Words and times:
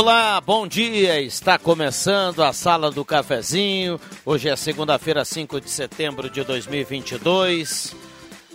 Olá, 0.00 0.40
bom 0.40 0.66
dia. 0.66 1.20
Está 1.20 1.58
começando 1.58 2.42
a 2.42 2.54
Sala 2.54 2.90
do 2.90 3.04
Cafezinho. 3.04 4.00
Hoje 4.24 4.48
é 4.48 4.56
segunda-feira, 4.56 5.26
5 5.26 5.60
de 5.60 5.68
setembro 5.68 6.30
de 6.30 6.42
2022. 6.42 7.94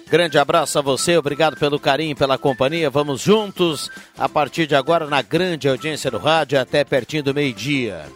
Grande 0.07 0.39
abraço 0.39 0.79
a 0.79 0.81
você, 0.81 1.15
obrigado 1.15 1.55
pelo 1.55 1.79
carinho, 1.79 2.15
pela 2.15 2.39
companhia. 2.39 2.89
Vamos 2.89 3.21
juntos 3.21 3.91
a 4.17 4.27
partir 4.27 4.65
de 4.65 4.75
agora 4.75 5.05
na 5.05 5.21
grande 5.21 5.69
audiência 5.69 6.09
do 6.09 6.17
rádio 6.17 6.59
até 6.59 6.83
pertinho 6.83 7.21
do 7.21 7.33
meio-dia. 7.35 8.07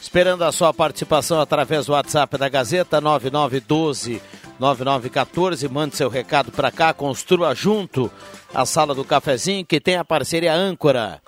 Esperando 0.00 0.44
a 0.44 0.52
sua 0.52 0.72
participação 0.72 1.40
através 1.40 1.86
do 1.86 1.94
WhatsApp 1.94 2.38
da 2.38 2.48
Gazeta 2.48 3.00
9912 3.00 4.22
9914. 4.60 5.66
Mande 5.66 5.96
seu 5.96 6.08
recado 6.08 6.52
para 6.52 6.70
cá, 6.70 6.94
construa 6.94 7.56
junto 7.56 8.08
a 8.54 8.64
Sala 8.64 8.94
do 8.94 9.02
Cafezinho 9.02 9.66
que 9.66 9.80
tem 9.80 9.96
a 9.96 10.04
parceria 10.04 10.54
âncora 10.54 11.20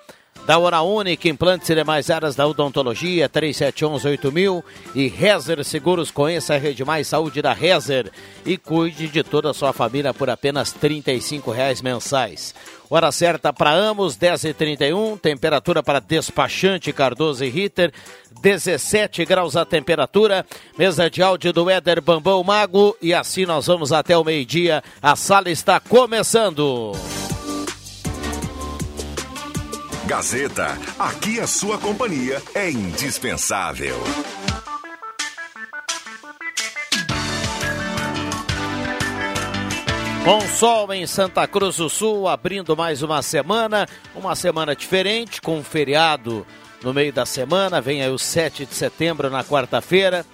da 0.47 0.59
Hora 0.59 0.83
Única, 0.83 1.29
implantes 1.29 1.71
e 1.71 1.75
demais 1.75 2.11
áreas 2.11 2.37
da 2.37 2.47
odontologia, 2.47 3.29
3711-8000 3.29 4.63
e 4.95 5.09
Rezer 5.09 5.65
Seguros, 5.65 6.11
conheça 6.11 6.55
a 6.55 6.59
Rede 6.59 6.85
Mais 6.85 7.09
Saúde 7.09 7.41
da 7.41 7.53
Rezer. 7.53 8.11
E 8.45 8.59
cuide 8.59 9.09
de 9.09 9.23
toda 9.23 9.51
a 9.51 9.55
sua 9.55 9.73
família 9.73 10.13
por 10.13 10.29
apenas 10.29 10.75
R$ 10.75 11.03
reais 11.55 11.81
mensais. 11.81 12.55
Hora 12.91 13.11
certa 13.11 13.53
para 13.53 13.73
Amos, 13.73 14.17
10h31, 14.17 15.19
temperatura 15.19 15.83
para 15.83 16.01
despachante 16.01 16.93
Cardoso 16.93 17.43
e 17.45 17.49
Ritter, 17.49 17.93
17 18.43 19.25
graus 19.25 19.57
a 19.57 19.65
temperatura, 19.65 20.45
mesa 20.79 21.09
de 21.09 21.23
áudio 21.23 21.53
do 21.53 21.71
Éder 21.71 22.03
Bambão 22.03 22.45
Mago. 22.45 22.95
E 23.01 23.15
assim 23.15 23.47
nós 23.47 23.67
vamos 23.67 23.93
até 23.93 24.17
o 24.17 24.23
meio-dia, 24.23 24.85
a 25.01 25.17
sala 25.17 25.51
está 25.51 25.81
começando. 25.81 26.93
Gazeta, 30.07 30.79
aqui 30.99 31.41
a 31.41 31.47
sua 31.47 31.79
companhia 31.79 32.43
é 32.55 32.71
indispensável. 32.71 33.97
Com 40.23 40.41
sol 40.43 40.93
em 40.93 41.07
Santa 41.07 41.47
Cruz 41.47 41.79
do 41.79 41.89
Sul, 41.89 42.29
abrindo 42.29 42.77
mais 42.77 43.03
uma 43.03 43.23
semana, 43.23 43.89
uma 44.15 44.37
semana 44.37 44.77
diferente, 44.77 45.41
com 45.41 45.59
um 45.59 45.65
feriado 45.65 46.47
no 46.83 46.93
meio 46.93 47.13
da 47.13 47.25
semana, 47.25 47.81
vem 47.81 48.03
aí 48.03 48.11
o 48.11 48.19
7 48.19 48.67
de 48.67 48.75
setembro 48.75 49.31
na 49.31 49.43
quarta-feira. 49.43 50.27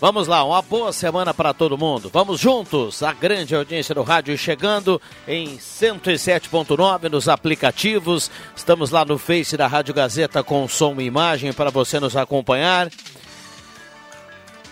Vamos 0.00 0.26
lá, 0.26 0.42
uma 0.42 0.62
boa 0.62 0.94
semana 0.94 1.34
para 1.34 1.52
todo 1.52 1.76
mundo. 1.76 2.08
Vamos 2.10 2.40
juntos, 2.40 3.02
a 3.02 3.12
grande 3.12 3.54
audiência 3.54 3.94
do 3.94 4.02
rádio 4.02 4.36
chegando 4.38 4.98
em 5.28 5.58
107.9 5.58 7.10
nos 7.10 7.28
aplicativos. 7.28 8.30
Estamos 8.56 8.90
lá 8.90 9.04
no 9.04 9.18
Face 9.18 9.58
da 9.58 9.66
Rádio 9.66 9.92
Gazeta 9.92 10.42
com 10.42 10.66
som 10.66 10.98
e 10.98 11.04
imagem 11.04 11.52
para 11.52 11.68
você 11.68 12.00
nos 12.00 12.16
acompanhar. 12.16 12.88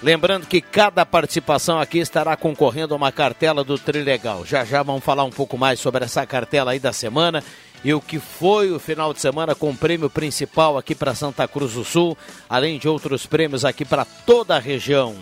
Lembrando 0.03 0.47
que 0.47 0.63
cada 0.63 1.05
participação 1.05 1.79
aqui 1.79 1.99
estará 1.99 2.35
concorrendo 2.35 2.95
a 2.95 2.97
uma 2.97 3.13
cartela 3.13 3.63
do 3.63 3.77
Trilegal. 3.77 4.47
Já 4.47 4.65
já 4.65 4.83
vamos 4.83 5.05
falar 5.05 5.25
um 5.25 5.31
pouco 5.31 5.59
mais 5.59 5.79
sobre 5.79 6.07
essa 6.07 6.25
cartela 6.25 6.71
aí 6.71 6.79
da 6.79 6.93
semana 6.93 7.45
e 7.85 7.95
o 7.95 8.01
que 8.01 8.19
foi 8.19 8.71
o 8.71 8.79
final 8.79 9.13
de 9.13 9.21
semana 9.21 9.55
com 9.55 9.71
o 9.71 9.77
prêmio 9.77 10.11
principal 10.11 10.77
aqui 10.77 10.95
para 10.95 11.15
Santa 11.15 11.47
Cruz 11.47 11.75
do 11.75 11.85
Sul, 11.85 12.17
além 12.49 12.79
de 12.79 12.89
outros 12.89 13.27
prêmios 13.27 13.65
aqui 13.65 13.85
para 13.85 14.05
toda 14.05 14.57
a 14.57 14.59
região. 14.59 15.15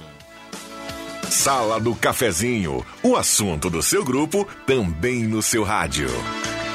Sala 1.30 1.80
do 1.80 1.94
Cafezinho, 1.94 2.84
o 3.02 3.16
assunto 3.16 3.68
do 3.68 3.82
seu 3.82 4.04
grupo 4.04 4.46
também 4.66 5.24
no 5.24 5.42
seu 5.42 5.64
rádio. 5.64 6.08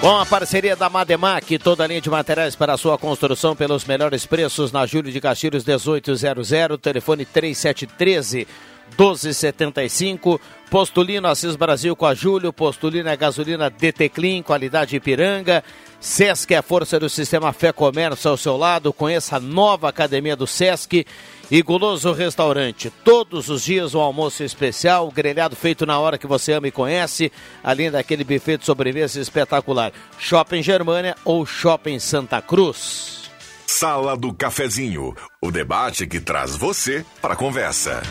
Com 0.01 0.17
a 0.17 0.25
parceria 0.25 0.75
da 0.75 0.89
Mademac, 0.89 1.59
toda 1.59 1.83
a 1.83 1.87
linha 1.87 2.01
de 2.01 2.09
materiais 2.09 2.55
para 2.55 2.73
a 2.73 2.77
sua 2.77 2.97
construção 2.97 3.55
pelos 3.55 3.85
melhores 3.85 4.25
preços 4.25 4.71
na 4.71 4.85
Júlio 4.85 5.11
de 5.11 5.21
Castilhos 5.21 5.63
1800, 5.63 6.49
telefone 6.81 7.23
3713 7.23 8.47
1275. 8.97 10.39
Postulino 10.69 11.27
Assis 11.27 11.55
Brasil 11.55 11.95
com 11.95 12.05
a 12.05 12.13
Júlio. 12.13 12.53
Postulino 12.53 13.09
é 13.09 13.17
gasolina 13.17 13.69
DT 13.69 14.09
Clean, 14.09 14.41
qualidade 14.41 14.95
Ipiranga. 14.95 15.63
Sesc 15.99 16.53
é 16.53 16.57
a 16.57 16.63
força 16.63 16.99
do 16.99 17.09
sistema 17.09 17.53
Fé 17.53 17.71
Comércio 17.71 18.31
ao 18.31 18.37
seu 18.37 18.57
lado. 18.57 18.91
Conheça 18.93 19.35
a 19.35 19.39
nova 19.39 19.89
academia 19.89 20.35
do 20.35 20.47
Sesc. 20.47 21.05
E 21.51 21.61
Guloso 21.61 22.13
Restaurante, 22.13 22.89
todos 23.03 23.49
os 23.49 23.61
dias 23.65 23.93
um 23.93 23.99
almoço 23.99 24.41
especial, 24.41 25.11
grelhado 25.11 25.53
feito 25.53 25.85
na 25.85 25.99
hora 25.99 26.17
que 26.17 26.25
você 26.25 26.53
ama 26.53 26.69
e 26.69 26.71
conhece, 26.71 27.29
além 27.61 27.91
daquele 27.91 28.23
buffet 28.23 28.57
de 28.57 28.65
sobremesa 28.65 29.19
espetacular. 29.19 29.91
Shopping 30.17 30.63
Germânia 30.63 31.13
ou 31.25 31.45
Shopping 31.45 31.99
Santa 31.99 32.41
Cruz. 32.41 33.29
Sala 33.67 34.15
do 34.15 34.33
Cafezinho, 34.33 35.13
o 35.41 35.51
debate 35.51 36.07
que 36.07 36.21
traz 36.21 36.55
você 36.55 37.05
para 37.21 37.33
a 37.33 37.37
conversa. 37.37 38.01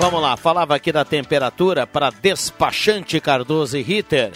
Vamos 0.00 0.22
lá, 0.22 0.34
falava 0.34 0.74
aqui 0.74 0.90
da 0.90 1.04
temperatura 1.04 1.86
para 1.86 2.08
despachante 2.08 3.20
Cardoso 3.20 3.76
e 3.76 3.82
Ritter. 3.82 4.32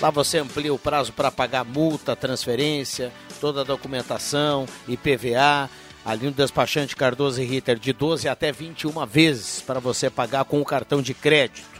Lá 0.00 0.08
você 0.08 0.38
amplia 0.38 0.72
o 0.72 0.78
prazo 0.78 1.12
para 1.12 1.32
pagar 1.32 1.64
multa, 1.64 2.14
transferência, 2.14 3.10
toda 3.40 3.62
a 3.62 3.64
documentação, 3.64 4.66
IPVA. 4.86 5.68
Ali 6.04 6.26
no 6.26 6.30
despachante 6.30 6.94
Cardoso 6.94 7.42
e 7.42 7.44
Ritter, 7.44 7.76
de 7.76 7.92
12 7.92 8.28
até 8.28 8.52
21 8.52 9.04
vezes 9.04 9.60
para 9.60 9.80
você 9.80 10.08
pagar 10.08 10.44
com 10.44 10.60
o 10.60 10.64
cartão 10.64 11.02
de 11.02 11.12
crédito. 11.12 11.74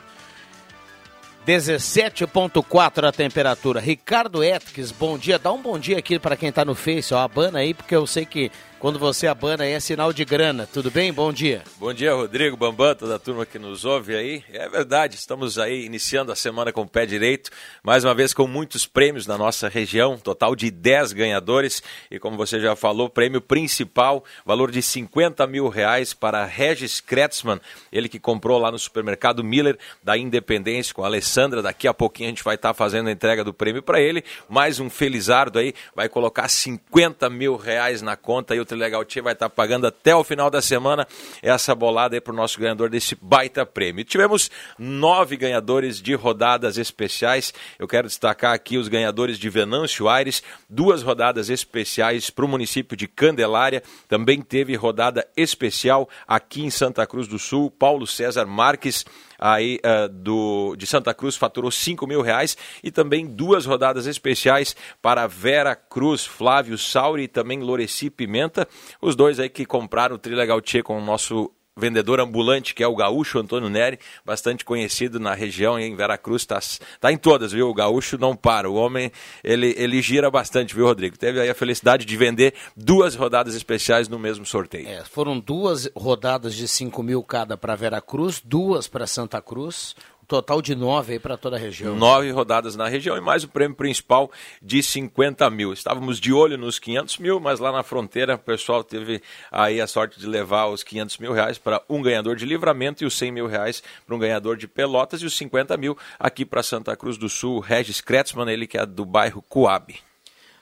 17.4 1.46 3.06
a 3.06 3.12
temperatura. 3.12 3.78
Ricardo 3.78 4.42
Etques, 4.42 4.90
bom 4.90 5.16
dia. 5.16 5.38
Dá 5.38 5.52
um 5.52 5.62
bom 5.62 5.78
dia 5.78 5.98
aqui 5.98 6.18
para 6.18 6.36
quem 6.36 6.48
está 6.48 6.64
no 6.64 6.74
Face, 6.74 7.14
ó, 7.14 7.18
abana 7.18 7.60
aí, 7.60 7.74
porque 7.74 7.94
eu 7.94 8.08
sei 8.08 8.26
que 8.26 8.50
quando 8.84 8.98
você 8.98 9.26
abana 9.26 9.64
aí 9.64 9.72
é 9.72 9.80
sinal 9.80 10.12
de 10.12 10.26
grana. 10.26 10.68
Tudo 10.70 10.90
bem? 10.90 11.10
Bom 11.10 11.32
dia. 11.32 11.62
Bom 11.78 11.90
dia, 11.94 12.12
Rodrigo 12.12 12.54
Bambam, 12.54 12.94
toda 12.94 13.16
a 13.16 13.18
turma 13.18 13.46
que 13.46 13.58
nos 13.58 13.86
ouve 13.86 14.14
aí. 14.14 14.44
É 14.52 14.68
verdade, 14.68 15.16
estamos 15.16 15.58
aí 15.58 15.86
iniciando 15.86 16.30
a 16.30 16.36
semana 16.36 16.70
com 16.70 16.82
o 16.82 16.86
pé 16.86 17.06
direito, 17.06 17.50
mais 17.82 18.04
uma 18.04 18.14
vez 18.14 18.34
com 18.34 18.46
muitos 18.46 18.84
prêmios 18.84 19.26
na 19.26 19.38
nossa 19.38 19.70
região, 19.70 20.18
total 20.18 20.54
de 20.54 20.70
10 20.70 21.14
ganhadores. 21.14 21.82
E 22.10 22.18
como 22.18 22.36
você 22.36 22.60
já 22.60 22.76
falou, 22.76 23.08
prêmio 23.08 23.40
principal, 23.40 24.22
valor 24.44 24.70
de 24.70 24.82
50 24.82 25.46
mil 25.46 25.70
reais 25.70 26.12
para 26.12 26.44
Regis 26.44 27.00
Kretzmann, 27.00 27.62
ele 27.90 28.06
que 28.06 28.18
comprou 28.18 28.58
lá 28.58 28.70
no 28.70 28.78
supermercado 28.78 29.42
Miller 29.42 29.78
da 30.02 30.18
Independência 30.18 30.92
com 30.92 31.02
a 31.02 31.06
Alessandra. 31.06 31.62
Daqui 31.62 31.88
a 31.88 31.94
pouquinho 31.94 32.28
a 32.28 32.32
gente 32.32 32.44
vai 32.44 32.56
estar 32.56 32.74
fazendo 32.74 33.08
a 33.08 33.12
entrega 33.12 33.42
do 33.42 33.54
prêmio 33.54 33.82
para 33.82 33.98
ele. 33.98 34.22
Mais 34.46 34.78
um 34.78 34.90
felizardo 34.90 35.58
aí, 35.58 35.72
vai 35.96 36.06
colocar 36.06 36.48
50 36.48 37.30
mil 37.30 37.56
reais 37.56 38.02
na 38.02 38.14
conta 38.14 38.54
e 38.54 38.60
o 38.60 38.73
Trilegal 38.74 39.04
Tia 39.04 39.22
vai 39.22 39.32
estar 39.32 39.48
pagando 39.48 39.86
até 39.86 40.14
o 40.14 40.24
final 40.24 40.50
da 40.50 40.60
semana 40.60 41.06
essa 41.40 41.74
bolada 41.74 42.16
aí 42.16 42.20
para 42.20 42.32
o 42.32 42.36
nosso 42.36 42.58
ganhador 42.58 42.90
desse 42.90 43.16
baita 43.20 43.64
prêmio. 43.64 44.04
Tivemos 44.04 44.50
nove 44.76 45.36
ganhadores 45.36 46.02
de 46.02 46.14
rodadas 46.14 46.76
especiais. 46.76 47.54
Eu 47.78 47.86
quero 47.86 48.08
destacar 48.08 48.52
aqui 48.52 48.76
os 48.76 48.88
ganhadores 48.88 49.38
de 49.38 49.48
Venâncio 49.48 50.08
Aires, 50.08 50.42
duas 50.68 51.02
rodadas 51.02 51.48
especiais 51.48 52.30
para 52.30 52.44
o 52.44 52.48
município 52.48 52.96
de 52.96 53.06
Candelária. 53.06 53.82
Também 54.08 54.42
teve 54.42 54.74
rodada 54.74 55.26
especial 55.36 56.08
aqui 56.26 56.64
em 56.64 56.70
Santa 56.70 57.06
Cruz 57.06 57.28
do 57.28 57.38
Sul. 57.38 57.70
Paulo 57.70 58.06
César 58.06 58.44
Marques 58.44 59.04
aí 59.38 59.78
uh, 59.84 60.08
do, 60.08 60.76
de 60.76 60.86
Santa 60.86 61.12
Cruz 61.14 61.36
faturou 61.36 61.70
5 61.70 62.06
mil 62.06 62.20
reais 62.20 62.56
e 62.82 62.90
também 62.90 63.26
duas 63.26 63.66
rodadas 63.66 64.06
especiais 64.06 64.76
para 65.00 65.26
Vera 65.26 65.74
Cruz, 65.74 66.24
Flávio 66.24 66.78
Sauri 66.78 67.24
e 67.24 67.28
também 67.28 67.60
Loreci 67.60 68.10
Pimenta, 68.10 68.68
os 69.00 69.14
dois 69.16 69.40
aí 69.40 69.48
que 69.48 69.64
compraram 69.64 70.16
o 70.16 70.18
Trilegal 70.18 70.60
Tchê 70.60 70.82
com 70.82 70.98
o 70.98 71.04
nosso 71.04 71.50
vendedor 71.76 72.20
ambulante, 72.20 72.74
que 72.74 72.82
é 72.82 72.86
o 72.86 72.94
gaúcho 72.94 73.38
Antônio 73.38 73.68
Neri, 73.68 73.98
bastante 74.24 74.64
conhecido 74.64 75.18
na 75.18 75.34
região 75.34 75.78
em 75.78 75.94
Veracruz, 75.96 76.42
está 76.42 76.60
tá 77.00 77.12
em 77.12 77.16
todas, 77.16 77.52
viu? 77.52 77.68
O 77.68 77.74
gaúcho 77.74 78.16
não 78.16 78.36
para, 78.36 78.70
o 78.70 78.74
homem, 78.74 79.10
ele, 79.42 79.74
ele 79.76 80.00
gira 80.00 80.30
bastante, 80.30 80.74
viu, 80.74 80.86
Rodrigo? 80.86 81.18
Teve 81.18 81.40
aí 81.40 81.50
a 81.50 81.54
felicidade 81.54 82.04
de 82.04 82.16
vender 82.16 82.54
duas 82.76 83.14
rodadas 83.14 83.54
especiais 83.54 84.08
no 84.08 84.18
mesmo 84.18 84.46
sorteio. 84.46 84.88
É, 84.88 85.04
foram 85.04 85.38
duas 85.38 85.90
rodadas 85.96 86.54
de 86.54 86.68
5 86.68 87.02
mil 87.02 87.22
cada 87.22 87.56
para 87.56 87.74
Veracruz, 87.74 88.40
duas 88.44 88.86
para 88.86 89.06
Santa 89.06 89.40
Cruz, 89.40 89.96
Total 90.34 90.60
de 90.60 90.74
nove 90.74 91.12
aí 91.12 91.18
para 91.20 91.36
toda 91.36 91.54
a 91.54 91.58
região. 91.60 91.94
Nove 91.94 92.28
rodadas 92.32 92.74
na 92.74 92.88
região 92.88 93.16
e 93.16 93.20
mais 93.20 93.44
o 93.44 93.48
prêmio 93.48 93.76
principal 93.76 94.28
de 94.60 94.82
50 94.82 95.48
mil. 95.48 95.72
Estávamos 95.72 96.18
de 96.18 96.32
olho 96.32 96.58
nos 96.58 96.76
500 96.80 97.18
mil, 97.18 97.38
mas 97.38 97.60
lá 97.60 97.70
na 97.70 97.84
fronteira 97.84 98.34
o 98.34 98.38
pessoal 98.38 98.82
teve 98.82 99.22
aí 99.48 99.80
a 99.80 99.86
sorte 99.86 100.18
de 100.18 100.26
levar 100.26 100.66
os 100.66 100.82
500 100.82 101.18
mil 101.18 101.32
reais 101.32 101.56
para 101.56 101.80
um 101.88 102.02
ganhador 102.02 102.34
de 102.34 102.44
livramento 102.44 103.04
e 103.04 103.06
os 103.06 103.16
100 103.16 103.30
mil 103.30 103.46
reais 103.46 103.80
para 104.04 104.16
um 104.16 104.18
ganhador 104.18 104.56
de 104.56 104.66
pelotas 104.66 105.22
e 105.22 105.24
os 105.24 105.36
50 105.36 105.76
mil 105.76 105.96
aqui 106.18 106.44
para 106.44 106.64
Santa 106.64 106.96
Cruz 106.96 107.16
do 107.16 107.28
Sul, 107.28 107.60
Regis 107.60 108.00
Kretzmann, 108.00 108.50
ele 108.50 108.66
que 108.66 108.76
é 108.76 108.84
do 108.84 109.04
bairro 109.04 109.40
Coab. 109.40 109.94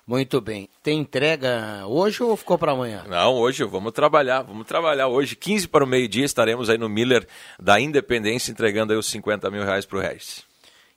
Muito 0.07 0.41
bem. 0.41 0.69
Tem 0.83 0.99
entrega 0.99 1.87
hoje 1.87 2.23
ou 2.23 2.37
ficou 2.37 2.59
para 2.59 2.73
amanhã? 2.73 3.05
Não, 3.09 3.35
hoje 3.35 3.63
vamos 3.65 3.93
trabalhar. 3.93 4.43
Vamos 4.43 4.67
trabalhar 4.67 5.07
hoje. 5.07 5.37
15 5.37 5.69
para 5.69 5.85
o 5.85 5.87
meio-dia 5.87 6.25
estaremos 6.25 6.69
aí 6.69 6.77
no 6.77 6.89
Miller 6.89 7.27
da 7.59 7.81
Independência 7.81 8.51
entregando 8.51 8.93
aí 8.93 8.99
os 8.99 9.07
50 9.07 9.51
mil 9.51 9.65
reais 9.65 9.87
para 9.87 9.99
o 9.99 10.01
Regis. 10.01 10.45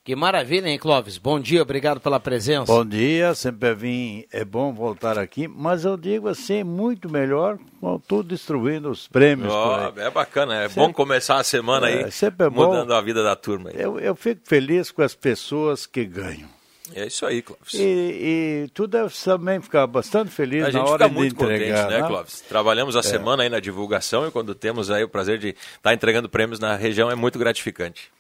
Que 0.06 0.16
maravilha, 0.16 0.68
hein, 0.68 0.78
Clóvis? 0.78 1.18
Bom 1.18 1.40
dia, 1.40 1.64
obrigado 1.64 2.00
pela 2.00 2.20
presença. 2.20 2.72
Bom 2.72 2.86
dia, 2.86 3.34
sempre 3.34 3.74
vim, 3.74 4.24
é 4.32 4.46
bom 4.46 4.72
voltar 4.72 5.18
aqui, 5.18 5.48
mas 5.48 5.84
eu 5.84 5.98
digo 5.98 6.28
assim, 6.28 6.64
muito 6.64 7.10
melhor 7.10 7.58
com 7.82 7.98
tudo 7.98 8.30
distribuindo 8.30 8.92
os 8.92 9.08
prêmios. 9.08 9.52
Oh, 9.52 10.00
é 10.00 10.12
bacana, 10.12 10.62
é 10.62 10.68
sempre, 10.70 10.84
bom 10.84 10.94
começar 10.94 11.40
a 11.40 11.44
semana 11.44 11.90
é, 11.90 12.04
aí 12.04 12.12
é 12.12 12.50
mudando 12.52 12.94
a 12.94 13.02
vida 13.02 13.24
da 13.24 13.36
turma. 13.36 13.72
Aí. 13.72 13.82
Eu, 13.82 14.00
eu 14.00 14.16
fico 14.16 14.42
feliz 14.44 14.92
com 14.92 15.02
as 15.02 15.16
pessoas 15.16 15.88
que 15.88 16.06
ganham. 16.06 16.55
É 16.94 17.08
isso 17.08 17.26
aí, 17.26 17.42
Clóvis. 17.42 17.74
E, 17.74 17.80
e 17.82 18.70
tu 18.74 18.86
deve 18.86 19.14
também 19.24 19.62
ficar 19.62 19.88
bastante 19.88 20.30
feliz 20.30 20.66
a 20.66 20.72
na 20.72 20.84
hora 20.84 21.08
de 21.08 21.14
muito 21.14 21.44
entregar, 21.44 21.86
contente, 21.86 22.02
né, 22.02 22.08
Clóvis? 22.08 22.42
Trabalhamos 22.42 22.96
a 22.96 23.00
é. 23.00 23.04
semana 23.04 23.44
aí 23.44 23.50
na 23.50 23.60
divulgação 23.60 24.28
e 24.28 24.32
quando 24.32 24.54
temos 24.54 24.92
aí 24.92 25.04
o 25.04 25.10
prazer 25.10 25.40
de 25.40 25.50
estar 25.50 25.82
tá 25.82 25.94
entregando 25.94 26.30
prêmios 26.30 26.60
na 26.60 26.76
região 26.76 27.10
é 27.10 27.16
muito 27.16 27.40
gratificante. 27.40 28.12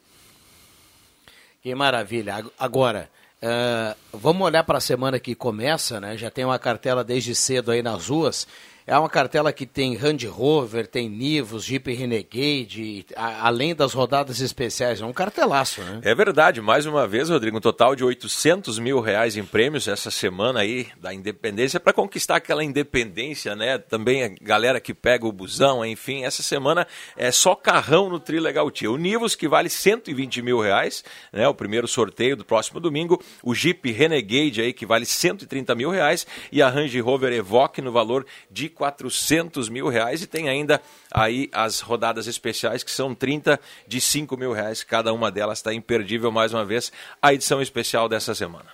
Que 1.62 1.74
maravilha. 1.76 2.46
Agora, 2.60 3.10
uh, 3.42 3.96
vamos 4.14 4.46
olhar 4.46 4.64
para 4.64 4.78
a 4.78 4.82
semana 4.82 5.20
que 5.20 5.36
começa, 5.36 6.00
né? 6.00 6.18
Já 6.18 6.30
tem 6.30 6.46
uma 6.46 6.60
cartela 6.60 7.04
desde 7.04 7.36
cedo 7.36 7.72
aí 7.72 7.82
nas 7.82 8.08
ruas. 8.08 8.48
É 8.88 8.96
uma 9.00 9.10
cartela 9.10 9.52
que 9.52 9.66
tem 9.66 9.96
Range 9.96 10.28
Rover, 10.28 10.86
tem 10.86 11.10
Nivus, 11.10 11.64
Jeep 11.64 11.92
Renegade, 11.92 13.04
a, 13.16 13.48
além 13.48 13.74
das 13.74 13.94
rodadas 13.94 14.42
especiais. 14.42 15.02
É 15.02 15.06
um 15.06 15.12
cartelaço, 15.12 15.82
né? 15.82 16.02
É 16.04 16.14
verdade. 16.14 16.62
Mais 16.62 16.86
uma 16.86 17.08
vez, 17.08 17.32
Rodrigo, 17.32 17.58
um 17.58 17.62
total 17.62 17.96
de 17.96 18.04
800 18.04 18.78
mil 18.78 19.00
reais 19.00 19.36
em 19.36 19.44
prêmios 19.44 19.88
essa 19.88 20.12
semana 20.12 20.60
aí 20.60 20.88
da 21.02 21.12
independência 21.12 21.80
para 21.80 21.94
conquistar 21.94 22.36
aquela 22.36 22.64
independência, 22.64 23.56
né? 23.56 23.80
Também 23.80 24.24
a 24.24 24.28
galera 24.40 24.80
que 24.80 24.94
pega 24.94 25.26
o 25.26 25.32
busão, 25.32 25.84
enfim. 25.84 26.24
Essa 26.24 26.44
semana 26.44 26.86
é 27.18 27.32
só 27.32 27.56
carrão 27.56 28.08
no 28.08 28.20
Trilegal 28.20 28.70
Tia. 28.70 28.92
O 28.92 28.98
Nivus, 28.98 29.34
que 29.34 29.48
vale 29.48 29.68
120 29.68 30.44
mil 30.44 30.60
reais, 30.60 31.04
né? 31.34 31.48
O 31.48 31.56
primeiro 31.56 31.88
sorteio 31.88 32.38
do 32.38 32.46
próximo 32.46 32.80
domingo. 32.80 33.20
O 33.42 33.56
Jeep 33.56 33.92
Renegade 33.92 34.62
aí, 34.62 34.72
que 34.72 34.86
vale 34.86 35.08
130 35.08 35.74
mil 35.74 35.90
reais. 35.90 36.28
E 36.52 36.62
a 36.62 36.70
Range 36.70 37.00
Rover 37.00 37.34
Evoque 37.34 37.82
no 37.82 37.92
valor 37.92 38.28
de 38.52 38.75
400 38.76 39.70
mil 39.70 39.88
reais 39.88 40.22
e 40.22 40.28
tem 40.28 40.50
ainda 40.50 40.82
aí 41.12 41.50
as 41.52 41.80
rodadas 41.80 42.28
especiais 42.28 42.84
que 42.84 42.92
são 42.92 43.16
30 43.16 43.60
de 43.88 44.00
5 44.00 44.38
mil 44.38 44.52
reais. 44.52 44.84
Cada 44.84 45.14
uma 45.14 45.32
delas 45.32 45.60
está 45.60 45.74
imperdível 45.74 46.32
mais 46.32 46.54
uma 46.54 46.66
vez 46.66 46.92
a 47.22 47.34
edição 47.34 47.62
especial 47.62 48.08
dessa 48.08 48.36
semana. 48.36 48.68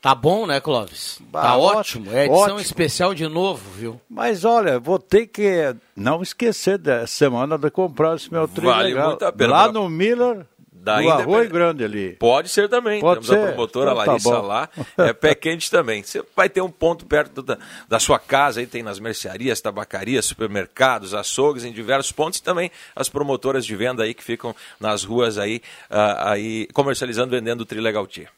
Tá 0.00 0.14
bom, 0.14 0.46
né, 0.46 0.60
Clóvis? 0.60 1.20
Bah, 1.32 1.42
tá 1.42 1.56
ótimo. 1.56 2.12
É 2.12 2.26
edição 2.26 2.42
ótimo. 2.42 2.60
especial 2.60 3.12
de 3.12 3.26
novo, 3.26 3.68
viu? 3.72 4.00
Mas 4.08 4.44
olha, 4.44 4.78
vou 4.78 5.00
ter 5.00 5.26
que 5.26 5.74
não 5.96 6.22
esquecer 6.22 6.78
da 6.78 7.08
semana 7.08 7.58
de 7.58 7.68
comprar 7.70 8.14
esse 8.14 8.32
meu 8.32 8.46
trilho 8.46 8.70
vale 8.70 8.90
legal. 8.90 9.08
Muito 9.08 9.24
a 9.24 9.32
pena. 9.32 9.50
Lá 9.50 9.72
no 9.72 9.88
Miller, 9.88 10.46
da 10.86 11.00
do 11.00 11.10
Arroio 11.10 11.50
Grande 11.50 11.82
ali. 11.82 12.12
Pode 12.12 12.48
ser 12.48 12.68
também. 12.68 13.00
Pode 13.00 13.26
Temos 13.26 13.26
ser. 13.26 13.48
a 13.48 13.52
promotora 13.52 13.90
então, 13.90 14.04
tá 14.04 14.10
Larissa 14.12 14.30
tá 14.30 14.40
lá. 14.40 14.68
É 14.98 15.12
pé 15.12 15.34
quente 15.34 15.68
também. 15.68 16.04
Você 16.04 16.22
vai 16.34 16.48
ter 16.48 16.60
um 16.60 16.70
ponto 16.70 17.04
perto 17.04 17.42
da, 17.42 17.58
da 17.88 17.98
sua 17.98 18.20
casa, 18.20 18.60
aí 18.60 18.66
tem 18.66 18.84
nas 18.84 19.00
mercearias, 19.00 19.60
tabacarias, 19.60 20.24
supermercados, 20.26 21.12
açougues, 21.12 21.64
em 21.64 21.72
diversos 21.72 22.12
pontos. 22.12 22.38
E 22.38 22.42
também 22.42 22.70
as 22.94 23.08
promotoras 23.08 23.66
de 23.66 23.74
venda 23.74 24.04
aí 24.04 24.14
que 24.14 24.22
ficam 24.22 24.54
nas 24.78 25.02
ruas 25.02 25.38
aí, 25.38 25.60
uh, 25.90 26.28
aí 26.28 26.68
comercializando, 26.72 27.30
vendendo 27.32 27.62
o 27.62 27.66
Trilegal 27.66 28.06
Tia. 28.06 28.28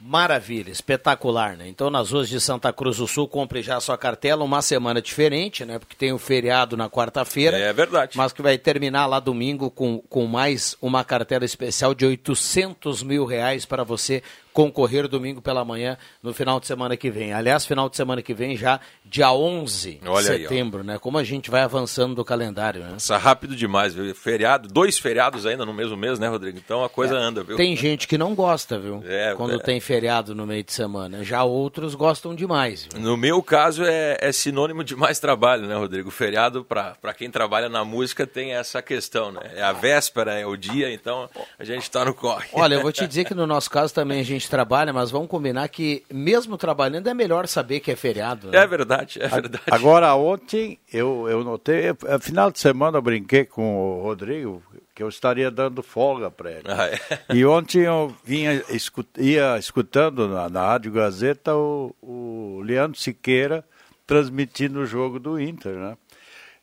Maravilha, 0.00 0.70
espetacular, 0.70 1.58
né? 1.58 1.68
Então, 1.68 1.90
nas 1.90 2.10
ruas 2.10 2.26
de 2.26 2.40
Santa 2.40 2.72
Cruz 2.72 2.96
do 2.96 3.06
Sul, 3.06 3.28
compre 3.28 3.62
já 3.62 3.76
a 3.76 3.80
sua 3.80 3.98
cartela, 3.98 4.42
uma 4.42 4.62
semana 4.62 5.02
diferente, 5.02 5.62
né? 5.62 5.78
Porque 5.78 5.94
tem 5.94 6.10
o 6.10 6.18
feriado 6.18 6.74
na 6.74 6.88
quarta-feira. 6.88 7.58
É 7.58 7.70
verdade. 7.70 8.16
Mas 8.16 8.32
que 8.32 8.40
vai 8.40 8.56
terminar 8.56 9.04
lá 9.06 9.20
domingo 9.20 9.70
com, 9.70 9.98
com 10.08 10.24
mais 10.26 10.74
uma 10.80 11.04
cartela 11.04 11.44
especial 11.44 11.94
de 11.94 12.06
800 12.06 13.02
mil 13.02 13.26
reais 13.26 13.66
para 13.66 13.84
você 13.84 14.22
concorrer 14.52 15.08
domingo 15.08 15.40
pela 15.40 15.64
manhã 15.64 15.96
no 16.22 16.32
final 16.32 16.60
de 16.60 16.66
semana 16.66 16.96
que 16.96 17.10
vem. 17.10 17.32
Aliás, 17.32 17.66
final 17.66 17.88
de 17.88 17.96
semana 17.96 18.22
que 18.22 18.34
vem 18.34 18.56
já 18.56 18.80
dia 19.04 19.32
11 19.32 20.00
Olha 20.06 20.20
de 20.20 20.42
setembro, 20.42 20.80
aí, 20.80 20.86
né? 20.86 20.98
Como 20.98 21.18
a 21.18 21.24
gente 21.24 21.50
vai 21.50 21.62
avançando 21.62 22.14
do 22.14 22.24
calendário, 22.24 22.82
né? 22.82 22.92
Passa 22.92 23.18
rápido 23.18 23.56
demais, 23.56 23.94
viu? 23.94 24.14
Feriado, 24.14 24.68
dois 24.68 24.98
feriados 24.98 25.46
ainda 25.46 25.64
no 25.64 25.74
mesmo 25.74 25.96
mês, 25.96 26.18
né, 26.18 26.28
Rodrigo? 26.28 26.58
Então 26.58 26.84
a 26.84 26.88
coisa 26.88 27.16
é, 27.16 27.18
anda, 27.18 27.42
viu? 27.42 27.56
Tem 27.56 27.74
gente 27.76 28.06
que 28.06 28.16
não 28.16 28.34
gosta, 28.34 28.78
viu? 28.78 29.02
É, 29.10 29.34
Quando 29.34 29.56
é. 29.56 29.58
tem 29.58 29.80
feriado 29.80 30.34
no 30.36 30.46
meio 30.46 30.62
de 30.62 30.72
semana. 30.72 31.24
Já 31.24 31.42
outros 31.42 31.96
gostam 31.96 32.32
demais. 32.34 32.86
Viu? 32.92 33.02
No 33.02 33.16
meu 33.16 33.42
caso 33.42 33.84
é, 33.84 34.16
é, 34.20 34.30
sinônimo 34.30 34.84
de 34.84 34.94
mais 34.94 35.18
trabalho, 35.18 35.66
né, 35.66 35.74
Rodrigo? 35.74 36.10
Feriado, 36.10 36.64
para 36.64 37.14
quem 37.16 37.28
trabalha 37.28 37.68
na 37.68 37.84
música, 37.84 38.26
tem 38.26 38.52
essa 38.52 38.80
questão, 38.80 39.32
né? 39.32 39.40
É 39.56 39.62
a 39.62 39.72
véspera, 39.72 40.38
é 40.38 40.46
o 40.46 40.56
dia, 40.56 40.92
então 40.92 41.28
a 41.58 41.64
gente 41.64 41.82
está 41.82 42.04
no 42.04 42.14
corre. 42.14 42.48
Olha, 42.52 42.74
eu 42.74 42.82
vou 42.82 42.92
te 42.92 43.06
dizer 43.06 43.24
que 43.24 43.34
no 43.34 43.46
nosso 43.46 43.68
caso 43.68 43.92
também 43.92 44.20
a 44.20 44.24
gente 44.24 44.39
trabalha, 44.48 44.92
mas 44.92 45.10
vamos 45.10 45.28
combinar 45.28 45.68
que 45.68 46.04
mesmo 46.10 46.56
trabalhando 46.56 47.08
é 47.08 47.14
melhor 47.14 47.46
saber 47.46 47.80
que 47.80 47.90
é 47.90 47.96
feriado. 47.96 48.50
Né? 48.50 48.58
É 48.58 48.66
verdade, 48.66 49.20
é 49.20 49.28
verdade. 49.28 49.64
Agora, 49.70 50.14
ontem 50.14 50.78
eu, 50.92 51.28
eu 51.28 51.42
notei, 51.44 51.88
é, 52.06 52.18
final 52.18 52.50
de 52.50 52.58
semana 52.58 52.98
eu 52.98 53.02
brinquei 53.02 53.44
com 53.44 53.98
o 53.98 54.02
Rodrigo, 54.02 54.62
que 54.94 55.02
eu 55.02 55.08
estaria 55.08 55.50
dando 55.50 55.82
folga 55.82 56.30
para 56.30 56.50
ele. 56.50 56.64
Ah, 56.66 56.86
é? 56.86 57.00
E 57.34 57.44
ontem 57.44 57.80
eu 57.82 58.14
vinha, 58.24 58.62
escut, 58.70 59.08
ia 59.18 59.58
escutando 59.58 60.28
na, 60.28 60.48
na 60.48 60.66
Rádio 60.66 60.92
Gazeta 60.92 61.54
o, 61.54 61.94
o 62.02 62.60
Leandro 62.64 62.98
Siqueira 62.98 63.64
transmitindo 64.06 64.80
o 64.80 64.86
jogo 64.86 65.18
do 65.20 65.40
Inter, 65.40 65.74
né? 65.74 65.96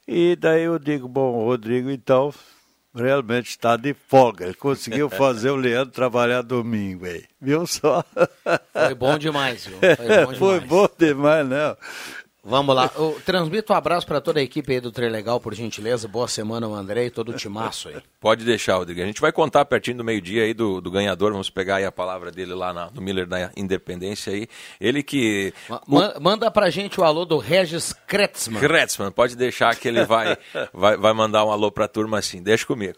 E 0.07 0.35
daí 0.35 0.63
eu 0.63 0.77
digo, 0.79 1.07
bom, 1.07 1.45
Rodrigo, 1.45 1.89
então 1.89 2.33
realmente 3.03 3.49
está 3.49 3.77
de 3.77 3.93
folga. 4.07 4.45
Ele 4.45 4.53
conseguiu 4.53 5.09
fazer 5.09 5.49
o 5.49 5.55
Leandro 5.55 5.93
trabalhar 5.93 6.41
domingo 6.41 7.05
aí. 7.05 7.23
Viu 7.39 7.65
só? 7.67 8.03
Foi 8.73 8.95
bom 8.95 9.17
demais, 9.17 9.65
viu? 9.65 9.77
Foi 9.79 9.95
bom 9.95 10.33
demais, 10.33 10.37
Foi 10.37 10.59
bom 10.61 10.89
demais 10.97 11.47
não. 11.47 11.77
Vamos 12.47 12.73
lá. 12.73 12.89
Eu 12.95 13.21
transmito 13.25 13.73
um 13.73 13.75
abraço 13.75 14.07
para 14.07 14.21
toda 14.21 14.39
a 14.39 14.43
equipe 14.43 14.71
aí 14.71 14.79
do 14.79 14.89
Legal, 14.97 15.37
por 15.37 15.53
gentileza. 15.53 16.07
Boa 16.07 16.29
semana, 16.29 16.65
o 16.65 16.73
André 16.73 17.07
e 17.07 17.09
todo 17.09 17.29
o 17.29 17.33
timaço 17.33 17.89
aí. 17.89 17.95
Pode 18.21 18.45
deixar, 18.45 18.77
Rodrigo. 18.77 19.01
A 19.01 19.05
gente 19.05 19.19
vai 19.19 19.33
contar 19.33 19.65
pertinho 19.65 19.97
do 19.97 20.03
meio-dia 20.03 20.43
aí 20.43 20.53
do, 20.53 20.79
do 20.79 20.89
ganhador. 20.89 21.33
Vamos 21.33 21.49
pegar 21.49 21.75
aí 21.75 21.85
a 21.85 21.91
palavra 21.91 22.31
dele 22.31 22.53
lá 22.53 22.71
na, 22.71 22.89
no 22.89 23.01
Miller 23.01 23.27
da 23.27 23.51
Independência 23.57 24.31
aí. 24.31 24.47
Ele 24.79 25.03
que. 25.03 25.53
Ma 25.85 26.13
o... 26.17 26.21
Manda 26.21 26.49
pra 26.49 26.69
gente 26.69 27.01
o 27.01 27.03
alô 27.03 27.25
do 27.25 27.37
Regis 27.37 27.91
Kretzmann. 27.91 28.61
Kretzmann, 28.61 29.11
pode 29.11 29.35
deixar 29.35 29.75
que 29.75 29.85
ele 29.85 30.05
vai, 30.05 30.37
vai, 30.73 30.95
vai 30.95 31.13
mandar 31.13 31.43
um 31.43 31.51
alô 31.51 31.69
pra 31.69 31.87
turma 31.87 32.17
assim. 32.17 32.41
Deixa 32.41 32.65
comigo. 32.65 32.97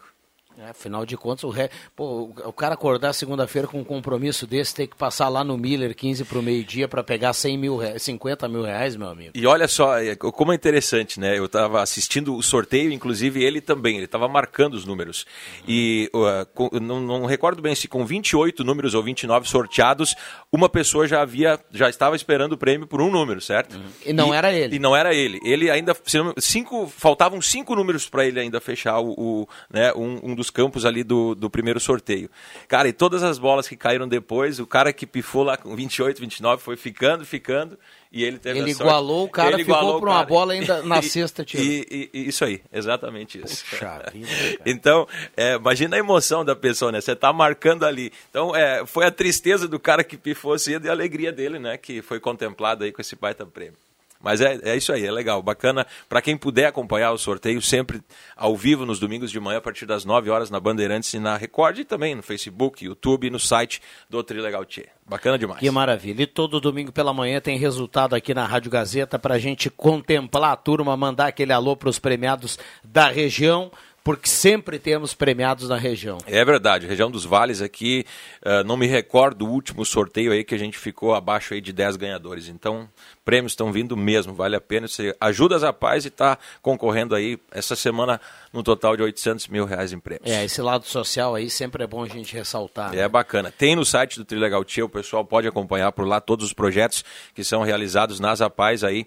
É, 0.60 0.70
afinal 0.70 1.06
de 1.06 1.16
contas, 1.16 1.44
o, 1.44 1.48
re... 1.48 1.70
Pô, 1.96 2.34
o 2.44 2.52
cara 2.52 2.74
acordar 2.74 3.14
segunda-feira 3.14 3.66
com 3.66 3.80
um 3.80 3.84
compromisso 3.84 4.46
desse, 4.46 4.74
tem 4.74 4.86
que 4.86 4.94
passar 4.94 5.28
lá 5.30 5.42
no 5.42 5.56
Miller 5.56 5.96
15 5.96 6.24
para 6.24 6.38
o 6.38 6.42
meio-dia 6.42 6.86
para 6.86 7.02
pegar 7.02 7.32
100 7.32 7.56
mil, 7.56 7.76
re... 7.78 7.98
50 7.98 8.46
mil 8.46 8.62
reais, 8.62 8.94
meu 8.94 9.08
amigo. 9.08 9.30
E 9.34 9.46
olha 9.46 9.66
só, 9.66 9.98
é, 9.98 10.14
como 10.14 10.52
é 10.52 10.54
interessante, 10.54 11.18
né? 11.18 11.38
Eu 11.38 11.46
estava 11.46 11.80
assistindo 11.80 12.36
o 12.36 12.42
sorteio, 12.42 12.92
inclusive 12.92 13.42
ele 13.42 13.62
também, 13.62 13.96
ele 13.96 14.04
estava 14.04 14.28
marcando 14.28 14.74
os 14.74 14.84
números. 14.84 15.24
E 15.66 16.10
uh, 16.14 16.44
com, 16.52 16.68
não, 16.78 17.00
não, 17.00 17.24
recordo 17.24 17.62
bem 17.62 17.74
se 17.74 17.88
com 17.88 18.04
28 18.04 18.62
números 18.62 18.92
ou 18.92 19.02
29 19.02 19.48
sorteados, 19.48 20.14
uma 20.52 20.68
pessoa 20.68 21.08
já 21.08 21.22
havia, 21.22 21.58
já 21.70 21.88
estava 21.88 22.14
esperando 22.14 22.52
o 22.52 22.58
prêmio 22.58 22.86
por 22.86 23.00
um 23.00 23.10
número, 23.10 23.40
certo? 23.40 23.76
Uhum. 23.76 23.82
E 24.04 24.12
não 24.12 24.34
e, 24.34 24.36
era 24.36 24.52
ele. 24.52 24.76
E 24.76 24.78
não 24.78 24.94
era 24.94 25.14
ele. 25.14 25.40
Ele 25.42 25.70
ainda, 25.70 25.96
cinco, 26.36 26.86
faltavam 26.86 27.40
cinco 27.40 27.74
números 27.74 28.06
para 28.06 28.26
ele 28.26 28.38
ainda 28.38 28.60
fechar 28.60 29.00
o, 29.00 29.14
o 29.16 29.48
né, 29.72 29.90
um, 29.94 30.30
um 30.30 30.34
dos 30.34 30.49
os 30.50 30.52
campos 30.52 30.84
ali 30.84 31.04
do, 31.04 31.34
do 31.34 31.48
primeiro 31.48 31.78
sorteio. 31.78 32.28
Cara, 32.68 32.88
e 32.88 32.92
todas 32.92 33.22
as 33.22 33.38
bolas 33.38 33.68
que 33.68 33.76
caíram 33.76 34.08
depois, 34.08 34.58
o 34.58 34.66
cara 34.66 34.92
que 34.92 35.06
pifou 35.06 35.44
lá 35.44 35.56
com 35.56 35.74
28, 35.74 36.20
29 36.20 36.62
foi 36.62 36.76
ficando, 36.76 37.24
ficando. 37.24 37.78
E 38.12 38.24
ele 38.24 38.40
teve 38.40 38.58
Ele 38.58 38.72
igualou 38.72 39.24
o 39.24 39.28
cara, 39.28 39.54
ele 39.54 39.64
ficou 39.64 40.00
por 40.00 40.08
uma 40.08 40.24
bola 40.24 40.52
ainda 40.52 40.82
na 40.82 40.98
e, 41.00 41.02
sexta, 41.04 41.44
tio. 41.44 41.60
E, 41.60 42.10
e, 42.12 42.28
isso 42.28 42.44
aí, 42.44 42.60
exatamente 42.72 43.40
isso. 43.40 43.64
Puxa 43.70 44.02
vida, 44.12 44.28
então, 44.66 45.06
é, 45.36 45.54
imagina 45.54 45.94
a 45.94 45.98
emoção 45.98 46.44
da 46.44 46.56
pessoa, 46.56 46.90
né? 46.90 47.00
Você 47.00 47.14
tá 47.14 47.32
marcando 47.32 47.86
ali. 47.86 48.12
Então, 48.28 48.54
é, 48.54 48.84
foi 48.84 49.06
a 49.06 49.12
tristeza 49.12 49.68
do 49.68 49.78
cara 49.78 50.02
que 50.02 50.16
pifou 50.16 50.58
cedo 50.58 50.86
e 50.86 50.88
a 50.88 50.92
alegria 50.92 51.30
dele, 51.30 51.60
né? 51.60 51.76
Que 51.76 52.02
foi 52.02 52.18
contemplado 52.18 52.82
aí 52.82 52.90
com 52.90 53.00
esse 53.00 53.14
baita 53.14 53.46
prêmio. 53.46 53.78
Mas 54.22 54.40
é, 54.40 54.58
é 54.62 54.76
isso 54.76 54.92
aí, 54.92 55.04
é 55.04 55.10
legal, 55.10 55.42
bacana. 55.42 55.86
Para 56.08 56.20
quem 56.20 56.36
puder 56.36 56.66
acompanhar 56.66 57.12
o 57.12 57.18
sorteio, 57.18 57.62
sempre 57.62 58.02
ao 58.36 58.54
vivo 58.54 58.84
nos 58.84 58.98
domingos 58.98 59.30
de 59.30 59.40
manhã, 59.40 59.58
a 59.58 59.62
partir 59.62 59.86
das 59.86 60.04
9 60.04 60.28
horas 60.28 60.50
na 60.50 60.60
Bandeirantes 60.60 61.12
e 61.14 61.18
na 61.18 61.36
Record, 61.36 61.78
e 61.78 61.84
também 61.84 62.14
no 62.14 62.22
Facebook, 62.22 62.84
YouTube 62.84 63.26
e 63.26 63.30
no 63.30 63.38
site 63.38 63.80
do 64.08 64.22
Trilegal 64.22 64.64
Tchê. 64.64 64.88
Bacana 65.06 65.38
demais. 65.38 65.58
Que 65.58 65.70
maravilha. 65.70 66.22
E 66.22 66.26
todo 66.26 66.60
domingo 66.60 66.92
pela 66.92 67.12
manhã 67.12 67.40
tem 67.40 67.58
resultado 67.58 68.14
aqui 68.14 68.32
na 68.32 68.46
Rádio 68.46 68.70
Gazeta 68.70 69.18
para 69.18 69.34
a 69.34 69.38
gente 69.38 69.68
contemplar 69.68 70.52
a 70.52 70.56
turma, 70.56 70.96
mandar 70.96 71.26
aquele 71.26 71.52
alô 71.52 71.74
para 71.74 71.88
os 71.88 71.98
premiados 71.98 72.58
da 72.84 73.08
região 73.08 73.72
porque 74.02 74.28
sempre 74.28 74.78
temos 74.78 75.14
premiados 75.14 75.68
na 75.68 75.76
região. 75.76 76.18
É 76.26 76.44
verdade, 76.44 76.86
região 76.86 77.10
dos 77.10 77.24
vales 77.24 77.60
aqui, 77.60 78.04
uh, 78.44 78.64
não 78.64 78.76
me 78.76 78.86
recordo 78.86 79.40
do 79.40 79.46
último 79.46 79.84
sorteio 79.84 80.32
aí 80.32 80.44
que 80.44 80.54
a 80.54 80.58
gente 80.58 80.78
ficou 80.78 81.14
abaixo 81.14 81.54
aí 81.54 81.60
de 81.60 81.72
10 81.72 81.96
ganhadores. 81.96 82.48
Então, 82.48 82.88
prêmios 83.24 83.52
estão 83.52 83.72
vindo 83.72 83.96
mesmo, 83.96 84.34
vale 84.34 84.56
a 84.56 84.60
pena. 84.60 84.88
Você 84.88 85.14
ajuda 85.20 85.56
as 85.56 85.62
rapazes 85.62 86.06
e 86.06 86.08
está 86.08 86.38
concorrendo 86.62 87.14
aí 87.14 87.38
essa 87.50 87.76
semana 87.76 88.20
no 88.52 88.62
total 88.62 88.96
de 88.96 89.02
800 89.02 89.48
mil 89.48 89.64
reais 89.64 89.92
em 89.92 90.00
prêmios. 90.00 90.30
É, 90.30 90.44
esse 90.44 90.60
lado 90.60 90.86
social 90.86 91.34
aí 91.34 91.48
sempre 91.48 91.84
é 91.84 91.86
bom 91.86 92.02
a 92.02 92.08
gente 92.08 92.34
ressaltar. 92.34 92.92
É 92.92 92.96
né? 92.96 93.08
bacana. 93.08 93.52
Tem 93.56 93.76
no 93.76 93.84
site 93.84 94.18
do 94.18 94.24
Trilegal 94.24 94.64
Tia, 94.64 94.84
o 94.84 94.88
pessoal 94.88 95.24
pode 95.24 95.46
acompanhar 95.46 95.92
por 95.92 96.06
lá 96.06 96.20
todos 96.20 96.46
os 96.46 96.52
projetos 96.52 97.04
que 97.34 97.44
são 97.44 97.62
realizados 97.62 98.18
nas 98.18 98.40
rapazes 98.40 98.84
aí 98.84 99.06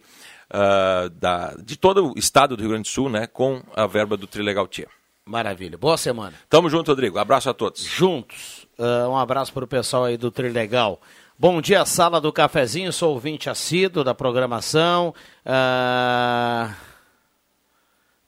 uh, 0.51 1.09
da, 1.09 1.55
de 1.63 1.77
todo 1.77 2.11
o 2.11 2.13
estado 2.17 2.55
do 2.55 2.61
Rio 2.61 2.71
Grande 2.71 2.89
do 2.89 2.91
Sul, 2.91 3.09
né, 3.09 3.27
com 3.27 3.61
a 3.75 3.85
verba 3.87 4.17
do 4.17 4.27
Trilegal 4.27 4.67
Tia. 4.67 4.87
Maravilha. 5.25 5.77
Boa 5.77 5.97
semana. 5.97 6.33
Tamo 6.49 6.69
junto, 6.69 6.89
Rodrigo. 6.91 7.17
Abraço 7.17 7.49
a 7.49 7.53
todos. 7.53 7.81
Juntos. 7.83 8.67
Uh, 8.77 9.09
um 9.09 9.17
abraço 9.17 9.53
para 9.53 9.63
o 9.63 9.67
pessoal 9.67 10.05
aí 10.05 10.17
do 10.17 10.29
Trilegal. 10.29 10.99
Bom 11.39 11.61
dia, 11.61 11.85
sala 11.85 12.19
do 12.19 12.31
cafezinho. 12.31 12.91
Sou 12.91 13.13
ouvinte 13.13 13.49
assíduo 13.49 14.03
da 14.03 14.13
programação. 14.13 15.13
Uh... 15.45 16.73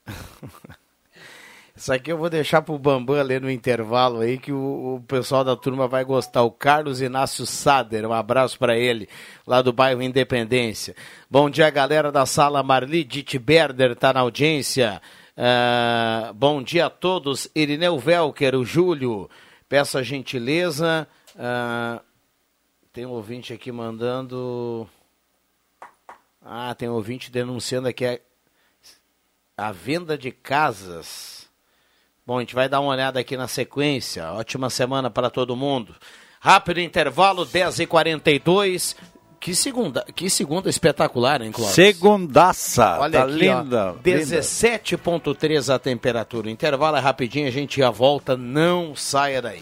Isso 1.78 1.92
aqui 1.92 2.10
eu 2.10 2.18
vou 2.18 2.30
deixar 2.30 2.62
pro 2.62 2.80
Bambam 2.80 3.22
ler 3.22 3.42
no 3.42 3.52
intervalo 3.52 4.22
aí, 4.22 4.38
que 4.38 4.50
o, 4.54 4.96
o, 4.96 5.02
pessoal 5.02 5.44
da 5.44 5.58
turma 5.58 5.90
vai 5.90 6.06
gostar. 6.06 6.42
O 6.44 6.50
Carlos 6.50 7.02
Inácio 7.02 7.46
Sader, 7.46 8.06
um 8.06 8.14
abraço 8.14 8.58
para 8.58 8.78
ele, 8.78 9.10
lá 9.46 9.62
do 9.62 9.74
bairro 9.74 10.02
Independência. 10.02 10.96
Bom 11.30 11.50
dia, 11.50 11.70
galera 11.70 12.14
da 12.14 12.26
sala. 12.26 12.64
Marli 12.64 13.04
Ditberder 13.04 13.94
tá 13.94 14.14
na 14.14 14.22
audiência. 14.22 15.02
Uh, 15.38 16.34
bom 16.34 16.64
dia 16.64 16.86
a 16.86 16.90
todos. 16.90 17.50
Irineu 17.54 18.00
Velker, 18.00 18.56
o 18.56 18.64
Júlio, 18.64 19.30
peço 19.68 19.98
a 19.98 20.04
gentileza. 20.04 21.06
Uh, 21.36 22.02
tem 22.94 23.06
um 23.06 23.12
ouvinte 23.12 23.52
aqui 23.52 23.70
mandando. 23.70 24.88
Ah, 26.42 26.74
tem 26.74 26.88
um 26.88 26.94
ouvinte 26.94 27.30
denunciando 27.30 27.90
aqui 27.90 28.06
a, 28.06 28.18
a 29.58 29.74
venda 29.74 30.18
de 30.18 30.32
casas 30.32 31.45
Bom, 32.26 32.38
a 32.38 32.40
gente 32.40 32.56
vai 32.56 32.68
dar 32.68 32.80
uma 32.80 32.92
olhada 32.92 33.20
aqui 33.20 33.38
na 33.38 33.48
sequência. 33.48 34.32
Ótima 34.32 34.68
semana 34.72 35.12
para 35.12 35.30
todo 35.30 35.56
mundo. 35.56 35.96
Rápido 36.40 36.80
intervalo, 36.80 37.46
10h42. 37.46 38.96
Que 39.40 39.54
segunda, 39.54 40.04
que 40.16 40.28
segunda 40.28 40.68
espetacular, 40.68 41.40
hein, 41.44 41.52
Cláudio? 41.52 41.76
Segundaça, 41.76 42.98
Olha 43.00 43.20
tá 43.20 43.26
aqui, 43.26 43.34
linda. 43.34 43.96
17.3 44.04 45.72
a 45.72 45.78
temperatura. 45.78 46.50
Intervalo 46.50 46.98
é 46.98 47.00
rapidinho, 47.00 47.48
a 47.48 47.52
gente 47.52 47.78
já 47.78 47.92
volta, 47.92 48.36
não 48.36 48.96
saia 48.96 49.44
daí. 49.44 49.62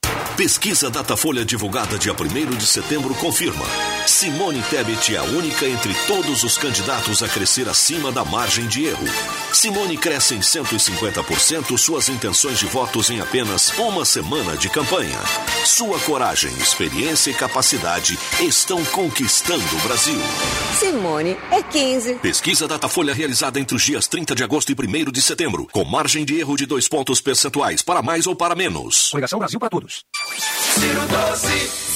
Pesquisa 0.37 0.89
Datafolha 0.89 1.45
divulgada 1.45 1.97
dia 1.99 2.13
1 2.13 2.57
de 2.57 2.65
setembro 2.65 3.13
confirma. 3.15 3.65
Simone 4.07 4.61
Tebet 4.69 5.15
é 5.15 5.17
a 5.19 5.23
única 5.23 5.67
entre 5.67 5.93
todos 6.07 6.43
os 6.43 6.57
candidatos 6.57 7.21
a 7.21 7.27
crescer 7.27 7.69
acima 7.69 8.11
da 8.11 8.25
margem 8.25 8.65
de 8.67 8.85
erro. 8.85 9.05
Simone 9.53 9.97
cresce 9.97 10.33
em 10.33 10.39
150% 10.39 11.77
suas 11.77 12.09
intenções 12.09 12.57
de 12.59 12.65
votos 12.65 13.09
em 13.09 13.19
apenas 13.19 13.69
uma 13.77 14.03
semana 14.03 14.57
de 14.57 14.69
campanha. 14.69 15.19
Sua 15.65 15.99
coragem, 15.99 16.51
experiência 16.53 17.29
e 17.29 17.33
capacidade 17.33 18.17
estão 18.39 18.83
conquistando 18.85 19.75
o 19.75 19.79
Brasil. 19.81 20.19
Simone 20.79 21.37
é 21.51 21.61
15. 21.61 22.15
Pesquisa 22.15 22.67
Datafolha 22.67 23.13
realizada 23.13 23.59
entre 23.59 23.75
os 23.75 23.83
dias 23.83 24.07
30 24.07 24.33
de 24.33 24.43
agosto 24.43 24.71
e 24.71 24.75
1 24.75 25.11
de 25.11 25.21
setembro, 25.21 25.67
com 25.71 25.83
margem 25.83 26.25
de 26.25 26.39
erro 26.39 26.57
de 26.57 26.65
dois 26.65 26.87
pontos 26.87 27.21
percentuais, 27.21 27.81
para 27.81 28.01
mais 28.01 28.25
ou 28.25 28.35
para 28.35 28.55
menos. 28.55 29.09
Coligação 29.09 29.37
Brasil 29.37 29.59
para 29.59 29.69
todos. 29.69 30.03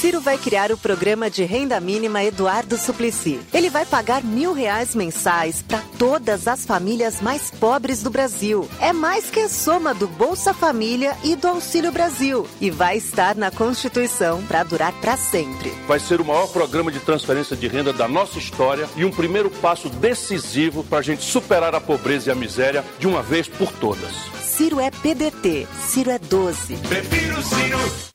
Ciro 0.05 0.21
vai 0.21 0.37
criar 0.37 0.71
o 0.71 0.77
programa 0.77 1.29
de 1.29 1.43
renda 1.43 1.79
mínima 1.79 2.23
Eduardo 2.23 2.77
Suplicy. 2.77 3.39
Ele 3.53 3.69
vai 3.69 3.85
pagar 3.85 4.23
mil 4.23 4.53
reais 4.53 4.93
mensais 4.93 5.63
para 5.63 5.81
todas 5.97 6.47
as 6.47 6.65
famílias 6.65 7.21
mais 7.21 7.49
pobres 7.49 8.03
do 8.03 8.09
Brasil. 8.09 8.69
É 8.79 8.93
mais 8.93 9.29
que 9.29 9.39
a 9.39 9.49
soma 9.49 9.93
do 9.93 10.07
Bolsa 10.07 10.53
Família 10.53 11.17
e 11.23 11.35
do 11.35 11.47
Auxílio 11.47 11.91
Brasil. 11.91 12.47
E 12.61 12.69
vai 12.69 12.97
estar 12.97 13.35
na 13.35 13.49
Constituição 13.49 14.43
para 14.43 14.63
durar 14.63 14.93
para 15.01 15.17
sempre. 15.17 15.71
Vai 15.87 15.99
ser 15.99 16.21
o 16.21 16.25
maior 16.25 16.47
programa 16.47 16.91
de 16.91 16.99
transferência 16.99 17.55
de 17.55 17.67
renda 17.67 17.91
da 17.91 18.07
nossa 18.07 18.37
história 18.37 18.87
e 18.95 19.03
um 19.03 19.11
primeiro 19.11 19.49
passo 19.49 19.89
decisivo 19.89 20.83
para 20.83 20.99
a 20.99 21.03
gente 21.03 21.23
superar 21.23 21.73
a 21.73 21.81
pobreza 21.81 22.29
e 22.29 22.31
a 22.31 22.35
miséria 22.35 22.85
de 22.99 23.07
uma 23.07 23.23
vez 23.23 23.47
por 23.47 23.71
todas. 23.71 24.34
Ciro 24.55 24.79
é 24.79 24.89
PDT. 24.89 25.67
Ciro 25.89 26.11
é 26.11 26.17
12. 26.17 26.77
Prefiro 26.77 27.43
Ciro. 27.43 28.14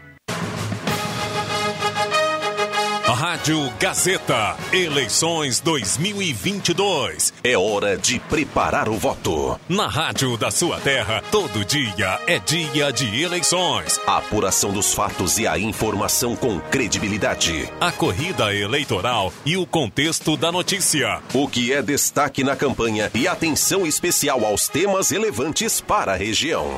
Rádio 3.41 3.73
Gazeta, 3.79 4.55
eleições 4.71 5.59
2022. 5.61 7.33
É 7.43 7.57
hora 7.57 7.97
de 7.97 8.19
preparar 8.19 8.87
o 8.87 8.93
voto. 8.93 9.59
Na 9.67 9.87
rádio 9.87 10.37
da 10.37 10.51
sua 10.51 10.79
terra, 10.79 11.23
todo 11.31 11.65
dia 11.65 12.19
é 12.27 12.37
dia 12.37 12.93
de 12.93 13.23
eleições. 13.23 13.99
A 14.05 14.17
apuração 14.17 14.71
dos 14.71 14.93
fatos 14.93 15.39
e 15.39 15.47
a 15.47 15.57
informação 15.57 16.35
com 16.35 16.59
credibilidade. 16.59 17.67
A 17.79 17.91
corrida 17.91 18.53
eleitoral 18.53 19.33
e 19.43 19.57
o 19.57 19.65
contexto 19.65 20.37
da 20.37 20.51
notícia. 20.51 21.19
O 21.33 21.47
que 21.47 21.73
é 21.73 21.81
destaque 21.81 22.43
na 22.43 22.55
campanha 22.55 23.09
e 23.15 23.27
atenção 23.27 23.87
especial 23.87 24.45
aos 24.45 24.67
temas 24.67 25.09
relevantes 25.09 25.81
para 25.81 26.13
a 26.13 26.15
região. 26.15 26.69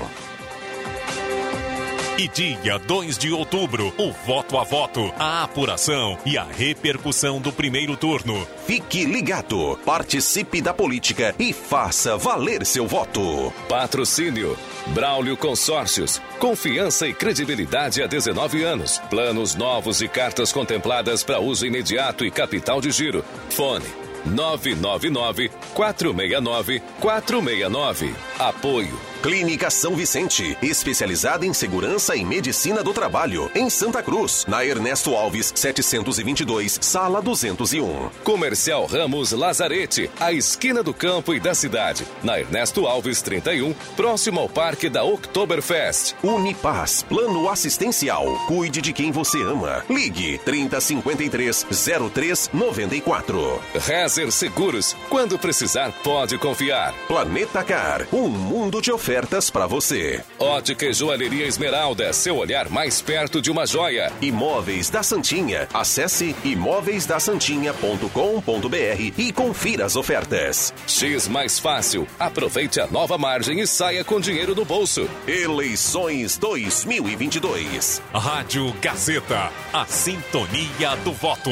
E 2.16 2.28
dia 2.28 2.78
2 2.78 3.18
de 3.18 3.34
outubro, 3.34 3.92
o 3.98 4.12
voto 4.12 4.60
a 4.60 4.64
voto, 4.64 5.12
a 5.18 5.44
apuração 5.44 6.16
e 6.24 6.38
a 6.38 6.44
repercussão 6.44 7.42
do 7.42 7.52
primeiro 7.52 7.98
turno. 7.98 8.48
Fique 8.68 9.04
ligado, 9.04 9.80
participe 9.84 10.62
da 10.62 10.72
política 10.76 11.34
e 11.40 11.52
faça 11.52 12.16
valer 12.16 12.68
seu 12.68 12.86
voto. 12.86 13.52
Patrocínio 13.68 14.56
Braulio 14.94 15.36
Consórcios. 15.36 16.22
Confiança 16.38 17.08
e 17.08 17.16
credibilidade 17.16 18.04
há 18.04 18.06
19 18.06 18.62
anos. 18.62 19.00
Planos 19.10 19.56
novos 19.56 20.00
e 20.00 20.08
cartas 20.08 20.52
contempladas 20.52 21.24
para 21.24 21.40
uso 21.40 21.66
imediato 21.66 22.24
e 22.24 22.30
capital 22.30 22.80
de 22.80 22.92
giro. 22.92 23.26
Fone 23.50 23.88
999 24.24 25.50
469 25.74 26.80
469. 27.00 28.14
Apoio 28.38 29.13
Clínica 29.24 29.70
São 29.70 29.96
Vicente, 29.96 30.58
especializada 30.62 31.46
em 31.46 31.54
segurança 31.54 32.14
e 32.14 32.26
medicina 32.26 32.84
do 32.84 32.92
trabalho, 32.92 33.50
em 33.56 33.70
Santa 33.70 34.04
Cruz, 34.04 34.44
na 34.50 34.66
Ernesto 34.66 35.16
Alves 35.16 35.54
722, 35.56 36.78
sala 36.82 37.22
201. 37.22 38.10
Comercial 38.22 38.86
Ramos 38.86 39.32
Lazarete, 39.32 40.12
a 40.20 40.34
esquina 40.34 40.84
do 40.84 40.94
campo 40.94 41.34
e 41.34 41.40
da 41.40 41.56
cidade, 41.56 42.06
na 42.22 42.38
Ernesto 42.38 42.86
Alves 42.86 43.22
31, 43.22 43.74
próximo 43.96 44.42
ao 44.42 44.50
Parque 44.50 44.90
da 44.90 45.06
Oktoberfest. 45.06 46.16
Unipaz, 46.22 47.04
plano 47.04 47.48
assistencial. 47.48 48.26
Cuide 48.46 48.82
de 48.82 48.92
quem 48.92 49.10
você 49.10 49.42
ama. 49.42 49.86
Ligue 49.90 50.38
3053 50.40 51.66
0394. 52.14 53.64
Rezer 53.88 54.30
Seguros, 54.34 54.98
quando 55.08 55.40
precisar, 55.40 55.94
pode 56.04 56.38
confiar. 56.38 56.94
Planeta 57.08 57.64
Car, 57.64 58.06
um 58.12 58.28
mundo 58.28 58.82
de 58.82 58.92
ofertas 58.92 59.13
ofertas 59.14 59.52
para 59.52 59.68
você. 59.68 60.24
Ótica 60.40 60.88
e 60.88 60.94
Joalheria 60.94 61.46
Esmeralda, 61.46 62.12
seu 62.12 62.38
olhar 62.38 62.68
mais 62.70 63.00
perto 63.00 63.40
de 63.40 63.52
uma 63.52 63.68
joia. 63.68 64.12
Imóveis 64.20 64.90
da 64.90 65.04
Santinha. 65.04 65.68
Acesse 65.72 66.36
imóveisdasantinha.com.br 66.44 69.14
e 69.16 69.32
confira 69.32 69.86
as 69.86 69.96
ofertas. 69.96 70.74
X 70.88 71.28
mais 71.28 71.60
fácil. 71.60 72.08
Aproveite 72.20 72.80
a 72.80 72.88
nova 72.88 73.16
margem 73.16 73.60
e 73.60 73.68
saia 73.68 74.04
com 74.04 74.20
dinheiro 74.20 74.56
no 74.56 74.66
bolso. 74.66 75.08
Eleições 75.28 76.36
2022. 76.40 78.02
Rádio 78.12 78.74
Gazeta, 78.82 79.52
a 79.72 79.86
sintonia 79.86 80.96
do 81.04 81.14
voto. 81.14 81.52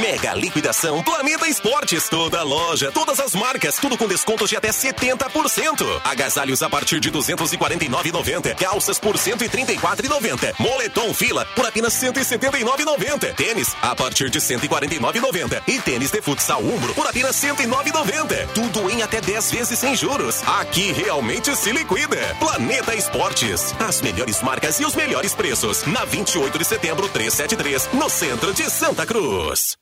Mega 0.00 0.34
liquidação 0.34 1.02
Planeta 1.02 1.48
Esportes. 1.48 2.08
Toda 2.08 2.42
loja, 2.42 2.92
todas 2.92 3.18
as 3.18 3.34
marcas, 3.34 3.76
tudo 3.76 3.96
com 3.96 4.06
descontos 4.06 4.50
de 4.50 4.56
até 4.56 4.68
70%. 4.68 6.00
Agasalhos 6.04 6.62
a 6.62 6.68
partir 6.68 7.00
de 7.00 7.10
249,90. 7.10 8.56
Calças 8.56 8.98
por 8.98 9.16
134,90. 9.16 10.54
Moletom 10.58 11.14
fila 11.14 11.46
por 11.56 11.64
apenas 11.64 11.94
179,90. 11.94 13.34
Tênis 13.34 13.74
a 13.80 13.96
partir 13.96 14.28
de 14.28 14.38
149,90. 14.38 15.62
E 15.66 15.80
tênis 15.80 16.10
de 16.10 16.20
futsal 16.20 16.60
Umbro 16.60 16.94
por 16.94 17.06
apenas 17.06 17.36
109,90. 17.36 18.48
Tudo 18.54 18.90
em 18.90 19.02
até 19.02 19.20
10 19.20 19.50
vezes 19.50 19.78
sem 19.78 19.96
juros. 19.96 20.42
Aqui 20.46 20.92
realmente 20.92 21.56
se 21.56 21.72
liquida. 21.72 22.18
Planeta 22.38 22.94
Esportes. 22.94 23.74
As 23.78 24.02
melhores 24.02 24.42
marcas 24.42 24.78
e 24.78 24.84
os 24.84 24.94
melhores 24.94 25.34
preços. 25.34 25.84
Na 25.86 26.04
28 26.04 26.58
de 26.58 26.64
setembro 26.64 27.08
373, 27.08 27.88
no 27.94 28.10
centro 28.10 28.52
de 28.52 28.68
Santa 28.68 29.06
Cruz. 29.06 29.76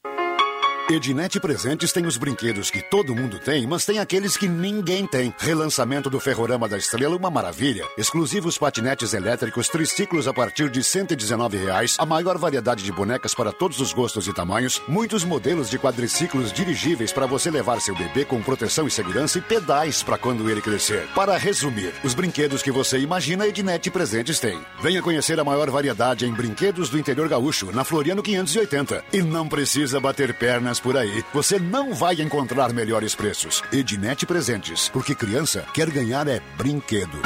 Ednet 0.91 1.41
Presentes 1.41 1.93
tem 1.93 2.05
os 2.05 2.19
brinquedos 2.19 2.71
que 2.71 2.83
todo 2.83 3.17
mundo 3.17 3.39
tem, 3.39 3.67
mas 3.67 3.87
tem 3.87 4.01
aqueles 4.01 4.37
que 4.37 4.47
ninguém 4.47 5.07
tem. 5.07 5.35
Relançamento 5.39 6.11
do 6.11 6.21
Ferrorama 6.21 6.69
da 6.69 6.77
Estrela, 6.77 7.17
uma 7.17 7.31
maravilha. 7.31 7.87
Exclusivos 7.97 8.59
patinetes 8.59 9.15
elétricos, 9.15 9.67
triciclos 9.67 10.29
a 10.29 10.35
partir 10.35 10.69
de 10.69 10.85
119 10.85 11.57
reais, 11.57 11.97
a 11.99 12.05
maior 12.05 12.37
variedade 12.37 12.85
de 12.85 12.93
bonecas 12.93 13.35
para 13.35 13.51
todos 13.51 13.81
os 13.81 13.95
gostos 13.95 14.29
e 14.29 14.35
tamanhos, 14.35 14.83
muitos 14.87 15.25
modelos 15.25 15.71
de 15.71 15.79
quadriciclos 15.79 16.53
dirigíveis 16.53 17.15
para 17.15 17.25
você 17.25 17.51
levar 17.51 17.81
seu 17.81 17.97
bebê 17.97 18.27
com 18.27 18.43
proteção 18.43 18.87
e 18.87 18.91
segurança 18.91 19.39
e 19.39 19.43
pedais 19.43 20.03
para 20.03 20.19
quando 20.19 20.51
ele 20.51 20.61
crescer. 20.61 21.09
Para 21.15 21.39
resumir, 21.39 21.95
os 22.05 22.13
brinquedos 22.13 22.63
que 22.63 22.71
você 22.71 22.99
imagina, 22.99 23.47
Ednet 23.47 23.91
Presentes 23.91 24.39
tem. 24.39 24.61
Venha 24.83 25.01
conhecer 25.01 25.41
a 25.41 25.45
maior 25.45 25.71
variedade 25.71 26.27
em 26.27 26.35
brinquedos 26.35 26.91
do 26.91 26.99
interior 26.99 27.27
gaúcho, 27.27 27.73
na 27.73 27.85
Floriano 27.85 28.23
580. 28.23 29.03
E 29.15 29.23
não 29.23 29.49
precisa 29.49 29.99
bater 29.99 30.35
pernas 30.35 30.74
por 30.81 30.97
aí, 30.97 31.25
você 31.33 31.59
não 31.59 31.95
vai 31.95 32.21
encontrar 32.21 32.73
melhores 32.73 33.15
preços. 33.15 33.63
Ednet 33.73 34.27
Presentes, 34.27 34.89
porque 34.89 35.15
criança 35.15 35.65
quer 35.73 35.91
ganhar 35.91 36.27
é 36.29 36.41
brinquedo. 36.57 37.21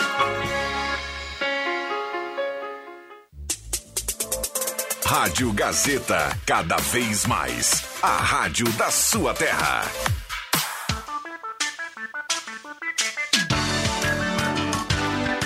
Rádio 5.05 5.53
Gazeta, 5.53 6.39
cada 6.45 6.77
vez 6.77 7.25
mais. 7.25 7.83
A 8.03 8.17
rádio 8.19 8.71
da 8.73 8.91
sua 8.91 9.33
terra. 9.33 9.83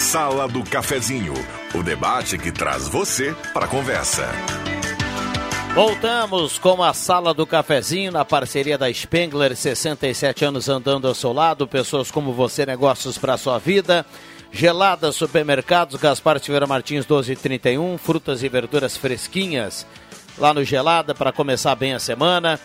Sala 0.00 0.46
do 0.46 0.62
Cafezinho, 0.64 1.32
o 1.74 1.82
debate 1.82 2.36
que 2.36 2.52
traz 2.52 2.86
você 2.88 3.34
para 3.54 3.64
a 3.64 3.68
conversa. 3.68 4.28
Voltamos 5.74 6.58
com 6.58 6.82
a 6.82 6.92
Sala 6.92 7.32
do 7.32 7.46
Cafezinho 7.46 8.12
na 8.12 8.26
parceria 8.26 8.76
da 8.76 8.92
Spengler, 8.92 9.56
67 9.56 10.44
anos 10.44 10.68
andando 10.68 11.08
ao 11.08 11.14
seu 11.14 11.32
lado, 11.32 11.66
pessoas 11.66 12.10
como 12.10 12.34
você, 12.34 12.66
negócios 12.66 13.16
para 13.16 13.38
sua 13.38 13.58
vida. 13.58 14.04
Gelada 14.52 15.10
Supermercados, 15.10 15.98
Gaspar 15.98 16.38
Silveira 16.38 16.66
Martins 16.66 17.06
1231, 17.06 17.96
frutas 17.96 18.42
e 18.42 18.50
verduras 18.50 18.98
fresquinhas 18.98 19.86
lá 20.36 20.52
no 20.52 20.62
Gelada 20.62 21.14
para 21.14 21.32
começar 21.32 21.74
bem 21.74 21.94
a 21.94 21.98
semana. 21.98 22.60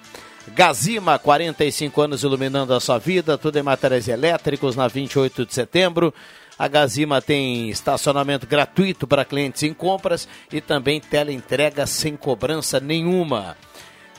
Gazima, 0.54 1.18
45 1.18 2.02
anos 2.02 2.24
iluminando 2.24 2.74
a 2.74 2.80
sua 2.80 3.00
vida, 3.00 3.38
tudo 3.38 3.58
em 3.58 3.64
materiais 3.64 4.08
elétricos 4.08 4.76
na 4.76 4.88
28 4.88 5.46
de 5.46 5.54
setembro. 5.54 6.14
A 6.58 6.68
Gazima 6.68 7.22
tem 7.22 7.70
estacionamento 7.70 8.48
gratuito 8.48 9.08
para 9.08 9.26
clientes 9.26 9.64
em 9.64 9.74
compras 9.74 10.28
e 10.52 10.62
também 10.62 11.02
teleentrega 11.02 11.86
sem 11.88 12.16
cobrança 12.16 12.80
nenhuma. 12.80 13.58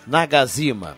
Na 0.07 0.27
Gazima. 0.27 0.97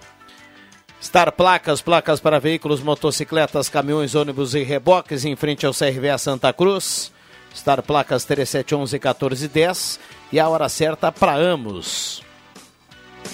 Star 1.01 1.31
Placas, 1.31 1.81
placas 1.81 2.19
para 2.19 2.41
veículos, 2.41 2.83
motocicletas, 2.83 3.69
caminhões, 3.69 4.17
ônibus 4.17 4.55
e 4.55 4.65
reboques 4.65 5.25
em 5.25 5.37
frente 5.37 5.65
ao 5.65 5.73
CRVA 5.73 6.19
Santa 6.19 6.53
Cruz. 6.53 7.13
Star 7.55 7.83
Placas 7.83 8.25
3711 8.25 8.95
1410 8.95 10.01
e 10.33 10.41
a 10.41 10.49
hora 10.49 10.69
certa 10.69 11.13
para 11.13 11.35
Amos. 11.35 12.28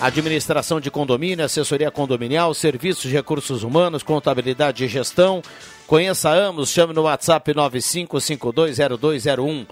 Administração 0.00 0.80
de 0.80 0.90
condomínio, 0.90 1.44
assessoria 1.44 1.88
condominial, 1.90 2.52
serviços 2.52 3.04
de 3.04 3.10
recursos 3.10 3.62
humanos, 3.62 4.02
contabilidade 4.02 4.84
e 4.84 4.88
gestão. 4.88 5.40
Conheça 5.86 6.30
Amos, 6.30 6.70
chame 6.70 6.92
no 6.92 7.02
WhatsApp 7.02 7.54
95520201 7.54 9.66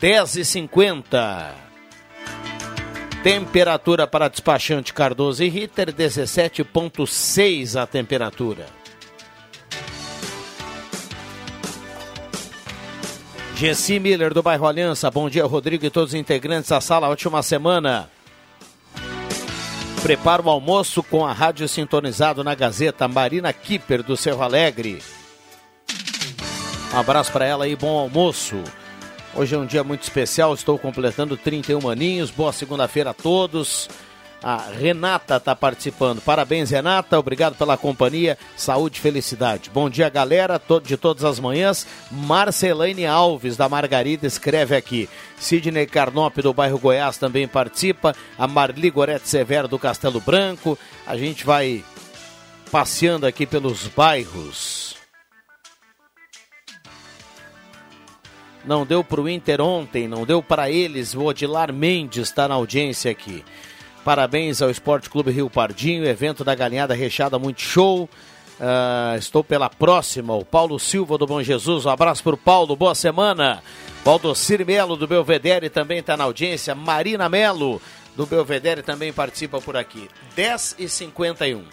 1050. 0.00 1.54
Temperatura 3.22 4.06
para 4.06 4.28
despachante 4.28 4.92
Cardoso 4.92 5.42
e 5.44 5.48
Ritter 5.48 5.92
17.6 5.92 7.80
a 7.80 7.86
temperatura. 7.86 8.66
Gessi 13.54 14.00
Miller 14.00 14.32
do 14.32 14.42
bairro 14.42 14.66
Aliança, 14.66 15.10
bom 15.10 15.28
dia 15.28 15.44
Rodrigo 15.44 15.84
e 15.84 15.90
todos 15.90 16.14
os 16.14 16.18
integrantes 16.18 16.70
da 16.70 16.80
sala, 16.80 17.10
ótima 17.10 17.42
semana. 17.42 18.08
Prepara 20.02 20.40
o 20.42 20.48
almoço 20.48 21.02
com 21.02 21.26
a 21.26 21.32
rádio 21.32 21.68
sintonizado 21.68 22.42
na 22.42 22.54
Gazeta 22.54 23.06
Marina 23.06 23.52
Kipper 23.52 24.02
do 24.02 24.16
Cerro 24.16 24.42
Alegre. 24.42 25.02
Um 26.92 26.98
abraço 26.98 27.30
para 27.30 27.44
ela 27.44 27.68
e 27.68 27.76
bom 27.76 27.98
almoço. 27.98 28.56
Hoje 29.34 29.54
é 29.54 29.58
um 29.58 29.66
dia 29.66 29.84
muito 29.84 30.02
especial, 30.02 30.54
estou 30.54 30.78
completando 30.78 31.36
31 31.36 31.88
aninhos. 31.88 32.30
Boa 32.30 32.52
segunda-feira 32.52 33.10
a 33.10 33.14
todos. 33.14 33.88
A 34.42 34.70
Renata 34.70 35.36
está 35.36 35.54
participando. 35.54 36.22
Parabéns, 36.22 36.70
Renata. 36.70 37.18
Obrigado 37.18 37.56
pela 37.56 37.76
companhia. 37.76 38.38
Saúde 38.56 38.98
e 38.98 39.00
felicidade. 39.00 39.68
Bom 39.68 39.90
dia, 39.90 40.08
galera. 40.08 40.60
De 40.82 40.96
todas 40.96 41.24
as 41.24 41.38
manhãs. 41.38 41.86
Marcelane 42.10 43.04
Alves, 43.04 43.56
da 43.56 43.68
Margarida, 43.68 44.26
escreve 44.26 44.74
aqui. 44.74 45.10
Sidney 45.38 45.86
Carnop, 45.86 46.38
do 46.38 46.54
bairro 46.54 46.78
Goiás, 46.78 47.18
também 47.18 47.46
participa. 47.46 48.14
A 48.38 48.46
Marli 48.46 48.90
Gorete 48.90 49.28
Severo, 49.28 49.68
do 49.68 49.78
Castelo 49.78 50.20
Branco. 50.20 50.78
A 51.06 51.18
gente 51.18 51.44
vai 51.44 51.84
passeando 52.70 53.26
aqui 53.26 53.44
pelos 53.44 53.88
bairros. 53.88 54.96
Não 58.64 58.86
deu 58.86 59.02
para 59.02 59.20
o 59.20 59.28
Inter 59.28 59.60
ontem, 59.60 60.08
não 60.08 60.24
deu 60.24 60.42
para 60.42 60.70
eles. 60.70 61.14
O 61.14 61.24
Odilar 61.24 61.72
Mendes 61.72 62.28
está 62.28 62.48
na 62.48 62.54
audiência 62.54 63.10
aqui. 63.10 63.44
Parabéns 64.04 64.62
ao 64.62 64.70
Esporte 64.70 65.10
Clube 65.10 65.30
Rio 65.30 65.50
Pardinho, 65.50 66.06
evento 66.06 66.42
da 66.42 66.54
galinhada 66.54 66.94
recheada, 66.94 67.38
muito 67.38 67.60
show. 67.60 68.08
Uh, 68.58 69.16
estou 69.18 69.44
pela 69.44 69.68
próxima, 69.68 70.34
o 70.34 70.44
Paulo 70.44 70.78
Silva 70.78 71.18
do 71.18 71.26
Bom 71.26 71.42
Jesus. 71.42 71.84
Um 71.84 71.90
abraço 71.90 72.22
para 72.22 72.34
o 72.34 72.38
Paulo, 72.38 72.74
boa 72.74 72.94
semana. 72.94 73.62
Valdocir 74.02 74.64
Melo 74.64 74.96
do 74.96 75.06
Belvedere 75.06 75.68
também 75.68 75.98
está 75.98 76.16
na 76.16 76.24
audiência. 76.24 76.74
Marina 76.74 77.28
Melo 77.28 77.80
do 78.16 78.24
Belvedere 78.24 78.82
também 78.82 79.12
participa 79.12 79.60
por 79.60 79.76
aqui. 79.76 80.08
10 80.34 80.76
e 80.78 80.88
51 80.88 81.64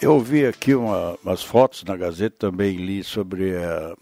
Eu 0.00 0.18
vi 0.18 0.44
aqui 0.44 0.74
uma, 0.74 1.16
umas 1.22 1.42
fotos 1.42 1.84
na 1.84 1.96
Gazeta, 1.96 2.50
também 2.50 2.76
li 2.76 3.04
sobre 3.04 3.56
a 3.56 3.94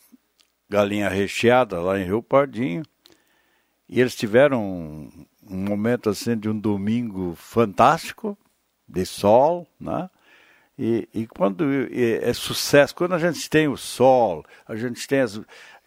galinha 0.68 1.08
recheada 1.10 1.80
lá 1.80 1.98
em 1.98 2.04
Rio 2.04 2.22
Pardinho. 2.22 2.82
E 3.86 4.00
eles 4.00 4.14
tiveram 4.14 5.10
um 5.50 5.64
momento 5.64 6.08
assim 6.08 6.36
de 6.36 6.48
um 6.48 6.58
domingo 6.58 7.34
fantástico, 7.34 8.38
de 8.88 9.04
sol, 9.04 9.66
né? 9.78 10.08
E, 10.78 11.08
e 11.12 11.26
quando 11.26 11.64
é 11.92 12.32
sucesso, 12.32 12.94
quando 12.94 13.14
a 13.14 13.18
gente 13.18 13.50
tem 13.50 13.68
o 13.68 13.76
sol, 13.76 14.44
a 14.66 14.74
gente 14.74 15.06
tem 15.06 15.20
as, 15.20 15.38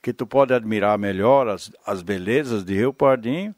que 0.02 0.14
tu 0.14 0.28
pode 0.28 0.54
admirar 0.54 1.00
melhor 1.00 1.48
as, 1.48 1.72
as 1.86 2.04
belezas 2.04 2.64
de 2.64 2.76
Rio 2.76 2.94
Pardinho, 2.94 3.56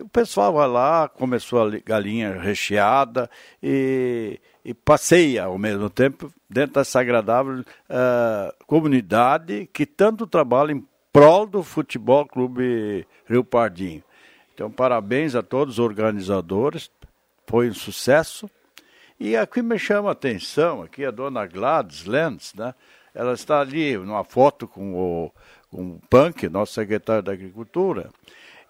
o 0.00 0.08
pessoal 0.08 0.52
vai 0.52 0.68
lá, 0.68 1.08
começou 1.08 1.62
a 1.62 1.70
galinha 1.84 2.38
recheada 2.38 3.30
e, 3.62 4.40
e 4.64 4.74
passeia 4.74 5.44
ao 5.44 5.56
mesmo 5.56 5.88
tempo 5.88 6.32
dentro 6.50 6.74
dessa 6.74 7.00
agradável 7.00 7.60
uh, 7.60 8.64
comunidade 8.66 9.68
que 9.72 9.86
tanto 9.86 10.26
trabalha 10.26 10.72
em 10.72 10.84
prol 11.12 11.46
do 11.46 11.62
Futebol 11.62 12.26
Clube 12.26 13.06
Rio 13.26 13.44
Pardinho. 13.44 14.02
Então, 14.54 14.70
parabéns 14.70 15.34
a 15.34 15.42
todos 15.42 15.74
os 15.74 15.78
organizadores, 15.80 16.88
foi 17.44 17.68
um 17.68 17.74
sucesso. 17.74 18.48
E 19.18 19.36
aqui 19.36 19.60
me 19.60 19.78
chama 19.78 20.10
a 20.10 20.12
atenção, 20.12 20.80
aqui 20.80 21.04
a 21.04 21.10
dona 21.10 21.44
Gladys 21.44 22.04
Lenz, 22.04 22.54
né? 22.54 22.72
Ela 23.12 23.32
está 23.32 23.60
ali 23.60 23.96
numa 23.96 24.24
foto 24.24 24.66
com 24.66 24.94
o, 24.94 25.32
com 25.70 25.92
o 25.92 26.00
Punk, 26.08 26.48
nosso 26.48 26.72
secretário 26.72 27.22
da 27.22 27.32
Agricultura, 27.32 28.10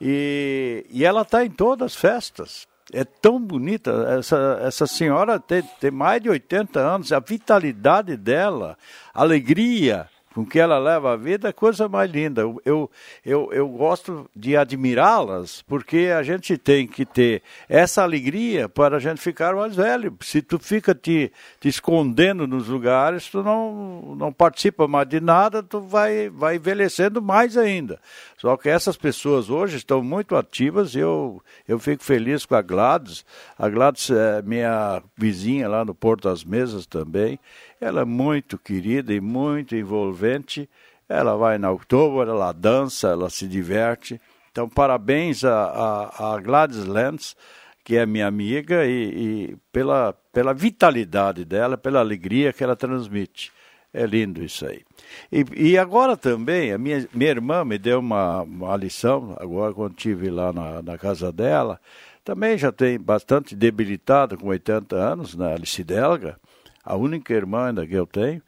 e, 0.01 0.85
e 0.91 1.05
ela 1.05 1.23
está 1.23 1.45
em 1.45 1.51
todas 1.51 1.93
as 1.93 1.97
festas. 1.97 2.67
É 2.93 3.05
tão 3.05 3.41
bonita, 3.41 3.91
essa, 4.19 4.61
essa 4.63 4.87
senhora 4.87 5.41
tem, 5.41 5.63
tem 5.81 5.91
mais 5.91 6.21
de 6.23 6.29
80 6.29 6.79
anos, 6.79 7.13
a 7.13 7.19
vitalidade 7.19 8.17
dela, 8.17 8.77
a 9.15 9.23
alegria, 9.23 10.09
com 10.35 10.45
que 10.45 10.59
ela 10.59 10.79
leva 10.79 11.13
a 11.13 11.17
vida, 11.17 11.49
é 11.49 11.53
coisa 11.53 11.89
mais 11.89 12.11
linda. 12.11 12.41
Eu, 12.41 12.91
eu, 13.25 13.49
eu, 13.53 13.69
gosto 13.69 14.29
de 14.35 14.57
admirá-las, 14.57 15.63
porque 15.63 16.13
a 16.15 16.25
gente 16.25 16.59
tem 16.59 16.89
que 16.89 17.07
ter 17.07 17.41
essa 17.69 18.03
alegria 18.03 18.69
para 18.69 18.97
a 18.97 19.01
gente 19.01 19.21
ficar 19.21 19.55
mais 19.55 19.77
velho. 19.77 20.17
Se 20.21 20.43
tu 20.43 20.59
fica 20.59 20.93
te, 20.93 21.31
te 21.61 21.69
escondendo 21.69 22.49
nos 22.49 22.67
lugares, 22.67 23.31
tu 23.31 23.45
não, 23.45 24.17
não 24.17 24.33
participa 24.33 24.89
mais 24.89 25.07
de 25.07 25.21
nada, 25.21 25.63
tu 25.63 25.81
vai, 25.81 26.29
vai 26.29 26.57
envelhecendo 26.57 27.23
mais 27.23 27.57
ainda. 27.57 28.01
Só 28.37 28.57
que 28.57 28.69
essas 28.69 28.97
pessoas 28.97 29.49
hoje 29.49 29.77
estão 29.77 30.03
muito 30.03 30.35
ativas 30.35 30.97
e 30.97 30.99
eu, 30.99 31.41
eu 31.69 31.79
fico 31.79 32.03
feliz 32.03 32.45
com 32.45 32.57
a 32.57 32.61
Gladys. 32.61 33.25
A 33.57 33.69
Gladys 33.69 34.11
é 34.11 34.43
minha 34.43 35.01
vizinha 35.17 35.69
lá 35.69 35.85
no 35.85 35.95
Porto 35.95 36.29
das 36.29 36.43
Mesas 36.43 36.87
também. 36.87 37.39
Ela 37.85 38.01
é 38.01 38.05
muito 38.07 38.57
querida 38.57 39.13
e 39.13 39.21
muito 39.21 39.77
envolvente. 39.77 40.67
Ela 41.07 41.37
vai 41.37 41.59
na 41.59 41.71
outubro, 41.71 42.23
ela 42.23 42.51
dança, 42.51 43.09
ela 43.09 43.29
se 43.29 43.47
diverte. 43.47 44.19
Então, 44.51 44.67
parabéns 44.67 45.45
a, 45.45 45.65
a, 45.65 46.35
a 46.35 46.41
Gladys 46.41 46.87
Lenz, 46.87 47.37
que 47.85 47.95
é 47.99 48.07
minha 48.07 48.27
amiga, 48.27 48.87
e, 48.87 49.51
e, 49.51 49.57
pela, 49.71 50.15
pela 50.33 50.55
vitalidade 50.55 51.45
dela, 51.45 51.77
pela 51.77 52.01
alegria 52.01 52.55
que 52.55 52.65
ela 52.65 52.75
transmite. 52.75 53.53
É 53.93 54.07
lindo 54.07 54.43
isso 54.43 54.67
aí. 54.67 54.83
E, 55.31 55.45
e 55.55 55.77
agora 55.77 56.17
também, 56.17 56.73
a 56.73 56.79
minha, 56.79 57.07
minha 57.13 57.31
irmã 57.31 57.67
me 57.67 57.77
deu 57.77 58.01
uma, 58.01 58.41
uma 58.45 58.77
lição, 58.79 59.37
agora 59.39 59.75
quando 59.75 59.93
estive 59.93 60.31
lá 60.31 60.55
na, 60.55 60.81
na 60.81 60.97
casa 60.97 61.31
dela, 61.31 61.79
também 62.25 62.57
já 62.57 62.73
tem 62.73 62.99
bastante 62.99 63.55
debilitada, 63.55 64.39
com 64.39 64.49
80 64.49 64.97
anos, 64.97 65.35
né, 65.35 65.53
Alice 65.53 65.85
Delga, 65.85 66.41
a 66.85 66.97
única 66.97 67.33
irmã 67.33 67.69
ainda 67.69 67.87
que 67.87 67.95
eu 67.95 68.07
tenho, 68.07 68.43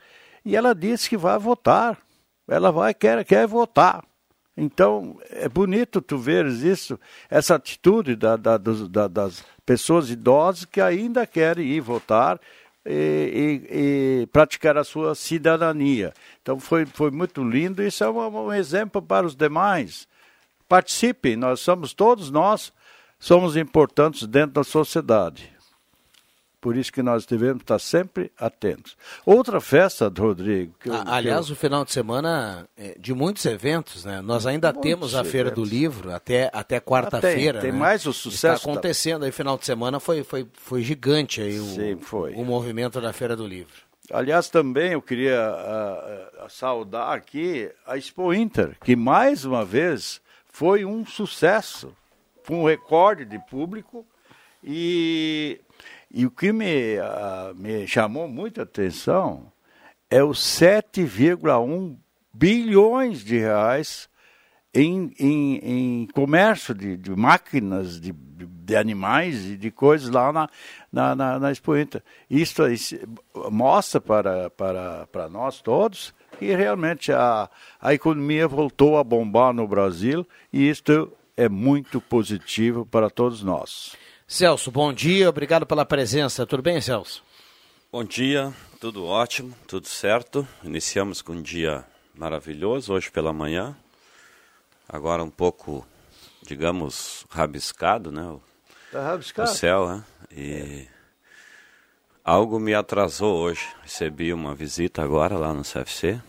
e 0.45 0.55
ela 0.55 0.75
disse 0.75 1.09
que 1.09 1.17
vai 1.17 1.39
votar. 1.39 1.99
Ela 2.47 2.71
vai, 2.71 2.95
quer, 2.95 3.25
quer 3.25 3.47
votar. 3.47 4.05
Então, 4.57 5.19
é 5.29 5.49
bonito 5.49 6.01
tu 6.01 6.17
veres 6.17 6.63
isso, 6.63 6.99
essa 7.29 7.57
atitude 7.57 8.17
da, 8.17 8.37
da, 8.37 8.57
da, 8.57 9.09
das 9.09 9.45
pessoas 9.67 10.11
idosas 10.11 10.65
que 10.65 10.81
ainda 10.81 11.27
querem 11.27 11.67
ir 11.67 11.81
votar 11.81 12.41
e, 12.87 13.61
e, 13.71 14.23
e, 14.23 14.27
praticar 14.29 14.79
a 14.79 14.85
sua 14.85 15.15
cidadania. 15.15 16.15
Então, 16.41 16.59
foi, 16.59 16.87
foi 16.87 17.11
muito 17.11 17.43
lindo. 17.45 17.83
Isso 17.83 18.03
é 18.03 18.09
um, 18.09 18.47
um 18.47 18.53
exemplo 18.53 19.03
para 19.03 19.27
os 19.27 19.37
demais. 19.37 20.09
Participem, 20.69 21.37
nós 21.37 21.61
somos, 21.61 21.93
todos 21.93 22.31
nós, 22.31 22.73
somos 23.19 23.57
importantes 23.57 24.27
dentro 24.27 24.53
da 24.53 24.65
sociedade. 24.65 25.56
Por 26.67 26.77
isso 26.77 26.93
que 26.93 27.01
nós 27.01 27.25
devemos 27.25 27.63
estar 27.63 27.79
sempre 27.79 28.33
atentos. 28.37 28.97
Outra 29.25 29.61
festa, 29.61 30.13
Rodrigo. 30.19 30.75
Eu, 30.85 30.95
Aliás, 31.07 31.47
eu... 31.47 31.53
o 31.53 31.57
final 31.57 31.85
de 31.85 31.93
semana 31.93 32.69
é 32.77 32.97
de 32.99 33.15
muitos 33.15 33.47
eventos, 33.47 34.05
né? 34.05 34.21
Nós 34.21 34.47
ainda 34.47 34.73
muitos 34.73 34.83
temos 34.83 35.15
a 35.15 35.23
Feira 35.23 35.49
do 35.49 35.65
Livro 35.65 36.13
até, 36.13 36.51
até 36.53 36.81
quarta-feira. 36.81 37.61
Ah, 37.61 37.63
tem, 37.63 37.71
tem 37.71 37.73
né? 37.73 37.79
mais 37.79 38.05
o 38.05 38.13
sucesso. 38.13 38.57
Está 38.57 38.69
acontecendo 38.69 39.25
aí, 39.25 39.31
final 39.31 39.57
de 39.57 39.65
semana 39.65 40.01
foi, 40.01 40.25
foi, 40.25 40.45
foi 40.55 40.83
gigante 40.83 41.41
aí 41.41 41.61
o, 41.61 41.65
Sim, 41.67 41.99
foi. 42.01 42.33
o 42.35 42.45
movimento 42.45 43.01
da 43.01 43.13
Feira 43.13 43.37
do 43.37 43.47
Livro. 43.47 43.73
Aliás, 44.11 44.51
também 44.51 44.95
eu 44.95 45.01
queria 45.01 45.49
uh, 45.49 46.51
saudar 46.51 47.15
aqui 47.15 47.71
a 47.87 47.97
Expo 47.97 48.35
Inter, 48.35 48.77
que 48.83 48.97
mais 48.97 49.45
uma 49.45 49.65
vez 49.65 50.21
foi 50.49 50.85
um 50.85 51.07
sucesso, 51.07 51.95
foi 52.43 52.57
um 52.57 52.67
recorde 52.67 53.25
de 53.25 53.39
público 53.39 54.05
e 54.65 55.61
e 56.11 56.25
o 56.25 56.31
que 56.31 56.53
me, 56.53 56.99
uh, 56.99 57.55
me 57.55 57.87
chamou 57.87 58.29
muita 58.29 58.63
atenção 58.63 59.53
é 60.11 60.23
os 60.23 60.39
7,1 60.39 61.97
bilhões 62.33 63.25
de 63.25 63.39
reais 63.39 64.09
em, 64.73 65.13
em, 65.19 65.57
em 66.03 66.07
comércio 66.09 66.75
de, 66.75 66.97
de 66.97 67.11
máquinas, 67.17 68.01
de, 68.01 68.13
de, 68.13 68.77
animais 68.77 69.47
e 69.47 69.57
de 69.57 69.71
coisas 69.71 70.11
lá 70.11 70.33
na, 70.33 70.49
na, 70.93 71.15
na, 71.17 71.39
na 71.39 71.53
isso 72.29 72.63
mostra 73.51 74.01
para, 74.01 74.51
para, 74.51 75.07
para 75.07 75.29
nós 75.29 75.63
todos 75.63 76.15
que 76.39 76.55
realmente 76.55 77.11
a, 77.11 77.49
a 77.81 77.95
economia 77.95 78.47
voltou 78.47 78.99
a 78.99 79.05
bombar 79.05 79.55
no 79.55 79.67
Brasil 79.67 80.27
e 80.53 80.69
isto 80.69 81.11
é 81.37 81.49
muito 81.49 82.01
positivo 82.01 82.85
para 82.85 83.09
todos 83.09 83.43
nós. 83.43 83.97
Celso, 84.29 84.73
bom 84.73 84.93
dia, 84.93 85.29
obrigado 85.29 85.65
pela 85.65 85.87
presença. 85.87 86.45
Tudo 86.45 86.61
bem, 86.61 86.81
Celso? 86.81 87.23
Bom 87.93 88.03
dia, 88.03 88.53
tudo 88.81 89.05
ótimo, 89.07 89.55
tudo 89.69 89.87
certo. 89.87 90.47
Iniciamos 90.65 91.23
com 91.23 91.33
um 91.33 91.41
dia 91.41 91.85
maravilhoso 92.13 92.93
hoje 92.93 93.09
pela 93.09 93.33
manhã. 93.33 93.77
Agora 94.89 95.23
um 95.23 95.31
pouco, 95.31 95.87
digamos, 96.43 97.25
rabiscado, 97.31 98.11
né? 98.11 98.23
O, 98.25 98.43
tá 98.91 99.01
rabiscado. 99.01 99.49
o 99.49 99.55
céu, 99.55 99.89
né? 99.89 100.05
E 100.33 100.53
é. 100.53 100.89
algo 102.25 102.59
me 102.59 102.75
atrasou 102.75 103.37
hoje. 103.37 103.65
Recebi 103.85 104.33
uma 104.33 104.57
visita 104.57 105.05
agora 105.05 105.39
lá 105.39 105.55
no 105.55 105.63
CFC. 105.63 106.21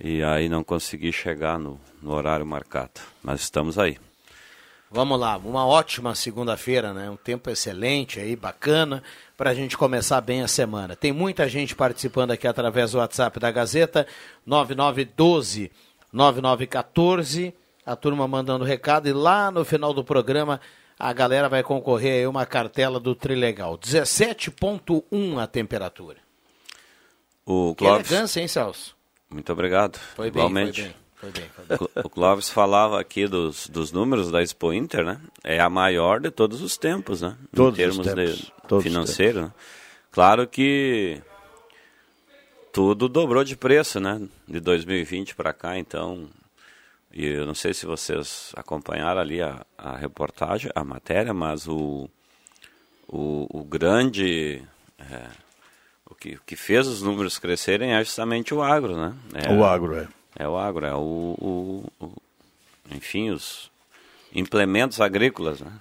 E 0.00 0.20
aí 0.24 0.48
não 0.48 0.64
consegui 0.64 1.12
chegar 1.12 1.60
no, 1.60 1.80
no 2.02 2.10
horário 2.10 2.44
marcado. 2.44 3.00
Mas 3.22 3.42
estamos 3.42 3.78
aí. 3.78 3.98
Vamos 4.92 5.18
lá, 5.18 5.38
uma 5.38 5.66
ótima 5.66 6.14
segunda-feira, 6.14 6.92
né? 6.92 7.08
Um 7.08 7.16
tempo 7.16 7.48
excelente 7.48 8.20
aí, 8.20 8.36
bacana, 8.36 9.02
para 9.38 9.50
a 9.50 9.54
gente 9.54 9.76
começar 9.76 10.20
bem 10.20 10.42
a 10.42 10.48
semana. 10.48 10.94
Tem 10.94 11.12
muita 11.12 11.48
gente 11.48 11.74
participando 11.74 12.32
aqui 12.32 12.46
através 12.46 12.92
do 12.92 12.98
WhatsApp 12.98 13.40
da 13.40 13.50
Gazeta, 13.50 14.06
9912 14.44 15.70
9914, 16.12 17.54
a 17.86 17.96
turma 17.96 18.28
mandando 18.28 18.64
recado 18.64 19.08
e 19.08 19.12
lá 19.12 19.50
no 19.50 19.64
final 19.64 19.94
do 19.94 20.04
programa 20.04 20.60
a 20.98 21.12
galera 21.12 21.48
vai 21.48 21.62
concorrer 21.62 22.12
aí 22.12 22.26
uma 22.26 22.44
cartela 22.44 23.00
do 23.00 23.14
Trilegal. 23.14 23.78
17.1 23.78 25.38
a 25.38 25.46
temperatura. 25.46 26.18
O 27.46 27.74
Clóvis... 27.74 28.06
Que 28.06 28.12
elegância, 28.12 28.40
hein, 28.40 28.46
Celso? 28.46 28.94
Muito 29.28 29.50
obrigado. 29.50 29.98
Foi 30.14 30.30
bem, 30.30 30.42
Igualmente. 30.42 30.82
Foi 30.82 30.90
bem. 30.90 31.01
Foi 31.22 31.30
bem, 31.30 31.48
foi 31.54 31.64
bem. 31.64 31.88
O 32.02 32.10
Clóvis 32.10 32.50
falava 32.50 33.00
aqui 33.00 33.28
dos, 33.28 33.68
dos 33.68 33.92
números 33.92 34.28
da 34.28 34.42
Expo 34.42 34.72
Inter, 34.72 35.04
né? 35.04 35.20
É 35.44 35.60
a 35.60 35.70
maior 35.70 36.18
de 36.18 36.32
todos 36.32 36.60
os 36.60 36.76
tempos, 36.76 37.22
né? 37.22 37.36
Todos 37.54 37.78
em 37.78 37.82
termos 37.82 37.98
os 38.04 38.12
tempos. 38.12 38.36
de 38.38 38.52
todos 38.66 38.82
financeiro. 38.82 39.42
Né? 39.42 39.52
Claro 40.10 40.48
que 40.48 41.22
tudo 42.72 43.08
dobrou 43.08 43.44
de 43.44 43.56
preço, 43.56 44.00
né? 44.00 44.20
De 44.48 44.58
2020 44.58 45.36
para 45.36 45.52
cá, 45.52 45.78
então. 45.78 46.28
E 47.12 47.24
eu 47.24 47.46
não 47.46 47.54
sei 47.54 47.72
se 47.72 47.86
vocês 47.86 48.52
acompanharam 48.56 49.20
ali 49.20 49.40
a, 49.40 49.64
a 49.78 49.96
reportagem, 49.96 50.72
a 50.74 50.82
matéria, 50.82 51.32
mas 51.32 51.68
o, 51.68 52.10
o, 53.06 53.46
o 53.48 53.62
grande. 53.62 54.60
É, 54.98 55.26
o, 56.04 56.16
que, 56.16 56.34
o 56.34 56.40
que 56.44 56.56
fez 56.56 56.88
os 56.88 57.00
números 57.00 57.38
crescerem 57.38 57.92
é 57.92 58.02
justamente 58.02 58.52
o 58.52 58.60
agro, 58.60 58.96
né? 58.96 59.14
É, 59.34 59.52
o 59.52 59.64
agro, 59.64 59.94
é. 59.96 60.08
É 60.36 60.48
o 60.48 60.56
agro, 60.56 60.86
é 60.86 60.94
o, 60.94 61.36
o, 61.38 62.04
o 62.04 62.12
enfim, 62.90 63.30
os 63.30 63.70
implementos 64.34 65.00
agrícolas, 65.00 65.60
né? 65.60 65.72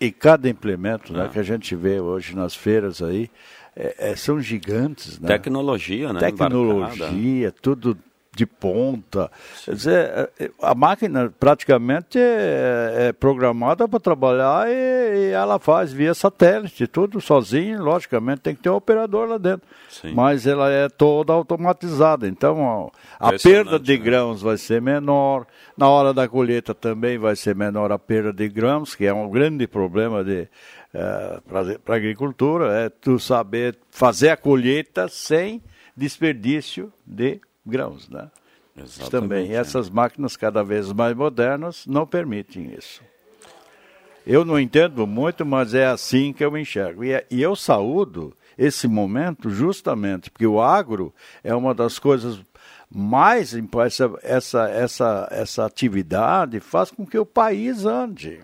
E 0.00 0.10
cada 0.10 0.48
implemento 0.48 1.12
né, 1.12 1.24
ah. 1.24 1.28
que 1.28 1.38
a 1.38 1.42
gente 1.42 1.74
vê 1.74 2.00
hoje 2.00 2.34
nas 2.34 2.54
feiras 2.54 3.00
aí 3.00 3.30
é, 3.76 4.10
é, 4.10 4.16
são 4.16 4.40
gigantes, 4.40 5.18
né? 5.18 5.28
Tecnologia, 5.28 6.12
né? 6.12 6.20
Tecnologia, 6.20 7.48
Embarcada. 7.48 7.54
tudo 7.60 7.98
de 8.34 8.46
ponta. 8.46 9.30
Quer 9.64 9.74
dizer, 9.74 10.30
é, 10.38 10.50
a 10.60 10.74
máquina 10.74 11.32
praticamente 11.38 12.18
é, 12.18 13.08
é 13.08 13.12
programada 13.12 13.88
para 13.88 14.00
trabalhar 14.00 14.68
e, 14.68 14.72
e, 14.72 15.30
ela 15.30 15.58
faz 15.58 15.92
via 15.92 16.14
satélite, 16.14 16.86
tudo 16.86 17.20
sozinho. 17.20 17.82
Logicamente 17.82 18.40
tem 18.40 18.54
que 18.54 18.62
ter 18.62 18.70
um 18.70 18.74
operador 18.74 19.28
lá 19.28 19.38
dentro. 19.38 19.66
Sim. 19.88 20.12
Mas 20.12 20.46
ela 20.46 20.70
é 20.70 20.88
toda 20.88 21.32
automatizada. 21.32 22.26
Então 22.26 22.90
a, 23.20 23.28
a 23.28 23.38
perda 23.38 23.78
de 23.78 23.96
né? 23.96 24.04
grãos 24.04 24.42
vai 24.42 24.56
ser 24.56 24.82
menor. 24.82 25.46
Na 25.76 25.88
hora 25.88 26.12
da 26.12 26.28
colheita 26.28 26.74
também 26.74 27.18
vai 27.18 27.36
ser 27.36 27.54
menor 27.54 27.92
a 27.92 27.98
perda 27.98 28.32
de 28.32 28.48
grãos, 28.48 28.94
que 28.94 29.06
é 29.06 29.14
um 29.14 29.30
grande 29.30 29.66
problema 29.66 30.24
de 30.24 30.48
é, 30.92 31.40
para 31.48 31.94
a 31.94 31.96
agricultura, 31.96 32.72
é 32.72 32.88
tu 32.88 33.18
saber 33.18 33.76
fazer 33.90 34.28
a 34.28 34.36
colheita 34.36 35.08
sem 35.08 35.60
desperdício 35.96 36.92
de 37.04 37.40
grãos, 37.66 38.08
né? 38.08 38.30
Exatamente, 38.76 39.10
Também 39.10 39.52
é. 39.52 39.56
essas 39.56 39.88
máquinas 39.88 40.36
cada 40.36 40.62
vez 40.62 40.92
mais 40.92 41.16
modernas 41.16 41.86
não 41.86 42.06
permitem 42.06 42.74
isso. 42.76 43.02
Eu 44.26 44.44
não 44.44 44.58
entendo 44.58 45.06
muito, 45.06 45.44
mas 45.44 45.74
é 45.74 45.86
assim 45.86 46.32
que 46.32 46.44
eu 46.44 46.56
enxergo. 46.56 47.04
E, 47.04 47.12
é, 47.12 47.26
e 47.30 47.42
eu 47.42 47.54
saúdo 47.54 48.34
esse 48.56 48.88
momento 48.88 49.50
justamente 49.50 50.30
porque 50.30 50.46
o 50.46 50.60
agro 50.60 51.12
é 51.42 51.54
uma 51.54 51.74
das 51.74 51.98
coisas 51.98 52.40
mais 52.90 53.54
essa, 53.84 54.12
essa, 54.22 54.70
essa, 54.70 55.28
essa 55.30 55.66
atividade 55.66 56.60
faz 56.60 56.90
com 56.90 57.04
que 57.04 57.18
o 57.18 57.26
país 57.26 57.84
ande. 57.84 58.40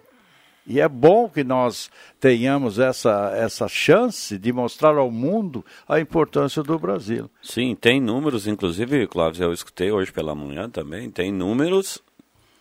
E 0.66 0.81
é 0.81 0.88
bom 0.88 1.29
que 1.29 1.42
nós 1.42 1.90
tenhamos 2.20 2.79
essa, 2.79 3.33
essa 3.35 3.66
chance 3.66 4.38
de 4.38 4.53
mostrar 4.53 4.96
ao 4.96 5.11
mundo 5.11 5.64
a 5.88 5.99
importância 5.99 6.62
do 6.62 6.79
Brasil. 6.79 7.31
Sim, 7.42 7.75
tem 7.75 8.01
números, 8.01 8.46
inclusive, 8.46 9.07
Cláudio, 9.07 9.44
eu 9.44 9.53
escutei 9.53 9.90
hoje 9.90 10.12
pela 10.12 10.35
manhã 10.35 10.68
também, 10.68 11.11
tem 11.11 11.33
números, 11.33 11.99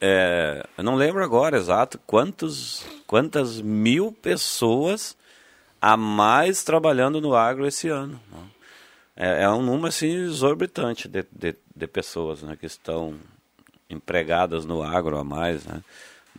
é, 0.01 0.65
eu 0.77 0.83
não 0.83 0.95
lembro 0.95 1.23
agora 1.23 1.57
exato 1.57 1.99
quantos, 2.07 2.85
quantas 3.05 3.61
mil 3.61 4.13
pessoas 4.13 5.17
a 5.81 5.97
mais 5.97 6.63
trabalhando 6.63 7.19
no 7.19 7.35
agro 7.35 7.67
esse 7.67 7.89
ano. 7.89 8.19
Né? 8.31 8.39
É, 9.15 9.43
é, 9.43 9.49
um 9.49 9.61
número 9.61 9.87
assim, 9.87 10.07
exorbitante 10.07 11.07
de, 11.09 11.25
de, 11.31 11.55
de 11.75 11.87
pessoas 11.87 12.41
né, 12.41 12.55
que 12.55 12.65
estão 12.65 13.15
empregadas 13.89 14.65
no 14.65 14.81
agro 14.81 15.17
a 15.17 15.23
mais, 15.23 15.65
né? 15.65 15.83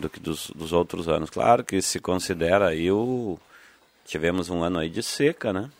Do 0.00 0.08
que 0.08 0.18
dos, 0.18 0.50
dos 0.54 0.72
outros 0.72 1.08
anos. 1.08 1.30
Claro 1.30 1.62
que 1.64 1.80
se 1.80 2.00
considera 2.00 2.68
aí 2.68 2.90
o. 2.90 3.38
Tivemos 4.04 4.50
um 4.50 4.62
ano 4.64 4.78
aí 4.78 4.88
de 4.88 5.02
seca, 5.02 5.52
né? 5.52 5.70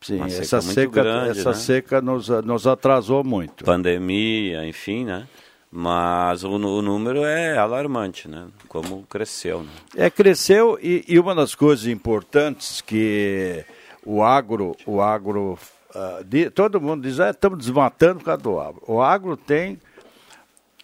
Sim, 0.00 0.22
essa 0.22 0.62
seca, 0.62 0.90
grande, 0.90 1.38
essa 1.38 1.50
né? 1.50 1.56
seca 1.56 2.00
nos, 2.00 2.28
nos 2.28 2.66
atrasou 2.66 3.22
muito. 3.22 3.64
Pandemia, 3.64 4.66
enfim, 4.66 5.04
né? 5.04 5.28
Mas 5.70 6.42
o, 6.42 6.50
o, 6.50 6.82
número 6.82 7.22
é 7.22 7.56
alarmante, 7.56 8.26
né? 8.26 8.46
Como 8.66 9.04
cresceu. 9.04 9.62
Né? 9.62 9.70
É, 9.94 10.10
cresceu 10.10 10.78
e, 10.82 11.04
e, 11.06 11.18
uma 11.18 11.34
das 11.34 11.54
coisas 11.54 11.86
importantes 11.86 12.80
que 12.80 13.64
o 14.04 14.22
agro, 14.22 14.74
o 14.86 15.00
agro, 15.00 15.58
uh, 15.94 16.24
de, 16.24 16.50
todo 16.50 16.80
mundo 16.80 17.02
diz, 17.02 17.20
ah, 17.20 17.30
estamos 17.30 17.58
desmatando 17.58 18.20
por 18.20 18.24
causa 18.24 18.42
do 18.42 18.58
agro. 18.58 18.82
O 18.86 19.00
agro 19.00 19.36
tem, 19.36 19.78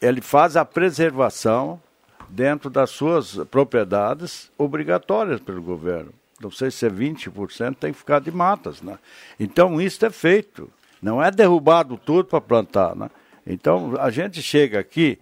ele 0.00 0.20
faz 0.20 0.56
a 0.56 0.64
preservação 0.64 1.80
dentro 2.28 2.68
das 2.70 2.90
suas 2.90 3.36
propriedades 3.50 4.50
obrigatórias 4.58 5.40
pelo 5.40 5.62
governo. 5.62 6.12
Não 6.40 6.50
sei 6.50 6.70
se 6.70 6.86
é 6.86 6.90
20%, 6.90 7.76
tem 7.76 7.92
que 7.92 7.98
ficar 7.98 8.20
de 8.20 8.30
matas. 8.30 8.82
Né? 8.82 8.98
Então, 9.40 9.80
isso 9.80 10.04
é 10.04 10.10
feito. 10.10 10.70
Não 11.00 11.22
é 11.22 11.30
derrubado 11.30 11.96
tudo 11.96 12.24
para 12.24 12.40
plantar. 12.40 12.94
Né? 12.94 13.10
Então, 13.46 13.94
a 13.98 14.10
gente 14.10 14.42
chega 14.42 14.78
aqui, 14.78 15.18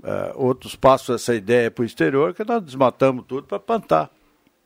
uh, 0.00 0.32
outros 0.34 0.74
passam 0.74 1.14
essa 1.14 1.34
ideia 1.34 1.70
para 1.70 1.82
o 1.82 1.86
exterior, 1.86 2.34
que 2.34 2.44
nós 2.44 2.62
desmatamos 2.62 3.24
tudo 3.26 3.46
para 3.46 3.60
plantar. 3.60 4.10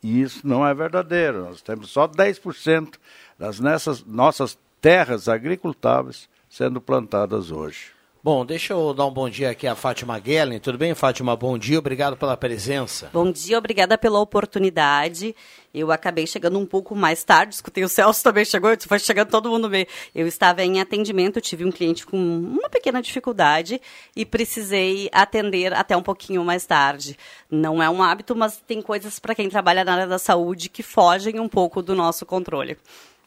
E 0.02 0.22
isso 0.22 0.46
não 0.46 0.66
é 0.66 0.72
verdadeiro. 0.72 1.44
Nós 1.44 1.60
temos 1.60 1.90
só 1.90 2.08
10% 2.08 2.94
das 3.38 3.60
nessas, 3.60 4.04
nossas 4.04 4.58
terras 4.80 5.28
agricultáveis 5.28 6.28
sendo 6.48 6.80
plantadas 6.80 7.50
hoje. 7.50 7.92
Bom, 8.22 8.44
deixa 8.44 8.74
eu 8.74 8.92
dar 8.92 9.06
um 9.06 9.10
bom 9.10 9.30
dia 9.30 9.48
aqui 9.48 9.66
a 9.66 9.74
Fátima 9.74 10.18
Guellen. 10.18 10.60
Tudo 10.60 10.76
bem, 10.76 10.94
Fátima? 10.94 11.34
Bom 11.34 11.56
dia, 11.56 11.78
obrigado 11.78 12.18
pela 12.18 12.36
presença. 12.36 13.08
Bom 13.14 13.32
dia, 13.32 13.56
obrigada 13.56 13.96
pela 13.96 14.20
oportunidade. 14.20 15.34
Eu 15.72 15.90
acabei 15.90 16.26
chegando 16.26 16.58
um 16.58 16.66
pouco 16.66 16.94
mais 16.94 17.24
tarde, 17.24 17.54
escutei 17.54 17.82
o 17.82 17.88
Celso 17.88 18.22
também 18.22 18.44
chegou, 18.44 18.76
foi 18.86 18.98
chegando 18.98 19.30
todo 19.30 19.48
mundo 19.48 19.70
meio. 19.70 19.86
Eu 20.14 20.26
estava 20.26 20.62
em 20.62 20.82
atendimento, 20.82 21.40
tive 21.40 21.64
um 21.64 21.72
cliente 21.72 22.04
com 22.04 22.18
uma 22.18 22.68
pequena 22.68 23.00
dificuldade 23.00 23.80
e 24.14 24.26
precisei 24.26 25.08
atender 25.12 25.72
até 25.72 25.96
um 25.96 26.02
pouquinho 26.02 26.44
mais 26.44 26.66
tarde. 26.66 27.16
Não 27.50 27.82
é 27.82 27.88
um 27.88 28.02
hábito, 28.02 28.36
mas 28.36 28.62
tem 28.66 28.82
coisas 28.82 29.18
para 29.18 29.34
quem 29.34 29.48
trabalha 29.48 29.82
na 29.82 29.94
área 29.94 30.06
da 30.06 30.18
saúde 30.18 30.68
que 30.68 30.82
fogem 30.82 31.40
um 31.40 31.48
pouco 31.48 31.80
do 31.80 31.94
nosso 31.94 32.26
controle. 32.26 32.76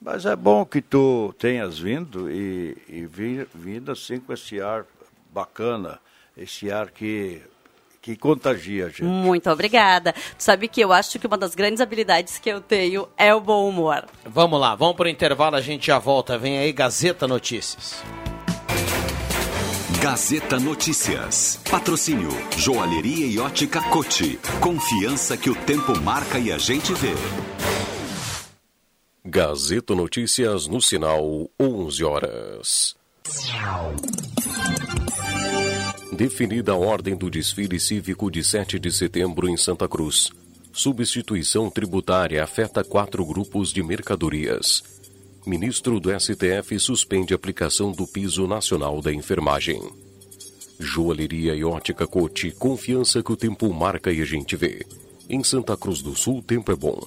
Mas 0.03 0.25
é 0.25 0.35
bom 0.35 0.65
que 0.65 0.81
tu 0.81 1.33
tenhas 1.39 1.79
vindo 1.79 2.29
e, 2.29 2.77
e 2.89 3.05
vindo 3.55 3.91
assim 3.91 4.19
com 4.19 4.33
esse 4.33 4.59
ar 4.59 4.85
bacana, 5.33 5.97
esse 6.35 6.69
ar 6.69 6.91
que 6.91 7.41
que 8.01 8.17
contagia, 8.17 8.89
gente. 8.89 9.03
Muito 9.03 9.49
obrigada. 9.49 10.11
Tu 10.11 10.43
sabe 10.43 10.67
que 10.67 10.81
eu 10.81 10.91
acho 10.91 11.17
que 11.17 11.25
uma 11.25 11.37
das 11.37 11.55
grandes 11.55 11.79
habilidades 11.79 12.37
que 12.37 12.49
eu 12.49 12.59
tenho 12.59 13.07
é 13.17 13.33
o 13.33 13.39
bom 13.39 13.69
humor. 13.69 14.03
Vamos 14.25 14.59
lá, 14.59 14.75
vamos 14.75 14.97
para 14.97 15.05
o 15.05 15.09
intervalo, 15.09 15.55
a 15.55 15.61
gente 15.61 15.87
já 15.87 15.99
volta. 15.99 16.37
Vem 16.37 16.57
aí 16.57 16.73
Gazeta 16.73 17.25
Notícias. 17.25 18.03
Gazeta 20.01 20.59
Notícias. 20.59 21.61
Patrocínio 21.71 22.31
Joalheria 22.57 23.25
e 23.25 23.39
Ótica 23.39 23.81
Cote. 23.83 24.37
Confiança 24.59 25.37
que 25.37 25.49
o 25.49 25.55
tempo 25.55 25.97
marca 26.01 26.37
e 26.37 26.51
a 26.51 26.57
gente 26.57 26.93
vê. 26.93 27.13
Gazeta 29.25 29.95
Notícias 29.95 30.67
no 30.67 30.81
sinal 30.81 31.49
11 31.57 32.03
horas. 32.03 32.93
Definida 36.11 36.73
a 36.73 36.75
ordem 36.75 37.15
do 37.15 37.29
desfile 37.29 37.79
cívico 37.79 38.29
de 38.29 38.43
7 38.43 38.77
de 38.77 38.91
setembro 38.91 39.47
em 39.47 39.55
Santa 39.55 39.87
Cruz. 39.87 40.29
Substituição 40.73 41.69
tributária 41.69 42.43
afeta 42.43 42.83
quatro 42.83 43.25
grupos 43.25 43.71
de 43.71 43.81
mercadorias. 43.81 44.83
Ministro 45.47 46.01
do 46.01 46.09
STF 46.19 46.77
suspende 46.77 47.33
aplicação 47.33 47.93
do 47.93 48.05
piso 48.05 48.45
nacional 48.45 49.01
da 49.01 49.13
enfermagem. 49.13 49.81
Joalheria 50.77 51.55
e 51.55 51.63
ótica 51.63 52.05
Cote, 52.05 52.51
confiança 52.51 53.23
que 53.23 53.31
o 53.31 53.37
tempo 53.37 53.73
marca 53.73 54.11
e 54.11 54.21
a 54.21 54.25
gente 54.25 54.57
vê. 54.57 54.85
Em 55.29 55.41
Santa 55.45 55.77
Cruz 55.77 56.01
do 56.01 56.13
Sul, 56.13 56.43
tempo 56.43 56.73
é 56.73 56.75
bom. 56.75 56.99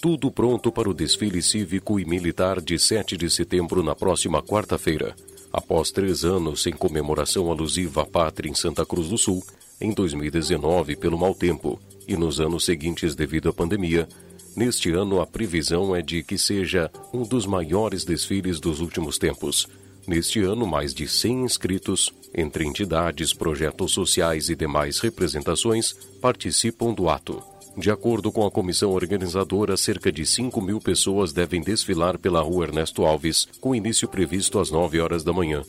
Tudo 0.00 0.30
pronto 0.30 0.72
para 0.72 0.88
o 0.88 0.94
desfile 0.94 1.42
cívico 1.42 2.00
e 2.00 2.04
militar 2.04 2.60
de 2.60 2.78
7 2.78 3.16
de 3.16 3.30
setembro 3.30 3.82
na 3.82 3.94
próxima 3.94 4.42
quarta-feira. 4.42 5.14
Após 5.52 5.90
três 5.90 6.24
anos 6.24 6.62
sem 6.62 6.72
comemoração 6.72 7.50
alusiva 7.50 8.02
à 8.02 8.06
pátria 8.06 8.48
em 8.48 8.54
Santa 8.54 8.86
Cruz 8.86 9.08
do 9.08 9.18
Sul, 9.18 9.44
em 9.80 9.92
2019 9.92 10.96
pelo 10.96 11.18
mau 11.18 11.34
tempo 11.34 11.78
e 12.08 12.16
nos 12.16 12.40
anos 12.40 12.64
seguintes 12.64 13.14
devido 13.14 13.48
à 13.48 13.52
pandemia, 13.52 14.08
Neste 14.56 14.90
ano, 14.90 15.20
a 15.20 15.26
previsão 15.26 15.94
é 15.94 16.02
de 16.02 16.22
que 16.22 16.36
seja 16.36 16.90
um 17.12 17.22
dos 17.22 17.46
maiores 17.46 18.04
desfiles 18.04 18.58
dos 18.58 18.80
últimos 18.80 19.16
tempos. 19.16 19.68
Neste 20.06 20.40
ano, 20.40 20.66
mais 20.66 20.92
de 20.92 21.06
100 21.06 21.44
inscritos, 21.44 22.12
entre 22.34 22.64
entidades, 22.64 23.32
projetos 23.32 23.92
sociais 23.92 24.48
e 24.48 24.56
demais 24.56 24.98
representações, 24.98 25.92
participam 26.20 26.92
do 26.92 27.08
ato. 27.08 27.40
De 27.80 27.90
acordo 27.90 28.30
com 28.30 28.46
a 28.46 28.50
comissão 28.50 28.90
organizadora, 28.90 29.74
cerca 29.74 30.12
de 30.12 30.26
5 30.26 30.60
mil 30.60 30.78
pessoas 30.78 31.32
devem 31.32 31.62
desfilar 31.62 32.18
pela 32.18 32.42
rua 32.42 32.66
Ernesto 32.66 33.06
Alves, 33.06 33.48
com 33.58 33.74
início 33.74 34.06
previsto 34.06 34.58
às 34.58 34.70
9 34.70 35.00
horas 35.00 35.24
da 35.24 35.32
manhã. 35.32 35.62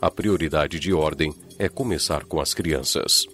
A 0.00 0.08
prioridade 0.08 0.78
de 0.78 0.92
ordem 0.92 1.34
é 1.58 1.68
começar 1.68 2.24
com 2.24 2.40
as 2.40 2.54
crianças 2.54 3.26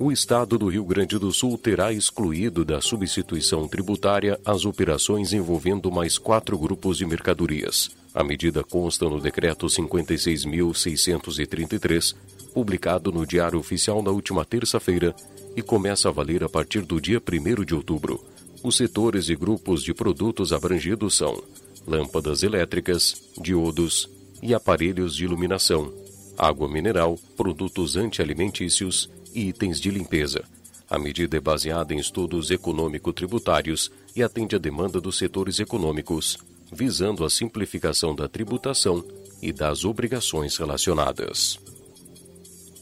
o 0.00 0.10
Estado 0.10 0.56
do 0.56 0.68
Rio 0.68 0.82
Grande 0.82 1.18
do 1.18 1.30
Sul 1.30 1.58
terá 1.58 1.92
excluído 1.92 2.64
da 2.64 2.80
substituição 2.80 3.68
tributária 3.68 4.40
as 4.46 4.64
operações 4.64 5.34
envolvendo 5.34 5.92
mais 5.92 6.16
quatro 6.16 6.58
grupos 6.58 6.96
de 6.96 7.04
mercadorias. 7.04 7.90
A 8.14 8.24
medida 8.24 8.64
consta 8.64 9.04
no 9.04 9.20
Decreto 9.20 9.66
56.633, 9.66 12.16
publicado 12.54 13.12
no 13.12 13.26
Diário 13.26 13.58
Oficial 13.58 14.02
na 14.02 14.10
última 14.10 14.42
terça-feira 14.42 15.14
e 15.60 15.62
começa 15.62 16.08
a 16.08 16.12
valer 16.12 16.42
a 16.42 16.48
partir 16.48 16.80
do 16.80 17.00
dia 17.00 17.20
1 17.20 17.64
de 17.64 17.74
outubro. 17.74 18.24
Os 18.62 18.76
setores 18.76 19.28
e 19.28 19.36
grupos 19.36 19.82
de 19.82 19.94
produtos 19.94 20.52
abrangidos 20.52 21.16
são 21.16 21.42
lâmpadas 21.86 22.42
elétricas, 22.42 23.22
diodos 23.40 24.08
e 24.42 24.54
aparelhos 24.54 25.14
de 25.14 25.24
iluminação, 25.24 25.92
água 26.36 26.68
mineral, 26.68 27.18
produtos 27.36 27.96
antialimentícios 27.96 29.10
e 29.34 29.48
itens 29.48 29.78
de 29.78 29.90
limpeza. 29.90 30.42
A 30.88 30.98
medida 30.98 31.36
é 31.36 31.40
baseada 31.40 31.94
em 31.94 31.98
estudos 31.98 32.50
econômico-tributários 32.50 33.92
e 34.16 34.22
atende 34.22 34.56
à 34.56 34.58
demanda 34.58 35.00
dos 35.00 35.18
setores 35.18 35.60
econômicos, 35.60 36.38
visando 36.72 37.24
a 37.24 37.30
simplificação 37.30 38.14
da 38.14 38.28
tributação 38.28 39.04
e 39.42 39.52
das 39.52 39.84
obrigações 39.84 40.56
relacionadas. 40.56 41.58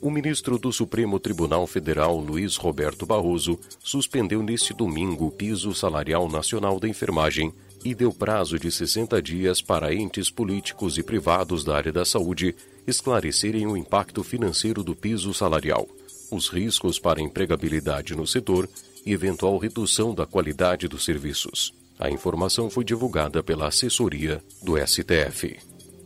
O 0.00 0.10
ministro 0.10 0.58
do 0.58 0.72
Supremo 0.72 1.18
Tribunal 1.18 1.66
Federal, 1.66 2.16
Luiz 2.18 2.56
Roberto 2.56 3.04
Barroso, 3.04 3.58
suspendeu 3.82 4.42
neste 4.42 4.72
domingo 4.72 5.26
o 5.26 5.30
piso 5.30 5.74
salarial 5.74 6.28
nacional 6.28 6.78
da 6.78 6.88
enfermagem 6.88 7.52
e 7.84 7.94
deu 7.94 8.12
prazo 8.12 8.58
de 8.58 8.70
60 8.70 9.20
dias 9.20 9.60
para 9.60 9.92
entes 9.94 10.30
políticos 10.30 10.98
e 10.98 11.02
privados 11.02 11.64
da 11.64 11.76
área 11.76 11.92
da 11.92 12.04
saúde 12.04 12.54
esclarecerem 12.86 13.66
o 13.66 13.76
impacto 13.76 14.22
financeiro 14.22 14.82
do 14.82 14.94
piso 14.94 15.34
salarial 15.34 15.86
os 16.30 16.48
riscos 16.48 16.98
para 16.98 17.20
a 17.20 17.22
empregabilidade 17.22 18.14
no 18.14 18.26
setor 18.26 18.68
e 19.04 19.12
eventual 19.12 19.56
redução 19.58 20.14
da 20.14 20.26
qualidade 20.26 20.88
dos 20.88 21.04
serviços. 21.04 21.72
A 21.98 22.10
informação 22.10 22.70
foi 22.70 22.84
divulgada 22.84 23.42
pela 23.42 23.68
assessoria 23.68 24.42
do 24.62 24.74
STF. 24.78 25.58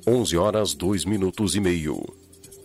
11 0.06 0.36
horas 0.36 0.74
2 0.74 1.04
minutos 1.04 1.54
e 1.54 1.60
meio. 1.60 2.21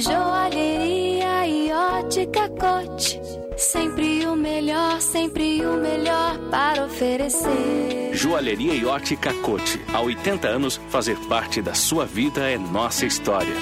Joalheria 0.00 1.46
e 1.46 1.70
ótica 1.70 2.48
cote. 2.48 3.20
Sempre 3.58 4.26
o 4.26 4.34
melhor, 4.34 4.98
sempre 5.02 5.62
o 5.66 5.76
melhor 5.76 6.38
para 6.50 6.86
oferecer. 6.86 8.14
Joalheria 8.14 8.74
e 8.74 8.86
ótica 8.86 9.34
cote. 9.42 9.78
Há 9.92 10.00
80 10.00 10.48
anos, 10.48 10.80
fazer 10.88 11.18
parte 11.28 11.60
da 11.60 11.74
sua 11.74 12.06
vida 12.06 12.48
é 12.48 12.56
nossa 12.56 13.04
história. 13.04 13.54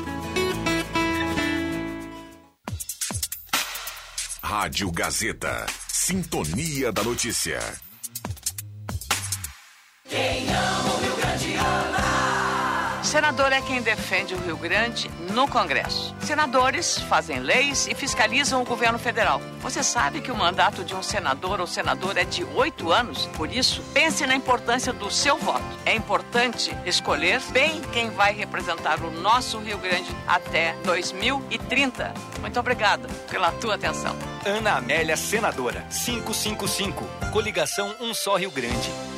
Rádio 4.40 4.92
Gazeta. 4.92 5.66
Sintonia 5.88 6.92
da 6.92 7.03
Notícia. 7.03 7.59
Quem 10.09 10.48
ama 10.55 10.94
o 10.94 11.01
Rio 11.01 11.16
Grande 11.16 11.55
ama. 11.57 12.17
Senador 13.02 13.52
é 13.52 13.61
quem 13.62 13.80
defende 13.80 14.34
o 14.34 14.38
Rio 14.38 14.56
Grande 14.56 15.11
no 15.32 15.48
Congresso. 15.48 16.14
Senadores 16.20 16.98
fazem 16.98 17.38
leis 17.38 17.87
e 17.87 17.94
fiscalizam 17.94 18.61
o 18.61 18.64
governo 18.64 18.98
federal. 18.98 19.40
Você 19.61 19.82
sabe 19.82 20.20
que 20.20 20.30
o 20.30 20.37
mandato 20.37 20.84
de 20.84 20.94
um 20.94 21.02
senador 21.02 21.61
ou 21.61 21.66
senadora 21.66 22.22
é 22.22 22.24
de 22.24 22.44
oito 22.44 22.92
anos? 22.92 23.26
Por 23.37 23.50
isso, 23.50 23.82
pense 23.94 24.26
na 24.26 24.34
importância 24.34 24.92
do 24.92 25.11
seu 25.11 25.38
voto. 25.38 25.64
É 25.87 25.94
importante 25.94 26.76
escolher 26.84 27.40
bem 27.50 27.80
quem 27.92 28.11
vai 28.11 28.34
representar 28.34 29.02
o 29.02 29.11
nosso 29.11 29.58
Rio 29.58 29.78
Grande 29.78 30.14
até 30.26 30.74
2030. 30.84 32.12
Muito 32.40 32.61
obrigada 32.61 33.08
pela 33.30 33.52
tua 33.52 33.76
atenção. 33.76 34.14
Ana 34.44 34.76
Amélia, 34.76 35.16
senadora, 35.16 35.87
555, 35.90 37.04
coligação 37.32 37.94
Um 38.00 38.12
Só 38.12 38.37
Rio 38.37 38.50
Grande. 38.50 39.17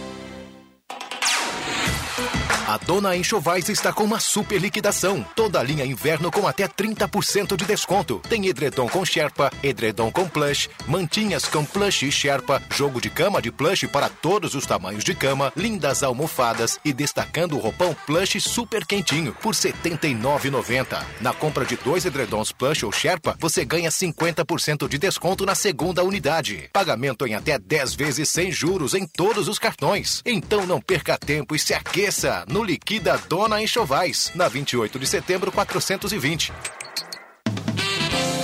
A 2.71 2.77
Dona 2.77 3.17
Enxovais 3.17 3.69
está 3.69 3.93
com 3.93 4.05
uma 4.05 4.21
super 4.21 4.61
liquidação. 4.61 5.27
Toda 5.35 5.61
linha 5.61 5.85
inverno 5.85 6.31
com 6.31 6.47
até 6.47 6.69
30% 6.69 7.57
de 7.57 7.65
desconto. 7.65 8.21
Tem 8.29 8.47
edredom 8.47 8.89
com 8.89 9.05
Sherpa, 9.05 9.51
edredom 9.61 10.09
com 10.13 10.29
plush, 10.29 10.71
mantinhas 10.87 11.47
com 11.47 11.65
plush 11.65 12.05
e 12.05 12.13
Sherpa, 12.13 12.63
jogo 12.71 13.01
de 13.01 13.11
cama 13.11 13.43
de 13.43 13.51
plush 13.51 13.89
para 13.89 14.09
todos 14.09 14.55
os 14.55 14.67
tamanhos 14.67 15.03
de 15.03 15.17
cama, 15.17 15.53
lindas 15.57 16.05
almofadas 16.05 16.79
e 16.85 16.93
destacando 16.93 17.57
o 17.57 17.59
roupão 17.59 17.93
plush 18.07 18.41
super 18.41 18.87
quentinho 18.87 19.35
por 19.43 19.53
R$ 19.53 19.73
79,90. 19.73 21.03
Na 21.21 21.33
compra 21.33 21.65
de 21.65 21.75
dois 21.75 22.05
edredons 22.05 22.53
plush 22.53 22.85
ou 22.85 22.93
Sherpa, 22.93 23.37
você 23.41 23.65
ganha 23.65 23.91
50% 23.91 24.87
de 24.87 24.97
desconto 24.97 25.45
na 25.45 25.57
segunda 25.57 26.05
unidade. 26.05 26.71
Pagamento 26.73 27.27
em 27.27 27.35
até 27.35 27.59
10 27.59 27.97
vezes 27.97 28.31
sem 28.31 28.53
juros 28.53 28.95
em 28.95 29.09
todos 29.09 29.49
os 29.49 29.59
cartões. 29.59 30.23
Então 30.25 30.65
não 30.67 30.81
perca 30.81 31.19
tempo 31.19 31.57
e 31.57 31.59
se 31.59 31.75
aqueça 31.75 32.45
no 32.47 32.60
Liquida 32.65 33.17
Dona 33.29 33.63
Enxovais, 33.63 34.31
na 34.35 34.49
28 34.49 34.99
de 34.99 35.07
setembro 35.07 35.53
420. 35.53 36.53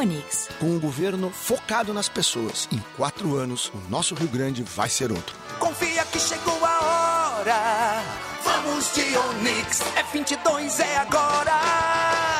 Onix. 0.00 0.48
Com 0.58 0.66
um 0.66 0.80
governo 0.80 1.30
focado 1.30 1.92
nas 1.92 2.08
pessoas, 2.08 2.66
em 2.72 2.82
quatro 2.96 3.36
anos, 3.36 3.70
o 3.74 3.90
nosso 3.90 4.14
Rio 4.14 4.28
Grande 4.28 4.62
vai 4.62 4.88
ser 4.88 5.12
outro. 5.12 5.36
Confia 5.58 6.02
que 6.06 6.18
chegou 6.18 6.58
a 6.64 7.36
hora. 7.36 8.02
Vamos 8.42 8.94
de 8.94 9.14
Onix. 9.14 9.82
É 9.96 10.02
22, 10.10 10.80
é 10.80 10.96
agora. 10.96 11.52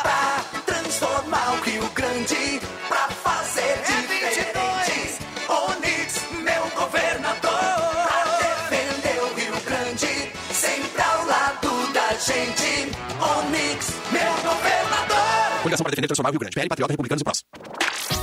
Pra 0.02 0.44
transformar 0.64 1.52
o 1.52 1.60
Rio 1.62 1.86
Grande, 1.90 2.62
pra 2.88 3.08
fazer 3.08 3.60
é 3.60 3.76
diferente. 3.76 4.40
22. 4.40 4.89
Coligação 15.70 15.84
para 15.84 15.90
defender 15.90 16.08
transformar 16.08 16.30
o 16.30 16.32
Rio 16.32 16.40
Grande. 16.40 16.54
PL, 16.54 16.68
Patriota, 16.68 16.92
Republicanos 16.92 17.20
e 17.20 17.24
Prós. 17.24 17.44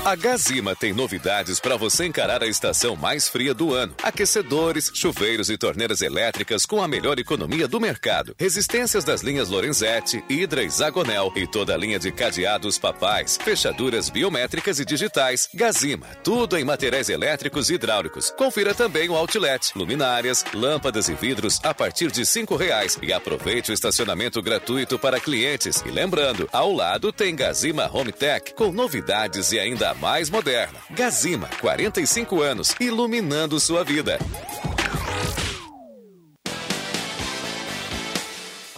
A 0.04 0.16
Gazima 0.16 0.76
tem 0.76 0.94
novidades 0.94 1.60
para 1.60 1.76
você 1.76 2.06
encarar 2.06 2.42
a 2.42 2.48
estação 2.48 2.96
mais 2.96 3.28
fria 3.28 3.54
do 3.54 3.74
ano. 3.74 3.94
Aquecedores, 4.02 4.90
chuveiros 4.94 5.50
e 5.50 5.58
torneiras 5.58 6.02
elétricas 6.02 6.66
com 6.66 6.82
a 6.82 6.88
melhor 6.88 7.20
economia 7.20 7.68
do 7.68 7.80
mercado. 7.80 8.34
Resistências 8.40 9.04
das 9.04 9.22
linhas 9.22 9.50
Lorenzetti, 9.50 10.24
Hidra 10.30 10.64
e 10.64 10.70
Zagonel 10.70 11.32
e 11.36 11.46
toda 11.46 11.74
a 11.74 11.78
linha 11.78 12.00
de 12.00 12.12
cadeados 12.12 12.78
papais, 12.78 13.38
fechaduras 13.44 14.10
biométricas 14.10 14.80
e 14.80 14.86
digitais. 14.86 15.50
Gazima, 15.54 16.08
tudo 16.24 16.58
em 16.58 16.64
materiais 16.64 17.10
elétricos 17.10 17.70
e 17.70 17.74
hidráulicos. 17.74 18.32
Confira 18.32 18.74
também 18.74 19.10
o 19.10 19.16
outlet, 19.16 19.74
luminárias, 19.76 20.46
lâmpadas 20.54 21.10
e 21.10 21.16
vidros 21.16 21.60
a 21.64 21.74
partir 21.74 22.12
de 22.12 22.26
cinco 22.26 22.56
reais 22.56 22.98
e 23.02 23.12
aproveite 23.12 23.72
o 23.72 23.74
estacionamento 23.74 24.42
gratuito 24.42 24.98
para 24.98 25.20
clientes. 25.20 25.84
E 25.86 25.92
lembrando, 25.92 26.48
ao 26.52 26.72
lado 26.72 27.12
tem 27.12 27.36
Gazima 27.38 27.88
Home 27.94 28.12
Tech 28.12 28.52
com 28.56 28.72
novidades 28.72 29.52
e 29.52 29.60
ainda 29.60 29.94
mais 29.94 30.28
moderna. 30.28 30.80
Gazima, 30.90 31.48
45 31.62 32.42
anos, 32.42 32.76
iluminando 32.80 33.60
sua 33.60 33.84
vida. 33.84 34.18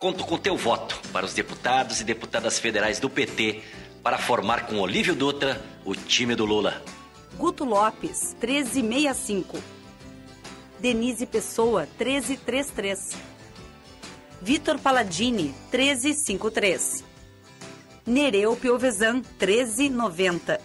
Conto 0.00 0.24
com 0.24 0.38
teu 0.38 0.56
voto 0.56 0.96
para 1.12 1.26
os 1.26 1.34
deputados 1.34 2.00
e 2.00 2.04
deputadas 2.04 2.56
federais 2.56 3.00
do 3.00 3.10
PT 3.10 3.64
para 4.00 4.16
formar 4.16 4.64
com 4.66 4.78
Olívio 4.78 5.12
Dutra 5.12 5.60
o 5.84 5.92
time 5.92 6.36
do 6.36 6.44
Lula. 6.44 6.80
Guto 7.36 7.64
Lopes, 7.64 8.36
1365. 8.40 9.58
Denise 10.78 11.26
Pessoa, 11.26 11.80
1333. 11.98 13.16
Vitor 14.40 14.78
Paladini, 14.78 15.52
1353. 15.72 17.02
Nereu 18.06 18.54
Piovesan, 18.54 19.14
1390. 19.14 20.60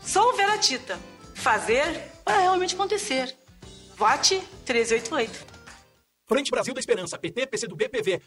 Sou 0.00 0.36
Vera 0.36 0.56
Tita. 0.58 0.96
Fazer 1.34 2.12
para 2.24 2.38
realmente 2.38 2.76
acontecer. 2.76 3.36
Vote 3.96 4.36
1388. 4.36 5.47
Frente 6.28 6.50
Brasil 6.50 6.74
da 6.74 6.80
Esperança, 6.80 7.18
PT, 7.18 7.46
PCdoB, 7.46 7.88
PV. 7.88 8.20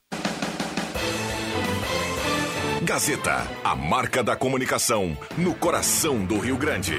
Gazeta, 2.82 3.48
a 3.64 3.76
marca 3.76 4.24
da 4.24 4.36
comunicação 4.36 5.16
no 5.38 5.54
coração 5.54 6.26
do 6.26 6.40
Rio 6.40 6.58
Grande. 6.58 6.96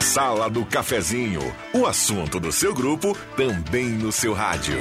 Sala 0.00 0.48
do 0.48 0.64
Cafezinho, 0.64 1.42
o 1.74 1.84
assunto 1.84 2.40
do 2.40 2.50
seu 2.50 2.72
grupo 2.72 3.14
também 3.36 3.90
no 3.90 4.10
seu 4.10 4.32
rádio. 4.32 4.78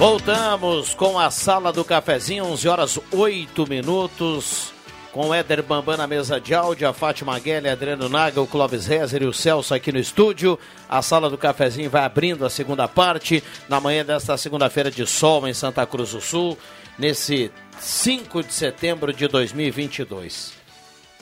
Voltamos 0.00 0.94
com 0.94 1.18
a 1.18 1.30
sala 1.30 1.70
do 1.70 1.84
cafezinho, 1.84 2.46
11 2.46 2.68
horas 2.70 2.98
8 3.12 3.68
minutos. 3.68 4.72
Com 5.12 5.34
Éder 5.34 5.62
Bambam 5.62 5.94
na 5.94 6.06
mesa 6.06 6.40
de 6.40 6.54
áudio, 6.54 6.88
a 6.88 6.94
Fátima 6.94 7.38
Guelli, 7.38 7.68
Adriano 7.68 8.08
Naga, 8.08 8.40
o 8.40 8.46
Clóvis 8.46 8.86
Rezer 8.86 9.22
e 9.22 9.26
o 9.26 9.32
Celso 9.34 9.74
aqui 9.74 9.92
no 9.92 9.98
estúdio. 9.98 10.58
A 10.88 11.02
sala 11.02 11.28
do 11.28 11.36
cafezinho 11.36 11.90
vai 11.90 12.02
abrindo 12.02 12.46
a 12.46 12.48
segunda 12.48 12.88
parte, 12.88 13.44
na 13.68 13.78
manhã 13.78 14.02
desta 14.02 14.38
segunda-feira 14.38 14.90
de 14.90 15.06
sol 15.06 15.46
em 15.46 15.52
Santa 15.52 15.84
Cruz 15.84 16.12
do 16.12 16.20
Sul, 16.22 16.56
nesse 16.98 17.50
5 17.78 18.42
de 18.42 18.54
setembro 18.54 19.12
de 19.12 19.28
2022. 19.28 20.54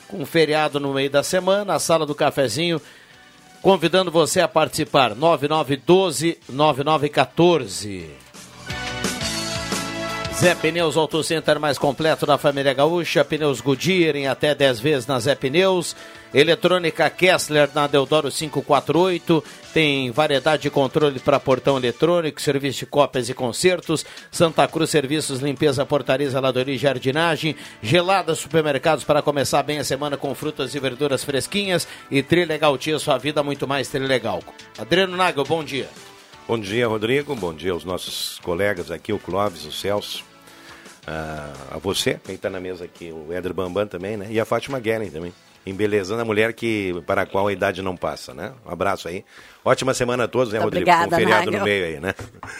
Com 0.06 0.24
feriado 0.24 0.78
no 0.78 0.94
meio 0.94 1.10
da 1.10 1.24
semana, 1.24 1.74
a 1.74 1.80
sala 1.80 2.06
do 2.06 2.14
cafezinho 2.14 2.80
convidando 3.60 4.08
você 4.12 4.40
a 4.40 4.46
participar. 4.46 5.16
9912 5.16 6.38
9914. 6.48 8.27
Zé 10.40 10.54
Pneus 10.54 10.96
Auto 10.96 11.20
Center 11.24 11.58
mais 11.58 11.78
completo 11.78 12.24
da 12.24 12.38
família 12.38 12.72
gaúcha, 12.72 13.24
pneus 13.24 13.60
Goodyear 13.60 14.14
em 14.14 14.28
até 14.28 14.54
10 14.54 14.78
vezes 14.78 15.06
na 15.08 15.18
Zé 15.18 15.34
Pneus, 15.34 15.96
eletrônica 16.32 17.10
Kessler 17.10 17.68
na 17.74 17.88
Deodoro 17.88 18.30
548, 18.30 19.42
tem 19.74 20.12
variedade 20.12 20.62
de 20.62 20.70
controle 20.70 21.18
para 21.18 21.40
portão 21.40 21.76
eletrônico, 21.76 22.40
serviço 22.40 22.78
de 22.78 22.86
cópias 22.86 23.28
e 23.28 23.34
concertos, 23.34 24.06
Santa 24.30 24.68
Cruz 24.68 24.90
Serviços, 24.90 25.40
limpeza, 25.40 25.84
portaria, 25.84 26.30
zeladoria 26.30 26.76
e 26.76 26.78
jardinagem, 26.78 27.56
gelada 27.82 28.32
supermercados 28.36 29.02
para 29.02 29.20
começar 29.20 29.64
bem 29.64 29.80
a 29.80 29.84
semana 29.84 30.16
com 30.16 30.32
frutas 30.36 30.72
e 30.72 30.78
verduras 30.78 31.24
fresquinhas. 31.24 31.88
E 32.08 32.22
Trilegal 32.22 32.78
Tia, 32.78 33.00
sua 33.00 33.18
vida 33.18 33.42
muito 33.42 33.66
mais 33.66 33.88
Trilegal. 33.88 34.40
Adriano 34.78 35.16
Nagel, 35.16 35.42
bom 35.42 35.64
dia. 35.64 35.88
Bom 36.48 36.58
dia, 36.58 36.88
Rodrigo. 36.88 37.34
Bom 37.36 37.52
dia 37.52 37.72
aos 37.72 37.84
nossos 37.84 38.38
colegas 38.42 38.90
aqui, 38.90 39.12
o 39.12 39.18
Clóvis, 39.18 39.66
o 39.66 39.70
Celso. 39.70 40.24
Uh, 41.06 41.74
a 41.74 41.78
você, 41.78 42.18
quem 42.24 42.34
está 42.36 42.48
na 42.48 42.58
mesa 42.58 42.84
aqui, 42.86 43.12
o 43.12 43.30
Éder 43.32 43.52
Bambam 43.52 43.86
também, 43.86 44.16
né? 44.16 44.28
E 44.30 44.40
a 44.40 44.44
Fátima 44.46 44.78
Guellen 44.80 45.10
também. 45.10 45.32
embelezando 45.66 46.22
a 46.22 46.24
mulher 46.24 46.54
que, 46.54 47.02
para 47.06 47.22
a 47.22 47.26
qual 47.26 47.48
a 47.48 47.52
idade 47.52 47.82
não 47.82 47.94
passa, 47.96 48.32
né? 48.32 48.52
Um 48.66 48.70
abraço 48.70 49.08
aí. 49.08 49.24
Ótima 49.62 49.92
semana 49.92 50.24
a 50.24 50.28
todos, 50.28 50.52
né, 50.52 50.58
Muito 50.60 50.74
Rodrigo? 50.76 50.90
obrigada, 50.90 51.10
Com 51.10 51.16
feriado 51.16 51.50
Nagel. 51.50 51.60
no 51.60 51.64
meio 51.66 51.84
aí, 51.84 52.00
né? 52.00 52.14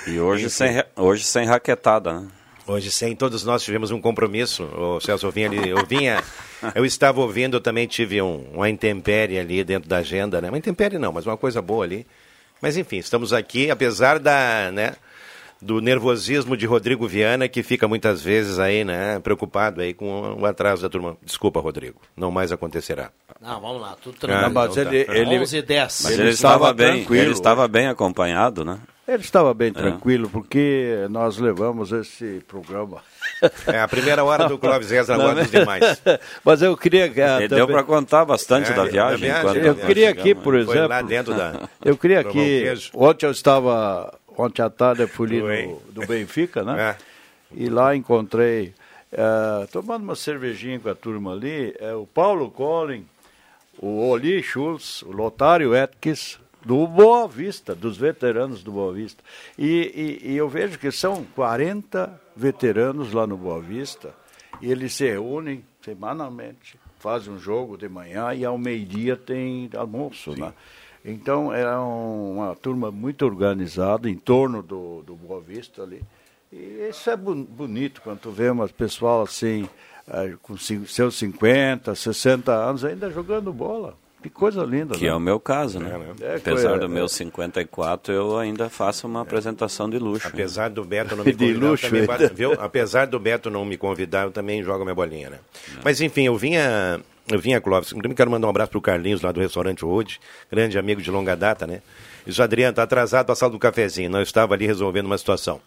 E 0.07 0.20
hoje 0.20 0.51
sem, 0.51 0.82
hoje 0.95 1.24
sem 1.24 1.47
raquetada, 1.47 2.20
né? 2.20 2.28
Hoje 2.66 2.91
sem, 2.91 3.16
todos 3.16 3.45
nós 3.45 3.62
tivemos 3.62 3.91
um 3.91 4.01
compromisso. 4.01 4.64
O 4.64 5.01
Celso, 5.01 5.26
eu 5.26 5.30
vinha 5.30 5.49
ali, 5.49 5.70
eu 5.70 5.86
vinha, 5.86 6.22
eu 6.74 6.84
estava 6.84 7.20
ouvindo, 7.20 7.57
eu 7.57 7.61
também 7.62 7.86
tive 7.86 8.20
um, 8.20 8.51
uma 8.53 8.68
intempérie 8.68 9.39
ali 9.39 9.64
dentro 9.64 9.89
da 9.89 9.99
agenda, 9.99 10.43
né? 10.43 10.49
Uma 10.51 10.59
intempérie 10.59 10.99
não, 10.99 11.11
mas 11.12 11.24
uma 11.26 11.39
coisa 11.39 11.62
boa 11.62 11.84
ali. 11.84 12.07
Mas 12.61 12.77
enfim, 12.77 12.97
estamos 12.99 13.33
aqui, 13.33 13.71
apesar 13.71 14.19
da, 14.19 14.71
né, 14.73 14.95
do 15.61 15.81
nervosismo 15.81 16.57
de 16.57 16.67
Rodrigo 16.67 17.07
Viana, 17.07 17.49
que 17.49 17.63
fica 17.63 17.87
muitas 17.89 18.23
vezes 18.23 18.59
aí, 18.59 18.85
né, 18.85 19.19
preocupado 19.21 19.81
aí 19.81 19.93
com 19.95 20.35
o 20.41 20.47
atraso 20.47 20.83
da 20.83 20.89
turma. 20.89 21.17
Desculpa, 21.23 21.61
Rodrigo, 21.61 22.01
não 22.17 22.31
mais 22.31 22.53
acontecerá. 22.53 23.11
Não, 23.41 23.61
vamos 23.61 23.81
lá, 23.81 23.97
tudo 24.03 24.17
Ah, 24.17 24.21
tranquilo. 24.21 24.53
mas 24.55 24.77
ele- 24.77 25.05
tá. 25.05 25.15
ele- 25.17 25.39
11 25.39 25.57
e 25.57 25.63
10. 25.63 26.01
Mas 26.05 26.13
Ele 26.13 26.23
ele, 26.23 26.31
estava, 26.31 26.55
estava 26.57 26.73
bem, 26.75 26.97
tranquilo. 26.99 27.23
ele 27.25 27.33
estava 27.33 27.69
bem 27.69 27.87
acompanhado, 27.89 28.65
né? 28.65 28.79
Ele 29.09 29.23
estava 29.23 29.55
bem 29.55 29.69
É. 29.69 29.73
tranquilo, 29.73 30.29
porque 30.29 31.07
nós 31.09 31.39
levamos 31.39 31.91
esse 31.93 32.43
programa. 32.47 33.03
É 33.69 33.81
a 33.81 33.87
primeira 33.87 34.25
hora 34.25 34.49
do 34.49 34.59
Clóvis 34.59 34.91
Ezra 34.91 35.15
agora 35.15 35.43
dos 35.43 35.51
demais. 35.51 36.03
Mas 36.45 36.61
eu 36.61 36.77
queria. 36.77 37.09
que, 37.09 37.21
ah, 37.21 37.41
E 37.41 37.47
deu 37.49 37.67
para 37.69 37.85
contar 37.85 38.25
bastante 38.25 38.73
É, 38.73 38.75
da 38.75 38.85
viagem. 38.85 39.19
viagem, 39.19 39.41
enquanto 39.49 39.57
Eu 39.65 39.75
queria 39.77 40.11
aqui, 40.11 40.35
por 40.35 40.55
né? 40.55 40.61
exemplo. 40.61 40.89
lá 40.89 41.03
dentro 41.03 41.35
da- 41.35 41.69
Eu 41.85 41.97
queria 41.97 42.25
queijo. 42.25 42.91
Ontem 42.95 43.27
eu 43.27 43.31
estava. 43.31 44.13
Ontem 44.37 44.61
à 44.63 44.69
tarde 44.69 45.03
eu 45.03 45.09
fui 45.09 45.29
no, 45.41 45.77
do 45.91 46.05
Benfica, 46.07 46.63
né? 46.65 46.81
É. 46.81 46.97
E 47.55 47.69
lá 47.71 47.95
encontrei, 47.95 48.75
eh, 49.13 49.67
tomando 49.73 50.03
uma 50.03 50.17
cervejinha 50.17 50.79
com 50.81 50.89
a 50.91 50.95
turma 50.95 51.33
ali, 51.33 51.75
eh, 51.81 51.95
o 51.95 52.07
Paulo 52.07 52.51
Collin, 52.51 53.07
o 53.79 54.09
Oli 54.11 54.43
Schultz, 54.43 55.03
o 55.03 55.13
Lotário 55.13 55.75
Etkes, 55.77 56.39
do 56.65 56.87
Boa 56.87 57.27
Vista, 57.29 57.75
dos 57.75 57.97
veteranos 57.97 58.63
do 58.63 58.73
Boa 58.73 58.93
Vista. 58.93 59.23
E, 59.57 60.21
e- 60.25 60.33
e 60.33 60.37
eu 60.37 60.49
vejo 60.49 60.79
que 60.79 60.91
são 60.91 61.25
40 61.35 62.21
veteranos 62.37 63.13
lá 63.13 63.27
no 63.27 63.37
Boa 63.37 63.61
Vista, 63.61 64.15
e 64.61 64.71
eles 64.71 64.95
se 64.95 65.07
reúnem 65.09 65.65
semanalmente, 65.83 66.79
fazem 66.99 67.33
um 67.33 67.39
jogo 67.39 67.77
de 67.79 67.89
manhã 67.89 68.35
e 68.35 68.45
ao 68.45 68.59
meio-dia 68.59 69.17
tem 69.17 69.71
almoço, 69.77 70.33
né? 70.39 70.53
Então 71.05 71.53
é 71.55 71.79
um- 71.79 72.35
uma 72.39 72.55
turma 72.57 72.91
muito 72.91 73.25
organizada 73.25 74.11
em 74.11 74.17
torno 74.17 74.63
do, 74.63 75.03
do 75.03 75.15
Boa 75.15 75.41
Vista 75.41 75.83
ali. 75.83 76.03
E 76.53 76.89
isso 76.91 77.09
é 77.09 77.17
bonito 77.17 78.01
quando 78.03 78.19
tu 78.19 78.31
vê 78.31 78.51
umas 78.51 78.73
pessoal 78.73 79.23
assim, 79.23 79.69
eh, 80.09 80.35
com 80.43 80.57
seus 80.57 81.15
50, 81.17 81.95
60 81.95 82.53
anos 82.53 82.85
ainda 82.85 83.11
jogando 83.11 83.53
bola. 83.53 83.97
Que 84.23 84.29
coisa 84.29 84.64
linda. 84.64 84.95
Que 84.95 85.05
né? 85.05 85.11
é 85.11 85.14
o 85.14 85.21
meu 85.21 85.39
caso, 85.39 85.79
né? 85.79 85.91
É, 86.21 86.37
Apesar 86.37 86.75
é, 86.75 86.79
do 86.79 86.87
é. 86.87 86.89
meu 86.89 87.09
54, 87.09 88.12
eu 88.12 88.37
ainda 88.37 88.69
faço 88.69 89.07
uma 89.07 89.21
apresentação 89.21 89.89
de 89.89 89.99
luxo. 89.99 90.27
Apesar 90.27 90.71
do 90.71 90.85
Beto 90.85 91.14
não 91.14 91.23
me 91.25 91.33
De 91.33 91.39
convidar, 91.39 91.64
eu 91.64 91.71
luxo, 91.71 91.87
também, 91.89 92.29
viu? 92.35 92.53
Apesar 92.55 93.07
do 93.07 93.21
Beto 93.21 93.49
não 93.49 93.64
me 93.64 93.77
convidar, 93.77 94.25
eu 94.25 94.33
também 94.33 94.62
jogo 94.62 94.83
minha 94.83 94.95
bolinha, 94.95 95.31
né? 95.31 95.39
Mas 95.85 96.01
enfim, 96.01 96.25
eu 96.25 96.37
vinha, 96.37 97.01
eu 97.31 97.39
vinha, 97.39 97.61
Clóvis, 97.61 97.91
também 97.91 98.14
quero 98.14 98.31
mandar 98.31 98.49
um 98.49 98.51
abraço 98.51 98.73
pro 98.73 98.81
Carlinhos 98.81 99.23
lá 99.23 99.31
do 99.31 99.41
restaurante 99.41 99.85
Road, 99.85 100.21
grande 100.51 100.77
amigo 100.77 101.01
de 101.01 101.11
longa 101.11 101.37
data, 101.37 101.64
né? 101.64 101.81
Isso, 102.27 102.43
Adriano, 102.43 102.75
tá 102.75 102.83
atrasado 102.83 103.27
para 103.27 103.35
a 103.35 103.37
sala 103.37 103.53
do 103.53 103.59
cafezinho, 103.59 104.11
não 104.11 104.21
estava 104.21 104.55
ali 104.55 104.66
resolvendo 104.66 105.07
uma 105.07 105.16
situação. 105.16 105.61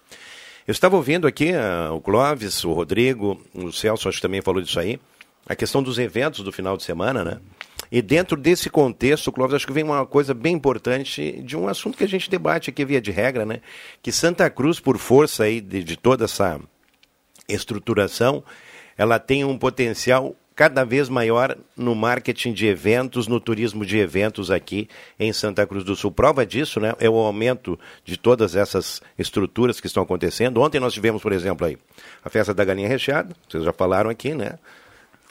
Eu 0.68 0.74
estava 0.74 0.96
ouvindo 0.96 1.26
aqui 1.26 1.54
ah, 1.54 1.92
o 1.92 2.02
Clóvis, 2.02 2.64
o 2.66 2.74
Rodrigo, 2.74 3.42
o 3.54 3.72
Celso, 3.72 4.10
acho 4.10 4.18
que 4.18 4.22
também 4.22 4.42
falou 4.42 4.62
disso 4.62 4.80
aí, 4.80 5.00
a 5.48 5.56
questão 5.56 5.82
dos 5.82 5.98
eventos 5.98 6.44
do 6.44 6.52
final 6.52 6.78
de 6.78 6.84
semana, 6.84 7.24
né? 7.24 7.40
E 7.92 8.02
dentro 8.02 8.38
desse 8.38 8.70
contexto, 8.70 9.32
Clóvis, 9.32 9.56
acho 9.56 9.68
que 9.68 9.74
vem 9.74 9.84
uma 9.84 10.06
coisa 10.06 10.34
bem 10.34 10.56
importante 10.56 11.42
de 11.42 11.58
um 11.58 11.68
assunto 11.68 11.98
que 11.98 12.04
a 12.06 12.08
gente 12.08 12.30
debate 12.30 12.70
aqui 12.70 12.86
via 12.86 13.02
de 13.02 13.12
regra, 13.12 13.46
né? 13.46 13.60
Que 14.02 14.12
Santa 14.12 14.50
Cruz, 14.50 14.80
por 14.80 14.98
força 14.98 15.44
aí 15.44 15.60
de, 15.60 15.84
de 15.84 15.98
toda 15.98 16.24
essa 16.24 16.60
estruturação, 17.50 18.44
ela 18.98 19.20
tem 19.20 19.44
um 19.44 19.58
potencial 19.58 20.36
cada 20.56 20.84
vez 20.84 21.10
maior 21.10 21.58
no 21.76 21.96
marketing 21.96 22.54
de 22.54 22.68
eventos, 22.68 23.28
no 23.28 23.40
turismo 23.40 23.86
de 23.86 23.98
eventos 23.98 24.52
aqui 24.52 24.88
em 25.20 25.34
Santa 25.34 25.66
Cruz 25.66 25.84
do 25.84 25.96
Sul. 25.96 26.12
Prova 26.12 26.46
disso, 26.46 26.80
né, 26.80 26.94
é 27.00 27.10
o 27.10 27.16
aumento 27.16 27.80
de 28.06 28.16
todas 28.16 28.56
essas 28.56 29.02
estruturas 29.18 29.82
que 29.82 29.88
estão 29.88 30.04
acontecendo. 30.04 30.62
Ontem 30.62 30.80
nós 30.80 30.94
tivemos, 30.94 31.22
por 31.22 31.34
exemplo, 31.34 31.66
aí 31.66 31.78
a 32.24 32.30
festa 32.30 32.54
da 32.54 32.64
galinha 32.64 32.88
recheada, 32.88 33.36
vocês 33.50 33.64
já 33.64 33.74
falaram 33.74 34.10
aqui, 34.10 34.34
né? 34.34 34.60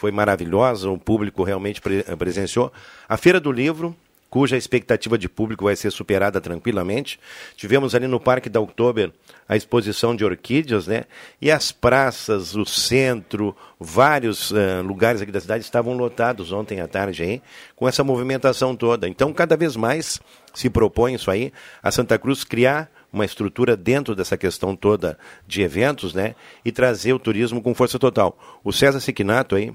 Foi 0.01 0.11
maravilhosa, 0.11 0.89
o 0.89 0.97
público 0.97 1.43
realmente 1.45 1.79
pre- 1.79 2.03
presenciou. 2.17 2.73
A 3.07 3.19
Feira 3.19 3.39
do 3.39 3.53
Livro, 3.53 3.95
cuja 4.31 4.57
expectativa 4.57 5.19
de 5.19 5.29
público 5.29 5.65
vai 5.65 5.77
ser 5.77 5.91
superada 5.91 6.41
tranquilamente. 6.41 7.21
Tivemos 7.55 7.95
ali 7.95 8.07
no 8.07 8.19
Parque 8.19 8.49
da 8.49 8.59
Oktober 8.63 9.13
a 9.47 9.57
exposição 9.59 10.17
de 10.17 10.25
orquídeas, 10.25 10.87
né? 10.87 11.05
E 11.39 11.51
as 11.51 11.71
praças, 11.71 12.57
o 12.57 12.65
centro, 12.65 13.55
vários 13.79 14.51
eh, 14.53 14.81
lugares 14.81 15.21
aqui 15.21 15.31
da 15.31 15.39
cidade 15.39 15.65
estavam 15.65 15.93
lotados 15.95 16.51
ontem 16.51 16.81
à 16.81 16.89
tarde 16.89 17.23
aí, 17.23 17.43
com 17.77 17.87
essa 17.87 18.03
movimentação 18.03 18.75
toda. 18.75 19.07
Então, 19.07 19.35
cada 19.35 19.55
vez 19.55 19.77
mais 19.77 20.19
se 20.55 20.71
propõe 20.71 21.13
isso 21.13 21.31
aí, 21.31 21.53
a 21.83 21.91
Santa 21.91 22.19
Cruz 22.19 22.43
criar 22.43 22.91
uma 23.13 23.27
estrutura 23.27 23.77
dentro 23.77 24.15
dessa 24.15 24.39
questão 24.39 24.75
toda 24.75 25.19
de 25.47 25.61
eventos, 25.61 26.15
né? 26.15 26.35
E 26.65 26.73
trazer 26.73 27.13
o 27.13 27.19
turismo 27.19 27.61
com 27.61 27.75
força 27.75 27.99
total. 27.99 28.39
O 28.65 28.73
César 28.73 29.01
Siquinato 29.01 29.57
aí, 29.57 29.75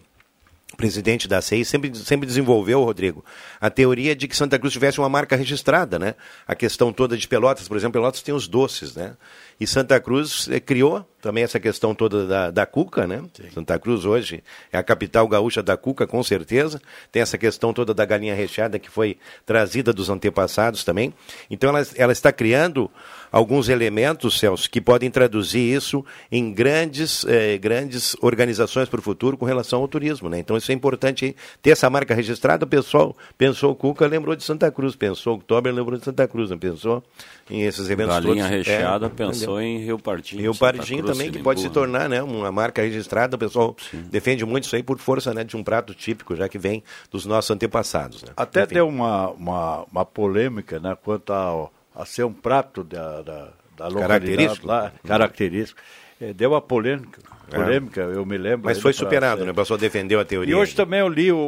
presidente 0.75 1.27
da 1.27 1.41
CEI, 1.41 1.63
sempre, 1.65 1.93
sempre 1.95 2.27
desenvolveu, 2.27 2.83
Rodrigo, 2.83 3.23
a 3.59 3.69
teoria 3.69 4.15
de 4.15 4.27
que 4.27 4.35
Santa 4.35 4.59
Cruz 4.59 4.73
tivesse 4.73 4.99
uma 4.99 5.09
marca 5.09 5.35
registrada, 5.35 5.97
né? 5.97 6.15
A 6.47 6.53
questão 6.53 6.91
toda 6.91 7.17
de 7.17 7.27
Pelotas, 7.27 7.67
por 7.67 7.77
exemplo, 7.77 7.93
Pelotas 7.93 8.21
tem 8.21 8.33
os 8.33 8.47
doces, 8.47 8.95
né? 8.95 9.15
E 9.59 9.65
Santa 9.65 9.99
Cruz 9.99 10.47
eh, 10.49 10.59
criou 10.59 11.07
também 11.25 11.43
essa 11.43 11.59
questão 11.59 11.95
toda 11.95 12.27
da, 12.27 12.51
da 12.51 12.65
cuca, 12.67 13.07
né? 13.07 13.19
Santa 13.51 13.79
Cruz 13.79 14.05
hoje 14.05 14.43
é 14.71 14.77
a 14.77 14.83
capital 14.83 15.27
gaúcha 15.27 15.63
da 15.63 15.75
cuca, 15.75 16.05
com 16.05 16.21
certeza. 16.21 16.79
Tem 17.11 17.19
essa 17.19 17.35
questão 17.35 17.73
toda 17.73 17.95
da 17.95 18.05
galinha 18.05 18.35
recheada 18.35 18.77
que 18.77 18.91
foi 18.91 19.17
trazida 19.43 19.91
dos 19.91 20.07
antepassados 20.07 20.83
também. 20.83 21.11
Então 21.49 21.69
ela, 21.69 21.83
ela 21.95 22.11
está 22.11 22.31
criando 22.31 22.91
alguns 23.31 23.69
elementos, 23.69 24.39
Celso, 24.39 24.69
que 24.69 24.79
podem 24.79 25.09
traduzir 25.09 25.59
isso 25.59 26.05
em 26.31 26.53
grandes, 26.53 27.25
eh, 27.25 27.57
grandes 27.57 28.15
organizações 28.21 28.87
para 28.87 28.99
o 28.99 29.03
futuro 29.03 29.35
com 29.35 29.45
relação 29.45 29.81
ao 29.81 29.87
turismo. 29.87 30.29
Né? 30.29 30.37
Então 30.39 30.55
isso 30.55 30.71
é 30.71 30.75
importante 30.75 31.35
ter 31.59 31.71
essa 31.71 31.89
marca 31.89 32.13
registrada. 32.13 32.65
O 32.65 32.67
pessoal 32.67 33.17
pensou 33.35 33.75
Cuca, 33.75 34.05
lembrou 34.05 34.35
de 34.35 34.43
Santa 34.43 34.71
Cruz. 34.71 34.95
Pensou 34.95 35.35
Oktober, 35.35 35.73
lembrou 35.73 35.97
de 35.97 36.05
Santa 36.05 36.27
Cruz. 36.27 36.51
Não 36.51 36.57
pensou 36.57 37.03
em 37.49 37.63
esses 37.63 37.89
eventos 37.89 38.13
Galinha 38.13 38.43
todos. 38.43 38.57
recheada 38.57 39.07
É, 39.07 39.09
pensou 39.09 39.59
entendeu? 39.59 39.61
em 39.61 39.85
Rio 39.85 39.99
Partinho. 39.99 40.41
Rio 40.41 40.55
Pardinho 40.55 41.03
Cruz, 41.03 41.14
também, 41.17 41.31
que 41.31 41.39
pode 41.43 41.61
se 41.61 41.69
tornar 41.69 42.07
né, 42.09 42.21
uma 42.21 42.51
marca 42.51 42.81
registrada. 42.81 43.35
O 43.35 43.39
pessoal 43.39 43.75
defende 44.11 44.45
muito 44.45 44.65
isso 44.65 44.75
aí 44.75 44.83
por 44.83 44.97
força 44.99 45.33
né, 45.33 45.43
de 45.43 45.55
um 45.57 45.63
prato 45.63 45.93
típico, 45.93 46.35
já 46.35 46.47
que 46.49 46.57
vem 46.57 46.83
dos 47.11 47.25
nossos 47.25 47.51
antepassados. 47.51 48.23
Né? 48.23 48.29
Até 48.37 48.63
Enfim. 48.63 48.75
deu 48.75 48.87
uma, 48.87 49.29
uma, 49.31 49.85
uma 49.91 50.05
polêmica 50.05 50.79
né, 50.79 50.97
quanto 51.03 51.31
a, 51.33 51.69
a 51.95 52.05
ser 52.05 52.23
um 52.23 52.33
prato 52.33 52.83
da, 52.83 53.21
da, 53.21 53.49
da 53.77 53.91
Característico. 53.99 54.67
lá, 54.67 54.91
característico. 55.05 55.79
Eh, 56.21 56.33
deu 56.33 56.51
uma 56.51 56.61
polêmica, 56.61 57.19
É. 57.51 57.55
polêmica, 57.55 58.01
eu 58.01 58.25
me 58.25 58.37
lembro. 58.37 58.65
Mas 58.65 58.79
foi 58.79 58.93
superado, 58.93 59.43
né? 59.45 59.51
O 59.51 59.55
pessoal 59.55 59.77
defendeu 59.77 60.19
a 60.19 60.25
teoria. 60.25 60.51
E 60.51 60.55
hoje 60.55 60.73
também 60.75 60.99
eu 61.01 61.09
li 61.09 61.31
o, 61.31 61.37
o, 61.37 61.47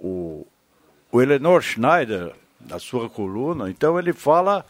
o, 0.00 0.06
o, 0.08 0.46
o 1.18 1.22
Eleanor 1.22 1.60
Schneider, 1.60 2.32
na 2.66 2.78
sua 2.78 3.10
coluna, 3.10 3.68
então 3.68 3.98
ele 3.98 4.12
fala 4.12 4.64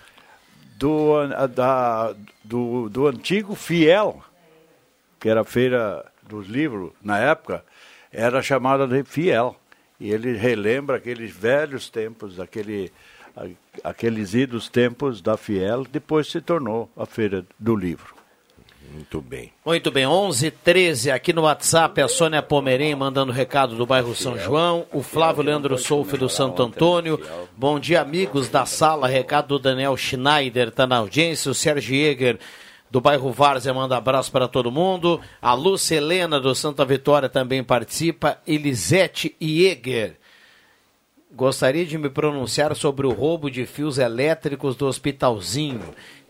do, 0.77 1.27
da, 1.55 2.15
do, 2.43 2.89
do 2.89 3.07
antigo 3.07 3.55
Fiel, 3.55 4.23
que 5.21 5.29
era 5.29 5.43
a 5.43 5.45
feira 5.45 6.05
dos 6.23 6.47
livros, 6.47 6.93
na 7.03 7.19
época, 7.19 7.65
era 8.13 8.43
chamada 8.43 8.87
de 8.87 9.03
Fiel. 9.05 9.57
E 9.99 10.11
ele 10.11 10.37
relembra 10.37 10.97
aqueles 10.97 11.31
velhos 11.33 11.89
tempos, 11.89 12.41
aquele, 12.41 12.93
aqueles 13.83 14.35
idos 14.35 14.69
tempos 14.69 15.21
da 15.23 15.37
Fiel, 15.37 15.85
depois 15.85 16.31
se 16.31 16.41
tornou 16.41 16.91
a 16.97 17.07
feira 17.07 17.45
do 17.59 17.77
livro. 17.77 18.14
Muito 18.93 19.21
bem. 19.21 19.53
Muito 19.65 19.91
bem, 19.91 20.07
11 20.07 20.51
13 20.51 21.11
aqui 21.11 21.33
no 21.33 21.43
WhatsApp, 21.43 22.01
a 22.01 22.09
Sônia 22.09 22.43
Pomerém 22.43 22.95
mandando 22.95 23.33
recado 23.33 23.75
do 23.75 23.87
bairro 23.87 24.15
São 24.15 24.39
João, 24.39 24.87
o 24.93 25.03
Flávio 25.03 25.43
Leandro 25.43 25.77
Solfe 25.79 26.17
do 26.17 26.29
Santo 26.29 26.63
Antônio. 26.63 27.21
Bom 27.57 27.81
dia, 27.81 28.01
amigos 28.01 28.49
da 28.49 28.65
sala. 28.67 29.09
Recado 29.09 29.49
do 29.49 29.59
Daniel 29.59 29.97
Schneider, 29.97 30.71
tá 30.71 30.87
na 30.87 30.99
audiência. 30.99 31.51
O 31.51 31.55
Sérgio 31.55 31.97
Jäger 31.97 32.39
do 32.91 33.01
bairro 33.01 33.33
Várzea 33.33 33.75
manda 33.75 33.97
abraço 33.97 34.31
para 34.31 34.47
todo 34.47 34.71
mundo. 34.71 35.21
A 35.43 35.55
Lúcia 35.55 35.97
Helena 35.97 36.39
do 36.39 36.55
Santa 36.55 36.85
Vitória 36.85 37.29
também 37.29 37.65
participa. 37.65 38.39
Elisete 38.47 39.35
Jäger. 39.41 40.17
Gostaria 41.33 41.85
de 41.85 41.99
me 41.99 42.09
pronunciar 42.09 42.77
sobre 42.77 43.09
o 43.09 43.13
roubo 43.13 43.51
de 43.51 43.67
fios 43.67 43.99
elétricos 43.99 44.77
do 44.77 44.87
Hospitalzinho. 44.87 45.83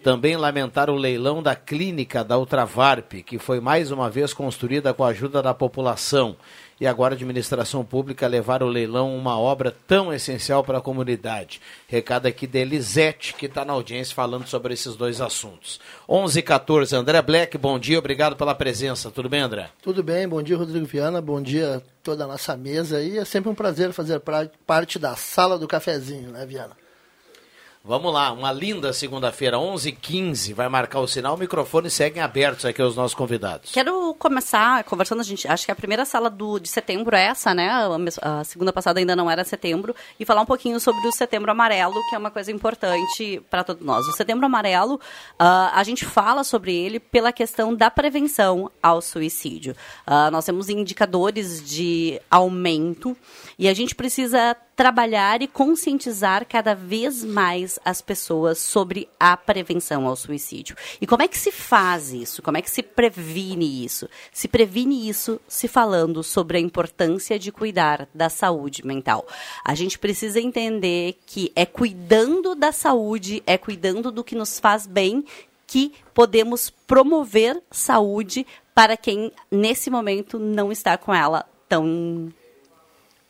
Também 0.05 0.37
lamentar 0.37 0.91
o 0.91 0.97
leilão 0.97 1.43
da 1.43 1.57
clínica 1.57 2.23
da 2.23 2.39
Ultravarp, 2.39 3.11
que 3.25 3.39
foi 3.39 3.59
mais 3.59 3.91
uma 3.91 4.11
vez 4.11 4.35
construída 4.35 4.93
com 4.93 5.03
a 5.03 5.09
ajuda 5.09 5.43
da 5.43 5.55
população. 5.55 6.37
E 6.79 6.87
agora 6.87 7.15
a 7.15 7.17
administração 7.17 7.83
pública 7.83 8.27
levar 8.27 8.63
o 8.63 8.69
leilão 8.69 9.17
uma 9.17 9.39
obra 9.39 9.75
tão 9.89 10.13
essencial 10.13 10.63
para 10.63 10.77
a 10.77 10.83
comunidade. 10.83 11.59
Recado 11.89 12.27
aqui 12.27 12.47
de 12.47 12.59
Elisete, 12.59 13.33
que 13.33 13.47
está 13.47 13.65
na 13.65 13.73
audiência 13.73 14.15
falando 14.15 14.47
sobre 14.47 14.75
esses 14.75 14.95
dois 14.95 15.23
assuntos. 15.23 15.81
11 16.07 16.39
h 16.39 16.49
14 16.49 16.97
André 16.97 17.23
Black, 17.23 17.57
bom 17.57 17.79
dia, 17.79 17.99
obrigado 17.99 18.37
pela 18.37 18.55
presença. 18.55 19.11
Tudo 19.11 19.31
bem, 19.31 19.41
André? 19.41 19.71
Tudo 19.83 20.03
bem, 20.03 20.29
bom 20.29 20.43
dia, 20.43 20.59
Rodrigo 20.59 20.85
Viana, 20.85 21.23
bom 21.23 21.41
dia 21.41 21.83
toda 22.03 22.25
a 22.25 22.27
nossa 22.27 22.55
mesa 22.59 22.99
aí. 22.99 23.17
É 23.17 23.25
sempre 23.25 23.49
um 23.49 23.55
prazer 23.55 23.91
fazer 23.95 24.21
parte 24.67 24.99
da 24.99 25.17
sala 25.17 25.59
do 25.59 25.67
cafezinho, 25.67 26.31
né, 26.31 26.45
Viana? 26.45 26.84
Vamos 27.87 28.15
lá, 28.15 28.33
uma 28.33 28.51
linda 28.51 28.95
segunda-feira, 28.95 29.59
11h15, 29.59 30.55
vai 30.55 30.71
marcar 30.71 31.01
o 31.01 31.07
sinal, 31.07 31.35
o 31.35 31.39
microfone 31.39 31.91
seguem 31.91 32.23
abertos 32.23 32.65
aqui 32.65 32.81
aos 32.81 32.97
nossos 32.97 33.15
convidados. 33.15 33.71
Quero 33.73 34.15
começar 34.19 34.83
conversando, 34.85 35.21
a 35.21 35.23
gente, 35.23 35.47
acho 35.47 35.67
que 35.67 35.71
a 35.71 35.75
primeira 35.75 36.07
sala 36.07 36.31
do, 36.31 36.59
de 36.59 36.67
setembro 36.67 37.15
é 37.15 37.25
essa, 37.25 37.53
né? 37.53 37.69
A, 37.69 38.41
a 38.41 38.45
segunda 38.45 38.73
passada 38.73 39.01
ainda 39.01 39.15
não 39.15 39.31
era 39.31 39.45
setembro. 39.45 39.95
E 40.19 40.25
falar 40.25 40.41
um 40.41 40.47
pouquinho 40.47 40.81
sobre 40.81 41.07
o 41.07 41.13
setembro 41.13 41.51
amarelo, 41.51 41.93
que 42.09 42.15
é 42.15 42.19
uma 42.19 42.31
coisa 42.31 42.51
importante 42.51 43.43
para 43.51 43.63
todos 43.63 43.85
nós. 43.85 44.07
O 44.07 44.13
setembro 44.13 44.47
amarelo, 44.47 44.99
ah, 45.39 45.71
a 45.75 45.85
gente 45.85 46.07
fala 46.07 46.43
sobre 46.43 46.75
ele 46.75 46.99
pela 46.99 47.35
questão 47.35 47.75
da 47.75 47.91
prevenção 47.91 48.71
ao 48.83 49.03
suicídio. 49.03 49.77
Ah, 50.07 50.31
nós 50.31 50.47
temos 50.47 50.71
indicadores 50.71 51.63
de 51.63 52.19
aumento 52.31 53.15
e 53.59 53.69
a 53.69 53.75
gente 53.75 53.95
precisa 53.95 54.57
trabalhar 54.77 55.41
e 55.43 55.47
conscientizar 55.47 56.47
cada 56.47 56.75
vez 56.75 57.23
mais 57.23 57.79
as 57.85 58.01
pessoas 58.01 58.59
sobre 58.59 59.09
a 59.19 59.37
prevenção 59.37 60.07
ao 60.07 60.17
suicídio. 60.17 60.77
E 61.01 61.07
como 61.07 61.23
é 61.23 61.29
que 61.29 61.39
se 61.39 61.53
faz 61.53 62.13
isso? 62.13 62.43
Como 62.43 62.57
é 62.57 62.63
que 62.63 62.71
se 62.71 62.83
previne 62.83 63.85
isso? 63.85 64.09
Se 64.33 64.49
previne 64.49 65.09
isso 65.09 65.41
se 65.47 65.69
falando 65.69 66.23
sobre 66.23 66.59
a 66.59 66.61
importância 66.61 67.39
de 67.39 67.53
cuidar 67.53 68.09
da 68.13 68.29
saúde 68.29 68.85
mental. 68.85 69.27
A 69.65 69.75
gente 69.75 69.99
precisa 69.99 70.41
entender 70.41 71.17
que 71.27 71.53
é 71.55 71.65
cuidando 71.65 72.55
da 72.55 72.73
saúde, 72.73 73.43
é 73.47 73.57
cuidando 73.57 74.11
do 74.11 74.25
que 74.25 74.35
nos 74.35 74.59
faz 74.59 74.87
bem 74.87 75.25
que 75.67 75.93
podemos 76.13 76.71
promover 76.71 77.63
saúde 77.71 78.47
para 78.75 78.97
quem 78.97 79.33
nesse 79.51 79.89
momento 79.89 80.39
não 80.39 80.71
está 80.71 80.99
com 80.99 81.15
ela 81.15 81.47
tão 81.69 82.33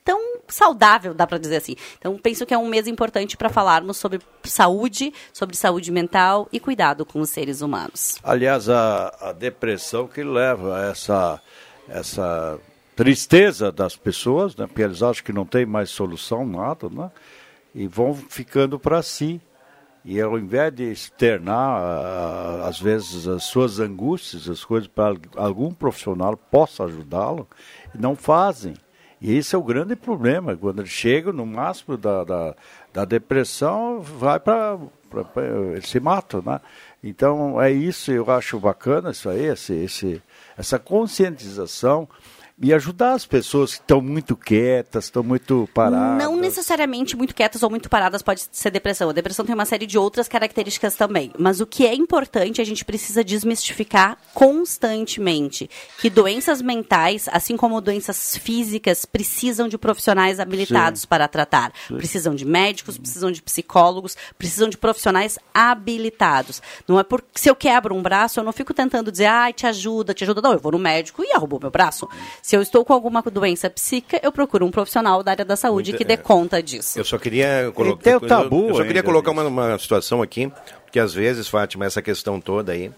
tão 0.05 0.35
saudável, 0.49 1.15
dá 1.15 1.27
para 1.27 1.39
dizer 1.39 1.57
assim. 1.57 1.75
Então, 1.99 2.19
penso 2.19 2.45
que 2.45 2.53
é 2.53 2.59
um 2.59 2.69
mês 2.69 2.87
importante 2.87 3.37
para 3.37 3.49
falarmos 3.49 3.97
sobre 3.97 4.21
saúde, 4.45 5.13
sobre 5.33 5.57
saúde 5.57 5.91
mental 5.91 6.47
e 6.53 6.61
cuidado 6.61 7.07
com 7.07 7.21
os 7.21 7.31
seres 7.31 7.63
humanos. 7.63 8.19
Aliás, 8.23 8.69
a, 8.69 9.09
a 9.21 9.33
depressão 9.33 10.07
que 10.07 10.23
leva 10.23 10.77
a 10.79 10.91
essa, 10.91 11.41
essa 11.89 12.61
tristeza 12.95 13.73
das 13.73 13.97
pessoas, 13.97 14.55
né? 14.55 14.67
porque 14.67 14.83
eles 14.83 15.03
acham 15.03 15.25
que 15.25 15.33
não 15.33 15.47
tem 15.47 15.65
mais 15.65 15.91
solução, 15.91 16.47
nada, 16.47 16.89
né? 16.91 17.11
e 17.75 17.87
vão 17.87 18.15
ficando 18.15 18.79
para 18.79 19.03
si. 19.03 19.41
E 20.05 20.21
ao 20.21 20.39
invés 20.39 20.71
de 20.75 20.83
externar, 20.85 21.81
às 22.63 22.79
vezes, 22.79 23.27
as 23.27 23.45
suas 23.45 23.81
angústias, 23.81 24.51
as 24.51 24.63
coisas 24.63 24.87
para 24.87 25.17
algum 25.35 25.73
profissional 25.73 26.37
possa 26.37 26.85
ajudá-lo, 26.85 27.49
não 27.99 28.15
fazem. 28.15 28.75
E 29.21 29.37
esse 29.37 29.55
é 29.55 29.59
o 29.59 29.63
grande 29.63 29.97
problema. 29.97 30.57
Quando 30.57 30.81
ele 30.81 30.89
chega 30.89 31.33
no 31.33 31.47
máximo 31.47 31.97
da, 31.97 32.25
da, 32.25 32.55
da 32.93 33.05
depressão, 33.05 34.01
vai 34.01 34.39
para. 34.41 34.79
Ele 35.73 35.87
se 35.87 36.01
mata, 36.01 36.43
né? 36.45 36.61
Então 37.03 37.61
é 37.61 37.71
isso, 37.71 38.11
eu 38.11 38.29
acho 38.31 38.59
bacana 38.59 39.11
isso 39.11 39.29
aí, 39.29 39.45
esse, 39.45 39.75
esse, 39.75 40.23
essa 40.57 40.79
conscientização 40.79 42.09
e 42.61 42.73
ajudar 42.73 43.15
as 43.15 43.27
pessoas 43.27 43.75
que 43.75 43.81
estão 43.81 44.01
muito 44.01 44.37
quietas, 44.37 45.05
estão 45.05 45.25
muito 45.25 45.69
paradas. 45.75 46.25
Não 46.25 46.37
necessariamente 46.37 47.17
muito 47.17 47.35
quietas 47.35 47.63
ou 47.65 47.71
muito 47.71 47.89
paradas 47.89 48.23
pode 48.23 48.47
ser 48.53 48.71
depressão. 48.71 49.11
A 49.11 49.13
depressão 49.13 49.45
tem 49.45 49.55
uma 49.55 49.65
série 49.65 49.87
de 49.87 49.99
outras 49.99 50.29
características 50.29 50.95
também. 50.95 51.33
Mas 51.37 51.61
o 51.61 51.67
que 51.67 51.85
é 51.85 51.95
importante, 51.95 52.61
a 52.61 52.65
gente 52.65 52.85
precisa 52.85 53.25
desmistificar 53.25 54.17
constantemente 54.33 55.69
que 55.99 56.09
doenças 56.09 56.63
mentais, 56.63 57.29
assim 57.33 57.57
como 57.57 57.81
doenças 57.81 58.37
físicas, 58.37 59.05
precisam 59.05 59.67
de 59.67 59.77
profissionais 59.77 60.39
habilitados 60.39 61.01
Sim. 61.03 61.09
para 61.09 61.27
tratar. 61.27 61.73
Sim. 61.89 61.97
Precisam 61.97 62.37
de 62.37 62.45
médicos, 62.45 62.97
precisam 62.97 63.33
de 63.33 63.43
psicólogos, 63.43 64.17
precisam 64.39 64.69
de 64.69 64.79
profissionais 64.79 65.41
habilitados. 65.53 66.63
Não 66.87 67.01
é 67.01 67.03
porque 67.03 67.27
se 67.35 67.51
eu 67.51 67.57
quebro 67.57 67.97
um 67.97 68.03
braço, 68.03 68.39
eu 68.39 68.45
não 68.45 68.53
fico 68.53 68.73
tentando 68.73 69.11
dizer, 69.11 69.27
ai, 69.27 69.53
te 69.53 69.67
ajuda, 69.67 70.15
te 70.15 70.23
ajuda. 70.23 70.41
Não, 70.41 70.53
eu 70.53 70.61
vou 70.61 70.71
no 70.71 70.79
médico 70.79 71.25
e 71.25 71.33
arrumou 71.33 71.59
meu 71.61 71.71
braço. 71.71 72.09
Se 72.45 72.55
eu 72.55 72.61
estou 72.61 72.85
com 72.85 72.93
alguma 72.93 73.23
doença 73.23 73.71
psíquica, 73.71 74.21
eu 74.23 74.31
procuro 74.31 74.67
um 74.67 74.71
profissional 74.71 75.23
da 75.23 75.31
área 75.31 75.47
da 75.47 75.57
saúde 75.57 75.93
Muito- 75.93 76.03
que 76.03 76.05
dê 76.07 76.13
é. 76.13 76.17
conta 76.19 76.63
disso. 76.63 76.99
Eu 76.99 77.03
só 77.03 77.17
queria 77.17 77.73
colocar. 77.75 78.03
tem 78.03 78.15
o 78.17 78.21
tabu 78.21 78.65
Eu, 78.65 78.69
eu 78.69 78.75
só 78.75 78.85
queria 78.85 79.03
colocar 79.03 79.31
uma, 79.31 79.45
uma 79.45 79.79
situação 79.79 80.21
aqui, 80.21 80.53
que 80.93 81.01
às 81.01 81.15
vezes, 81.15 81.49
Fátima, 81.49 81.87
essa 81.87 82.03
questão 82.03 82.39
toda 82.39 82.73
aí, 82.73 82.93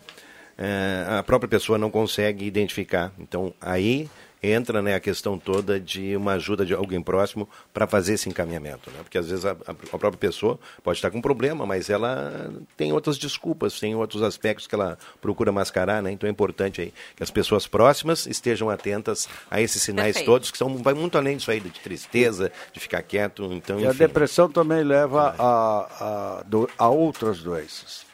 eh, 0.59 1.07
a 1.09 1.23
própria 1.23 1.49
pessoa 1.49 1.79
não 1.79 1.93
consegue 1.93 2.45
identificar. 2.45 3.13
Então, 3.21 3.55
aí 3.61 4.11
entra 4.51 4.81
né, 4.83 4.95
a 4.95 5.01
questão 5.01 5.39
toda 5.39 5.79
de 5.81 6.17
uma 6.17 6.33
ajuda 6.33 6.65
de 6.65 6.73
alguém 6.75 7.01
próximo 7.03 7.49
para 7.73 7.87
fazer 7.87 8.15
esse 8.15 8.29
encaminhamento. 8.29 8.91
Né? 8.91 8.99
Porque 9.03 9.19
às 9.19 9.29
vezes 9.29 9.45
a, 9.45 9.53
a- 9.53 9.75
própria 9.75 10.13
pessoa 10.13 10.59
pode 10.83 10.99
estar 10.99 11.11
com 11.11 11.19
um 11.19 11.23
problema, 11.23 11.65
mas 11.67 11.91
ela 11.91 12.51
tem 12.77 12.93
outras 12.93 13.19
desculpas, 13.19 13.79
tem 13.81 13.95
outros 13.95 14.23
aspectos 14.23 14.67
que 14.67 14.75
ela 14.75 14.99
procura 15.21 15.51
mascarar. 15.53 16.03
Né? 16.03 16.11
Então 16.13 16.27
é 16.29 16.31
importante 16.31 16.81
aí 16.81 16.93
que 17.17 17.23
as 17.23 17.31
pessoas 17.31 17.67
próximas 17.67 18.27
estejam 18.27 18.71
atentas 18.71 19.29
a 19.51 19.61
esses 19.61 19.83
sinais 19.83 20.15
Perfeito. 20.15 20.27
todos, 20.27 20.51
que 20.51 20.59
são, 20.59 20.77
vai 20.79 20.95
muito 20.95 21.17
além 21.19 21.37
disso 21.37 21.51
aí, 21.51 21.61
de 21.61 21.71
tristeza, 21.71 22.53
de 22.73 22.81
ficar 22.81 23.03
quieto. 23.03 23.45
Então, 23.53 23.79
E 23.81 23.87
a 23.87 23.91
enfim. 23.91 23.99
depressão 23.99 24.49
também 24.51 24.83
leva 24.85 25.35
a, 25.39 26.43
a, 26.45 26.45
a 26.79 26.89
outras 26.89 27.39
doenças. 27.41 28.05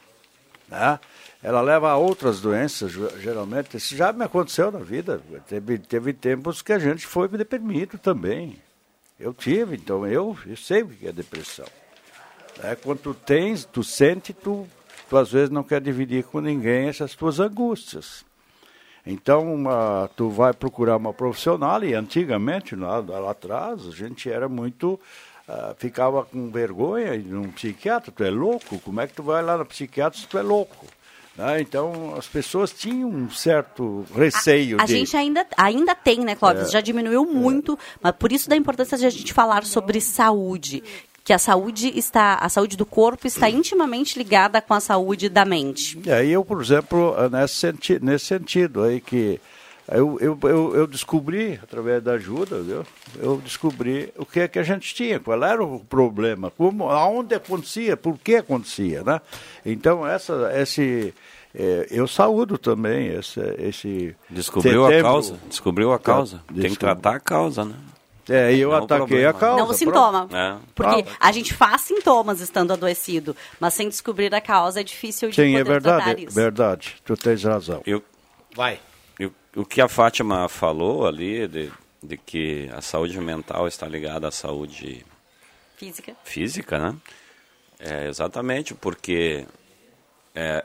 Né? 0.68 0.98
Ela 1.43 1.61
leva 1.61 1.90
a 1.90 1.97
outras 1.97 2.40
doenças, 2.40 2.93
ge- 2.93 3.20
geralmente. 3.20 3.76
Isso 3.76 3.97
já 3.97 4.12
me 4.12 4.24
aconteceu 4.24 4.70
na 4.70 4.78
vida. 4.78 5.20
Teve, 5.49 5.78
teve 5.78 6.12
tempos 6.12 6.62
que 6.62 6.72
a 6.72 6.78
gente 6.78 7.07
foi 7.07 7.26
deprimido 7.28 7.99
também. 7.99 8.59
Eu 9.18 9.34
tive, 9.34 9.76
então 9.76 10.07
eu, 10.07 10.36
eu 10.47 10.57
sei 10.57 10.82
o 10.82 10.88
que 10.88 11.07
é 11.09 11.12
depressão. 11.12 11.66
É, 12.62 12.74
quando 12.76 12.99
tu 13.01 13.14
tens, 13.14 13.64
tu 13.64 13.82
sente, 13.82 14.32
tu, 14.32 14.68
tu 15.09 15.16
às 15.16 15.32
vezes 15.32 15.51
não 15.51 15.62
quer 15.62 15.80
dividir 15.80 16.24
com 16.24 16.40
ninguém 16.40 16.88
essas 16.88 17.14
tuas 17.14 17.40
angústias. 17.40 18.24
Então, 19.05 19.53
uma, 19.53 20.09
tu 20.16 20.28
vai 20.30 20.53
procurar 20.53 20.97
uma 20.97 21.12
profissional, 21.12 21.82
e 21.82 21.93
antigamente, 21.93 22.76
lá, 22.76 22.99
lá 22.99 23.32
atrás, 23.32 23.84
a 23.88 23.90
gente 23.90 24.30
era 24.30 24.49
muito. 24.49 24.99
ah, 25.49 25.74
ficava 25.76 26.24
com 26.24 26.51
vergonha 26.53 27.18
de 27.18 27.34
um 27.34 27.51
psiquiatra, 27.51 28.12
tu 28.12 28.22
é 28.22 28.30
louco? 28.30 28.78
Como 28.78 29.01
é 29.01 29.09
que 29.09 29.14
tu 29.14 29.22
vai 29.24 29.43
lá 29.43 29.57
no 29.57 29.66
psiquiatra 29.66 30.20
se 30.20 30.26
tu 30.28 30.38
é 30.38 30.43
louco? 30.43 30.86
Né? 31.36 31.60
Então, 31.60 32.14
as 32.16 32.26
pessoas 32.26 32.72
tinham 32.72 33.08
um 33.08 33.30
certo 33.30 34.04
receio 34.14 34.80
A 34.80 34.84
de. 34.84 34.92
gente 34.92 35.16
ainda, 35.16 35.46
ainda 35.56 35.94
tem, 35.94 36.20
né, 36.20 36.34
Clóvis? 36.34 36.68
É. 36.68 36.72
Já 36.72 36.80
diminuiu 36.80 37.24
muito, 37.24 37.78
mas 38.02 38.14
por 38.16 38.32
isso 38.32 38.48
da 38.48 38.56
importância 38.56 38.98
de 38.98 39.06
a 39.06 39.10
gente 39.10 39.32
falar 39.32 39.64
sobre 39.64 40.00
saúde. 40.00 40.82
Que 41.24 41.32
a 41.32 41.38
saúde 41.38 41.96
está, 41.96 42.34
a 42.34 42.48
saúde 42.48 42.76
do 42.76 42.84
corpo 42.84 43.28
está 43.28 43.48
intimamente 43.48 44.18
ligada 44.18 44.60
com 44.60 44.74
a 44.74 44.80
saúde 44.80 45.28
da 45.28 45.44
mente. 45.44 46.00
E 46.04 46.10
aí 46.10 46.32
eu, 46.32 46.44
por 46.44 46.60
exemplo, 46.60 47.14
nesse, 47.30 47.54
senti 47.54 47.98
nesse 48.02 48.26
sentido 48.26 48.82
aí 48.82 49.00
que 49.00 49.40
eu, 49.97 50.18
eu, 50.20 50.38
eu, 50.43 50.76
eu 50.76 50.86
descobri, 50.86 51.59
através 51.62 52.03
da 52.03 52.12
ajuda, 52.12 52.61
viu? 52.62 52.84
eu 53.18 53.36
descobri 53.45 54.12
o 54.16 54.24
que 54.26 54.40
é 54.40 54.49
que 54.49 54.59
a 54.59 54.62
gente 54.62 54.95
tinha, 54.95 55.18
qual 55.20 55.43
era 55.45 55.62
o 55.62 55.80
problema, 55.80 56.51
como, 56.51 56.88
aonde 56.90 57.34
acontecia, 57.34 57.97
por 57.97 58.18
que 58.18 58.36
acontecia, 58.36 59.03
né? 59.03 59.20
Então, 59.66 60.07
essa, 60.07 60.51
esse, 60.55 61.12
eh, 61.55 61.86
eu 61.90 62.07
saúdo 62.07 62.57
também 62.59 63.09
esse... 63.09 63.40
esse 63.59 64.16
Descobriu 64.30 64.84
a 64.84 64.88
setembro. 64.88 65.11
causa? 65.12 65.36
Descobriu 65.49 65.93
a 65.93 65.99
Tá, 65.99 66.05
causa. 66.05 66.43
Tem 66.55 66.70
que 66.70 66.78
tratar 66.78 67.16
a 67.16 67.20
causa, 67.20 67.64
né? 67.64 67.74
É, 68.28 68.55
e 68.55 68.61
eu 68.61 68.70
Não 68.70 68.78
o 68.80 68.84
ataquei 68.84 69.24
a 69.26 69.32
problema. 69.32 69.34
causa. 69.34 69.57
Não 69.64 69.68
o 69.70 69.74
sintoma. 69.74 70.28
É. 70.32 70.57
Porque 70.76 71.05
Ah. 71.11 71.28
a 71.28 71.32
gente 71.32 71.53
faz 71.53 71.80
sintomas 71.80 72.40
estando 72.40 72.72
adoecido, 72.72 73.34
mas 73.59 73.74
sem 73.74 73.88
descobrir 73.88 74.32
a 74.32 74.40
causa 74.40 74.80
é 74.80 74.84
difícil 74.84 75.28
de 75.30 75.34
Sim, 75.34 75.57
é 75.57 75.64
verdade, 75.64 76.24
isso. 76.26 76.34
verdade, 76.34 76.95
tu 77.05 77.16
tens 77.16 77.43
razão. 77.43 77.82
Eu, 77.84 78.01
Vai. 78.55 78.78
O 79.55 79.64
que 79.64 79.80
a 79.80 79.88
Fátima 79.88 80.48
falou 80.48 81.07
ali, 81.07 81.46
de, 81.46 81.72
de 82.03 82.16
que 82.16 82.70
a 82.72 82.80
saúde 82.80 83.18
mental 83.20 83.68
está 83.68 83.86
ligada 83.86 84.28
à 84.28 84.30
saúde 84.30 85.05
Física. 85.76 86.16
física, 86.24 86.78
né? 86.78 86.96
É 87.78 88.09
exatamente 88.09 88.74
porque 88.74 89.44
é, 90.34 90.64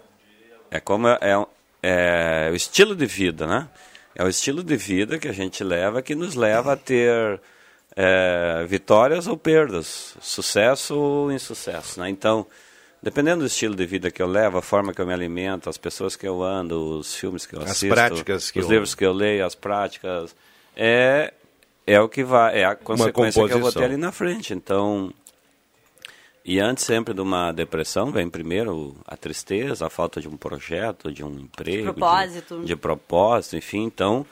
é 0.70 0.80
como 0.80 1.08
é, 1.08 1.18
é, 1.22 2.48
é 2.48 2.52
o 2.52 2.56
estilo 2.56 2.96
de 2.96 3.06
vida, 3.06 3.48
né? 3.48 3.68
É 4.14 4.24
o 4.24 4.28
estilo 4.28 4.64
de 4.64 4.76
vida 4.76 5.20
que 5.20 5.28
a 5.28 5.34
gente 5.34 5.64
leva 5.64 6.02
que 6.02 6.16
nos 6.16 6.36
leva 6.36 6.74
a 6.74 6.78
ter 6.78 7.40
é, 7.96 8.64
vitórias 8.68 9.28
ou 9.28 9.36
perdas, 9.36 10.16
sucesso 10.22 10.96
ou 10.96 11.32
insucesso, 11.32 12.00
né? 12.00 12.10
Então, 12.10 12.46
dependendo 13.10 13.40
do 13.42 13.48
estilo 13.48 13.74
de 13.74 13.86
vida 13.86 14.12
que 14.12 14.22
eu 14.22 14.28
levo, 14.28 14.58
a 14.58 14.62
forma 14.62 14.94
que 14.94 15.00
eu 15.00 15.08
me 15.08 15.14
alimento, 15.14 15.70
as 15.70 15.78
pessoas 15.78 16.18
que 16.18 16.28
eu 16.28 16.44
ando, 16.44 17.00
os 17.00 17.16
filmes 17.16 17.46
que 17.46 17.56
eu 17.56 17.62
As 17.62 17.72
assisto, 17.72 17.96
práticas 17.96 18.52
que 18.52 18.60
os 18.60 18.66
eu- 18.66 18.72
livros 18.72 18.94
que 18.94 19.06
eu 19.06 19.14
leio, 19.14 19.46
as 19.46 19.56
práticas, 19.56 20.36
é 20.76 21.34
é 21.86 22.02
o 22.02 22.10
que 22.10 22.22
vai, 22.22 22.60
é 22.60 22.66
a 22.66 22.76
consequência 22.76 23.42
que 23.48 23.54
eu 23.54 23.60
vou 23.62 23.72
ter 23.72 23.86
ali 23.86 23.96
na 23.96 24.12
frente. 24.12 24.54
Então, 24.54 25.14
e 26.44 26.60
antes 26.60 26.84
sempre 26.84 27.14
de 27.14 27.22
uma 27.22 27.54
depressão, 27.54 28.12
vem 28.12 28.30
primeiro 28.30 28.94
a 29.08 29.16
tristeza, 29.16 29.86
a 29.86 29.90
falta 29.90 30.20
de 30.20 30.28
um 30.28 30.36
projeto, 30.36 31.12
de 31.14 31.24
um 31.24 31.40
emprego, 31.40 31.88
de- 31.88 31.94
propósito. 31.94 32.62
de, 32.66 32.76
propósito, 32.76 33.56
enfim. 33.56 33.84
Então, 33.86 34.26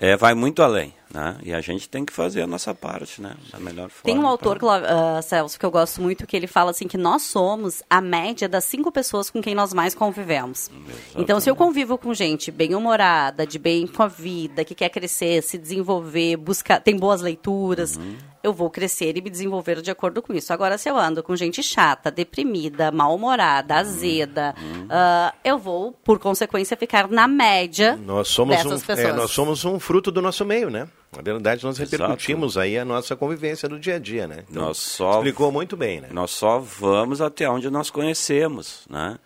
é, 0.00 0.16
vai 0.16 0.34
muito 0.34 0.62
além, 0.62 0.92
né? 1.12 1.36
E 1.42 1.52
a 1.54 1.60
gente 1.60 1.88
tem 1.88 2.04
que 2.04 2.12
fazer 2.12 2.42
a 2.42 2.46
nossa 2.46 2.74
parte, 2.74 3.20
né? 3.22 3.34
Da 3.52 3.60
melhor 3.60 3.88
forma. 3.90 4.02
Tem 4.04 4.16
um 4.18 4.22
pra- 4.22 4.30
autor, 4.30 4.58
Cló- 4.58 4.72
ah, 4.84 5.22
Celso, 5.22 5.58
que 5.58 5.64
eu 5.66 5.70
gosto 5.70 6.00
muito, 6.02 6.26
que 6.26 6.36
ele 6.36 6.46
fala 6.46 6.70
assim 6.72 6.88
que 6.88 6.98
nós 6.98 7.22
somos 7.22 7.82
a 7.88 8.00
média 8.00 8.48
das 8.48 8.64
cinco 8.64 8.90
pessoas 8.90 9.30
com 9.30 9.40
quem 9.40 9.54
nós 9.54 9.72
mais 9.72 9.94
convivemos. 9.94 10.70
Então, 11.16 11.38
se 11.38 11.48
eu 11.50 11.54
convivo 11.56 11.96
com 11.98 12.12
gente 12.14 12.50
bem-humorada, 12.50 13.46
de 13.46 13.58
bem 13.58 13.86
com 13.86 14.02
a 14.02 14.08
vida, 14.08 14.64
que 14.64 14.74
quer 14.74 14.88
crescer, 14.88 15.42
se 15.42 15.56
desenvolver, 15.58 16.36
busca, 16.36 16.80
tem 16.80 16.96
boas 16.96 17.20
leituras, 17.20 17.98
eu 18.42 18.52
vou 18.52 18.68
crescer 18.68 19.16
e 19.16 19.22
me 19.22 19.30
desenvolver 19.30 19.80
de 19.80 19.90
acordo 19.90 20.20
com 20.20 20.32
isso. 20.32 20.52
Agora, 20.52 20.76
se 20.76 20.88
eu 20.88 20.96
ando 20.98 21.22
com 21.22 21.34
gente 21.36 21.62
chata, 21.62 22.10
deprimida, 22.10 22.90
mal-humorada, 22.90 23.76
azeda, 23.76 24.54
ah, 24.90 25.34
eu 25.44 25.58
vou, 25.58 25.92
por 25.92 26.18
consequência, 26.18 26.76
ficar 26.76 27.08
na 27.08 27.28
média 27.28 27.96
Nós 27.96 28.28
somos, 28.28 28.54
um, 28.54 28.62
dessas 28.62 28.82
é, 28.82 28.86
pessoas. 28.86 29.16
nós 29.16 29.30
somos 29.30 29.64
um 29.64 29.78
fruto 29.78 30.10
do 30.10 30.20
nosso 30.20 30.44
meio, 30.44 30.70
né? 30.70 30.88
Na 31.14 31.22
verdade, 31.22 31.62
nós 31.64 31.76
repercutimos 31.76 32.56
aí 32.56 32.78
a 32.78 32.84
nossa 32.84 33.14
convivência 33.14 33.68
do 33.68 33.78
dia 33.78 33.96
a 33.96 33.98
dia, 33.98 34.26
né? 34.26 34.44
Então, 34.48 34.62
Nós 34.64 34.78
só 34.78 35.16
explicou 35.16 35.52
muito 35.52 35.76
bem, 35.76 36.00
né? 36.00 36.08
Nós 36.10 36.30
só 36.30 36.58
vamos 36.58 37.20
até 37.20 37.48
onde 37.48 37.68
nós 37.68 37.90
conhecemos, 37.90 38.86
né? 38.88 39.18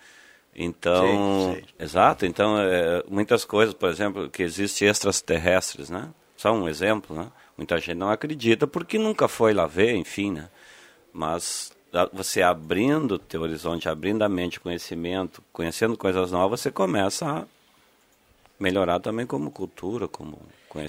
Então, 0.54 1.54
Sim, 1.54 1.60
sim. 1.60 1.62
exato. 1.78 2.26
Então, 2.26 2.58
é, 2.58 3.04
muitas 3.08 3.44
coisas, 3.44 3.74
por 3.74 3.88
exemplo, 3.88 4.28
que 4.28 4.42
existem 4.42 4.88
extraterrestres, 4.88 5.88
né? 5.90 6.08
Só 6.36 6.52
um 6.52 6.68
exemplo, 6.68 7.14
né? 7.14 7.26
Muita 7.56 7.78
gente 7.78 7.94
não 7.94 8.10
acredita 8.10 8.66
porque 8.66 8.98
nunca 8.98 9.28
foi 9.28 9.54
lá 9.54 9.66
ver, 9.66 9.94
enfim, 9.94 10.32
né? 10.32 10.48
Mas 11.12 11.72
você 12.12 12.42
abrindo 12.42 13.12
o 13.12 13.18
teu 13.18 13.42
horizonte, 13.42 13.88
abrindo 13.88 14.22
a 14.22 14.28
mente, 14.28 14.60
conhecimento, 14.60 15.42
conhecendo 15.52 15.96
coisas 15.96 16.30
novas, 16.30 16.60
você 16.60 16.70
começa 16.70 17.46
melhorar 18.58 18.98
também 19.00 19.26
como 19.26 19.50
cultura, 19.50 20.08
como 20.08 20.36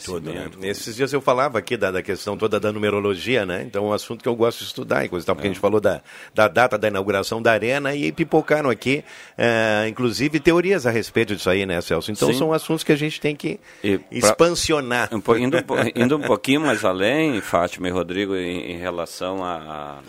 Tudo, 0.03 0.29
né? 0.31 0.33
conhecimento. 0.49 0.65
Esses 0.65 0.95
dias 0.95 1.11
eu 1.11 1.19
falava 1.19 1.57
aqui 1.59 1.75
da, 1.75 1.91
da 1.91 2.01
questão 2.01 2.37
toda 2.37 2.59
da 2.59 2.71
numerologia, 2.71 3.45
né? 3.45 3.63
Então 3.63 3.85
é 3.85 3.87
um 3.89 3.93
assunto 3.93 4.21
que 4.23 4.29
eu 4.29 4.35
gosto 4.35 4.59
de 4.59 4.65
estudar, 4.65 5.03
e 5.03 5.09
coisa 5.09 5.25
tal, 5.25 5.33
É. 5.33 5.35
porque 5.35 5.47
a 5.47 5.51
gente 5.51 5.59
falou 5.59 5.81
da, 5.81 6.01
da 6.33 6.47
data 6.47 6.77
da 6.77 6.87
inauguração 6.87 7.41
da 7.41 7.51
arena 7.51 7.93
e 7.93 8.11
pipocaram 8.11 8.69
aqui, 8.69 9.03
eh, 9.37 9.85
inclusive, 9.89 10.39
teorias 10.39 10.85
a 10.85 10.91
respeito 10.91 11.35
disso 11.35 11.49
aí, 11.49 11.65
né, 11.65 11.81
Celso? 11.81 12.09
Então 12.11 12.31
Sim. 12.31 12.37
são 12.37 12.53
assuntos 12.53 12.83
que 12.85 12.91
a 12.93 12.95
gente 12.97 13.19
tem 13.19 13.35
que 13.35 13.59
pra- 13.81 13.99
expansionar. 14.11 15.09
Indo, 15.13 15.57
um 15.57 15.61
indo 16.03 16.17
um 16.17 16.21
pouquinho 16.21 16.61
mais 16.61 16.85
além, 16.85 17.41
Fátima 17.41 17.87
e 17.89 17.91
Rodrigo, 17.91 18.33
em, 18.35 18.71
em 18.73 18.77
relação 18.77 19.43
a, 19.43 19.99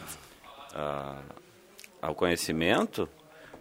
a- 0.75 1.17
ao 2.01 2.15
conhecimento, 2.15 3.09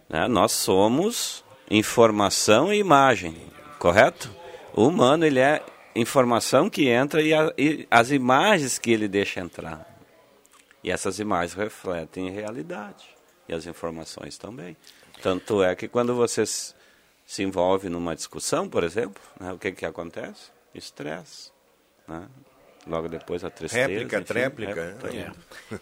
né, 0.08 0.28
nós 0.28 0.52
somos 0.52 1.44
informação 1.70 2.72
e 2.72 2.78
imagem, 2.78 3.34
correto? 3.78 4.30
O 4.74 4.86
humano 4.86 5.24
ele 5.24 5.40
é 5.40 5.62
informação 5.94 6.68
que 6.70 6.88
entra 6.88 7.20
e, 7.22 7.32
a- 7.34 7.52
e 7.56 7.86
as 7.90 8.10
imagens 8.10 8.78
que 8.78 8.90
ele 8.90 9.08
deixa 9.08 9.40
entrar. 9.40 9.86
E 10.82 10.90
essas 10.90 11.18
imagens 11.18 11.54
refletem 11.54 12.30
realidade. 12.30 13.04
E 13.48 13.54
as 13.54 13.66
informações 13.66 14.38
também. 14.38 14.76
Tanto 15.22 15.62
é 15.62 15.74
que 15.74 15.88
quando 15.88 16.14
você 16.14 16.44
se 16.46 17.42
envolve 17.42 17.88
numa 17.88 18.14
discussão, 18.14 18.68
por 18.68 18.84
exemplo, 18.84 19.20
né, 19.40 19.52
o 19.52 19.58
que, 19.58 19.72
que 19.72 19.84
acontece? 19.84 20.50
Estresse. 20.74 21.50
Né? 22.06 22.22
Logo 22.86 23.08
depois 23.08 23.42
a 23.44 23.50
tristeza. 23.50 23.86
Réplica, 23.88 24.16
enfim, 24.16 24.24
tréplica. 24.26 24.96
réplica. 25.02 25.32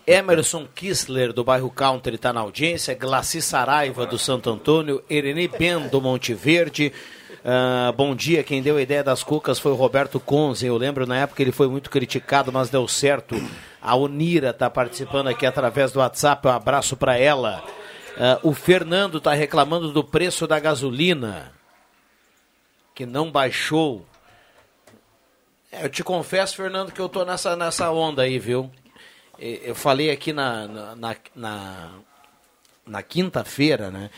É. 0.07 0.17
Emerson 0.19 0.67
Kissler, 0.75 1.33
do 1.33 1.45
bairro 1.45 1.71
Country, 1.71 2.17
está 2.17 2.33
na 2.33 2.41
audiência. 2.41 2.95
Glaci 2.95 3.41
Saraiva, 3.43 4.07
do 4.07 4.19
Santo 4.19 4.51
Antônio. 4.51 5.05
Ereni 5.09 5.47
Ben, 5.47 5.87
do 5.89 6.01
Monte 6.01 6.35
Verde. 6.35 6.93
Ah, 7.49 7.93
bom 7.93 8.13
dia, 8.13 8.43
quem 8.43 8.61
deu 8.61 8.77
a 8.77 8.83
ideia 8.83 9.05
das 9.05 9.23
cucas 9.23 9.61
foi 9.61 9.71
o 9.71 9.77
Roberto 9.77 10.19
Conze. 10.19 10.67
Eu 10.67 10.77
lembro 10.77 11.07
na 11.07 11.19
época 11.19 11.41
ele 11.41 11.53
foi 11.53 11.69
muito 11.69 11.89
criticado, 11.89 12.51
mas 12.51 12.71
deu 12.71 12.89
certo. 12.89 13.37
A 13.81 13.95
Onira 13.95 14.51
está 14.51 14.69
participando 14.69 15.29
aqui 15.29 15.47
através 15.47 15.93
do 15.93 16.01
WhatsApp. 16.01 16.45
Um 16.49 16.51
abraço 16.51 16.97
para 16.97 17.17
ela. 17.17 17.63
Ah, 18.19 18.41
o 18.43 18.53
Fernando 18.53 19.19
está 19.19 19.33
reclamando 19.33 19.93
do 19.93 20.03
preço 20.03 20.45
da 20.45 20.59
gasolina, 20.59 21.53
que 22.93 23.07
não 23.07 23.31
baixou. 23.31 24.05
É, 25.71 25.85
eu 25.85 25.89
te 25.89 26.03
confesso, 26.03 26.57
Fernando, 26.57 26.91
que 26.91 27.01
eu 27.01 27.09
tô 27.09 27.25
nessa, 27.25 27.55
nessa 27.55 27.93
onda 27.93 28.23
aí, 28.23 28.41
viu? 28.41 28.69
Eu 29.39 29.77
falei 29.77 30.11
aqui 30.11 30.33
na, 30.33 30.67
na, 30.97 31.17
na, 31.37 31.91
na 32.85 33.03
quinta-feira, 33.05 33.89
né? 33.89 34.11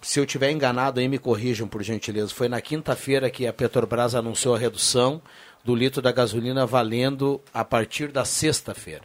Se 0.00 0.18
eu 0.18 0.26
tiver 0.26 0.50
enganado 0.50 0.98
aí, 0.98 1.08
me 1.08 1.18
corrijam, 1.18 1.68
por 1.68 1.82
gentileza. 1.82 2.34
Foi 2.34 2.48
na 2.48 2.60
quinta-feira 2.60 3.30
que 3.30 3.46
a 3.46 3.52
Petrobras 3.52 4.14
anunciou 4.14 4.54
a 4.54 4.58
redução 4.58 5.20
do 5.62 5.74
litro 5.74 6.00
da 6.00 6.10
gasolina 6.10 6.66
valendo 6.66 7.40
a 7.52 7.64
partir 7.64 8.08
da 8.08 8.24
sexta-feira. 8.24 9.02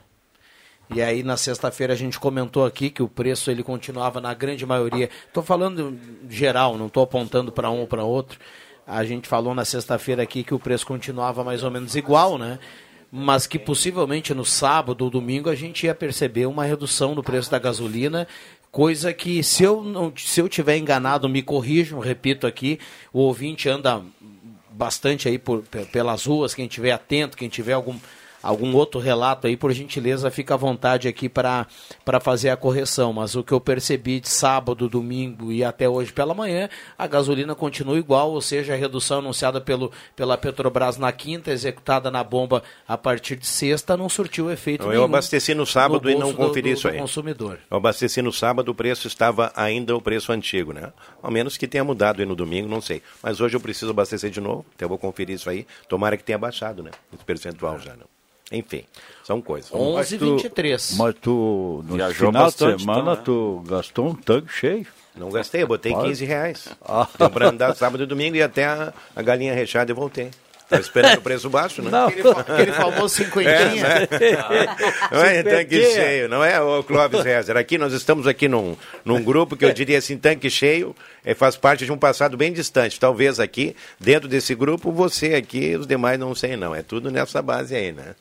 E 0.89 1.01
aí 1.01 1.23
na 1.23 1.35
sexta-feira 1.35 1.93
a 1.93 1.95
gente 1.95 2.19
comentou 2.19 2.65
aqui 2.65 2.89
que 2.89 3.01
o 3.01 3.09
preço 3.09 3.49
ele 3.49 3.63
continuava 3.63 4.21
na 4.21 4.33
grande 4.33 4.65
maioria. 4.65 5.09
Estou 5.27 5.43
falando 5.43 5.97
geral, 6.29 6.77
não 6.77 6.87
estou 6.87 7.03
apontando 7.03 7.51
para 7.51 7.69
um 7.69 7.79
ou 7.79 7.87
para 7.87 8.03
outro. 8.03 8.39
A 8.85 9.03
gente 9.03 9.27
falou 9.27 9.55
na 9.55 9.65
sexta-feira 9.65 10.21
aqui 10.21 10.43
que 10.43 10.53
o 10.53 10.59
preço 10.59 10.85
continuava 10.85 11.43
mais 11.43 11.63
ou 11.63 11.71
menos 11.71 11.95
igual, 11.95 12.37
né? 12.37 12.59
Mas 13.11 13.47
que 13.47 13.57
possivelmente 13.57 14.33
no 14.33 14.45
sábado 14.45 15.03
ou 15.03 15.09
domingo 15.09 15.49
a 15.49 15.55
gente 15.55 15.85
ia 15.85 15.95
perceber 15.95 16.45
uma 16.45 16.65
redução 16.65 17.15
no 17.15 17.23
preço 17.23 17.49
da 17.49 17.57
gasolina, 17.57 18.27
coisa 18.75 19.13
que 19.13 19.41
se 19.41 19.63
eu 19.63 19.81
não, 19.81 20.11
se 20.17 20.41
eu 20.41 20.49
tiver 20.49 20.75
enganado, 20.77 21.29
me 21.29 21.41
corrijam, 21.41 21.97
repito 21.97 22.45
aqui, 22.45 22.77
o 23.13 23.19
ouvinte 23.19 23.69
anda 23.69 24.01
bastante 24.69 25.29
aí 25.29 25.37
por, 25.39 25.61
pe- 25.61 25.85
pelas 25.85 26.25
ruas, 26.25 26.53
quem 26.53 26.67
tiver 26.67 26.91
atento, 26.91 27.37
quem 27.37 27.47
tiver 27.47 27.71
algum, 27.71 27.97
algum 28.47 28.75
outro 28.75 28.99
relato 28.99 29.47
aí, 29.47 29.57
por 29.57 29.71
gentileza, 29.73 30.29
fica 30.31 30.53
à 30.53 30.57
vontade 30.57 31.07
aqui 31.07 31.27
para 31.27 31.67
fazer 32.21 32.49
a 32.49 32.57
correção. 32.57 33.11
Mas 33.13 33.35
o 33.35 33.43
que 33.43 33.51
eu 33.51 33.59
percebi 33.59 34.19
de 34.19 34.29
sábado, 34.29 34.87
domingo 34.87 35.51
e 35.51 35.63
até 35.63 35.89
hoje 35.89 36.13
pela 36.13 36.33
manhã, 36.33 36.69
a 36.97 37.07
gasolina 37.07 37.55
continua 37.55 37.97
igual, 37.97 38.31
ou 38.31 38.41
seja, 38.41 38.73
a 38.73 38.75
redução 38.77 39.19
anunciada 39.19 39.59
pelo, 39.59 39.91
pela 40.15 40.37
Petrobras 40.37 40.97
na 40.97 41.11
quinta, 41.11 41.51
executada 41.51 42.11
na 42.11 42.23
bomba 42.23 42.63
a 42.87 42.97
partir 42.97 43.35
de 43.35 43.47
sexta, 43.47 43.97
não 43.97 44.07
surtiu 44.09 44.51
efeito 44.51 44.83
Eu 44.85 44.89
nenhum 44.89 45.03
abasteci 45.05 45.53
no 45.53 45.65
sábado 45.65 46.03
no 46.03 46.09
e 46.09 46.13
não 46.13 46.21
bolso 46.21 46.37
do- 46.37 46.47
conferi 46.47 46.69
do- 46.69 46.77
isso 46.77 46.87
aí. 46.87 46.97
consumidor. 46.97 47.59
Eu 47.69 47.77
abasteci 47.77 48.21
no 48.21 48.31
sábado, 48.31 48.69
o 48.69 48.75
preço 48.75 49.07
estava 49.07 49.51
ainda 49.55 49.95
o 49.95 50.01
preço 50.01 50.31
antigo, 50.31 50.71
né? 50.71 50.93
Ao 51.21 51.31
menos 51.31 51.57
que 51.57 51.67
tenha 51.67 51.83
mudado 51.83 52.19
aí 52.19 52.25
no 52.25 52.35
domingo, 52.35 52.69
não 52.69 52.81
sei. 52.81 53.01
Mas 53.23 53.41
hoje 53.41 53.55
eu 53.55 53.59
preciso 53.59 53.91
abastecer 53.91 54.29
de 54.29 54.39
novo, 54.39 54.65
então 54.75 54.85
eu 54.85 54.89
vou 54.89 54.97
conferir 54.97 55.35
isso 55.35 55.49
aí. 55.49 55.65
Tomara 55.89 56.15
que 56.17 56.23
tenha 56.23 56.37
baixado, 56.37 56.83
né? 56.83 56.91
Esse 57.13 57.23
percentual 57.23 57.79
já, 57.79 57.93
não. 57.95 58.14
Enfim, 58.51 58.83
são 59.23 59.41
coisas. 59.41 59.69
Mas 59.95 60.09
tu- 60.19 60.35
Mas 60.97 61.15
tu, 61.19 61.83
no 61.87 61.95
Viajou 61.95 62.27
final 62.27 62.43
bastante, 62.45 62.75
de 62.77 62.81
semana, 62.83 62.99
então, 63.01 63.15
né? 63.15 63.21
tu 63.25 63.63
gastou 63.67 64.07
um 64.07 64.13
tanque 64.15 64.51
cheio. 64.53 64.85
Não 65.15 65.29
gastei, 65.29 65.63
eu 65.63 65.67
botei 65.67 65.93
Olha. 65.93 66.07
15 66.09 66.25
reais. 66.25 66.67
Ah. 66.85 67.07
Deu 67.17 67.29
pra 67.29 67.49
andar 67.49 67.73
sábado 67.75 68.03
e 68.03 68.05
domingo 68.05 68.35
e 68.35 68.43
até 68.43 68.65
a, 68.65 68.93
a 69.15 69.21
galinha 69.21 69.53
rechada 69.53 69.91
eu 69.91 69.95
voltei. 69.95 70.29
Estava 70.65 70.81
esperando 70.81 71.17
o 71.19 71.21
preço 71.21 71.49
baixo, 71.49 71.81
né? 71.81 71.91
Não. 71.91 72.07
Aquele 72.07 72.23
fa- 72.33 72.41
aquele 72.41 72.71
famoso 72.71 73.09
cinquentinha. 73.15 73.85
É, 73.85 73.99
né? 73.99 74.75
Não 75.11 75.23
é 75.23 75.43
tanque 75.43 75.81
cheio, 75.91 76.27
não 76.27 76.43
é, 76.43 76.59
o 76.59 76.83
Clóvis 76.83 77.21
Rezer. 77.23 77.55
Aqui 77.55 77.77
nós 77.77 77.93
estamos 77.93 78.25
aqui 78.27 78.47
num, 78.47 78.75
num 79.05 79.23
grupo 79.23 79.55
que 79.55 79.63
eu 79.63 79.71
diria 79.71 79.99
assim, 79.99 80.17
tanque 80.17 80.49
cheio, 80.49 80.95
é, 81.23 81.35
faz 81.35 81.55
parte 81.55 81.85
de 81.85 81.91
um 81.91 81.97
passado 81.97 82.35
bem 82.35 82.51
distante. 82.51 82.99
Talvez 82.99 83.39
aqui, 83.39 83.75
dentro 83.99 84.27
desse 84.27 84.55
grupo, 84.55 84.91
você 84.91 85.35
aqui, 85.35 85.75
os 85.75 85.85
demais 85.85 86.19
não 86.19 86.33
sei 86.33 86.57
não. 86.57 86.73
É 86.73 86.81
tudo 86.81 87.11
nessa 87.11 87.41
base 87.43 87.75
aí, 87.75 87.91
né? 87.91 88.15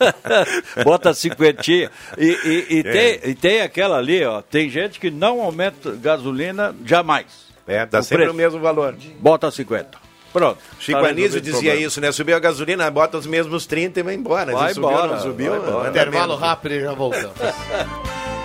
Bota 0.84 1.14
cinquentinha. 1.14 1.90
E, 2.18 2.26
e, 2.44 2.66
e 2.76 2.78
É. 2.80 2.82
tem, 2.92 3.30
e 3.30 3.34
tem 3.34 3.60
aquela 3.62 3.96
ali, 3.98 4.24
ó. 4.24 4.42
Tem 4.42 4.68
gente 4.68 4.98
que 4.98 5.10
não 5.10 5.40
aumenta 5.40 5.92
gasolina 5.92 6.74
jamais. 6.84 7.26
É, 7.66 7.86
dá 7.86 8.02
sempre 8.02 8.28
o 8.28 8.34
mesmo 8.34 8.58
valor. 8.58 8.96
Bota 9.20 9.48
50. 9.50 10.09
Pronto. 10.32 10.58
Chico 10.78 11.00
Tá 11.00 11.08
Anísio 11.08 11.40
dizia 11.40 11.60
problema. 11.60 11.86
isso, 11.86 12.00
né? 12.00 12.12
Subiu 12.12 12.36
a 12.36 12.38
gasolina, 12.38 12.90
bota 12.90 13.18
os 13.18 13.26
mesmos 13.26 13.66
30 13.66 14.00
e 14.00 14.02
vai 14.02 14.14
embora. 14.14 14.52
Vai 14.52 14.72
subiu, 14.74 14.90
embora, 14.90 15.06
não 15.08 15.20
subiu, 15.20 15.50
vai 15.50 15.58
embora. 15.60 15.88
anda 15.88 15.90
Intervalo 15.90 16.36
rápido 16.36 16.74
e 16.74 16.80
já 16.80 16.92
voltamos. 16.92 17.34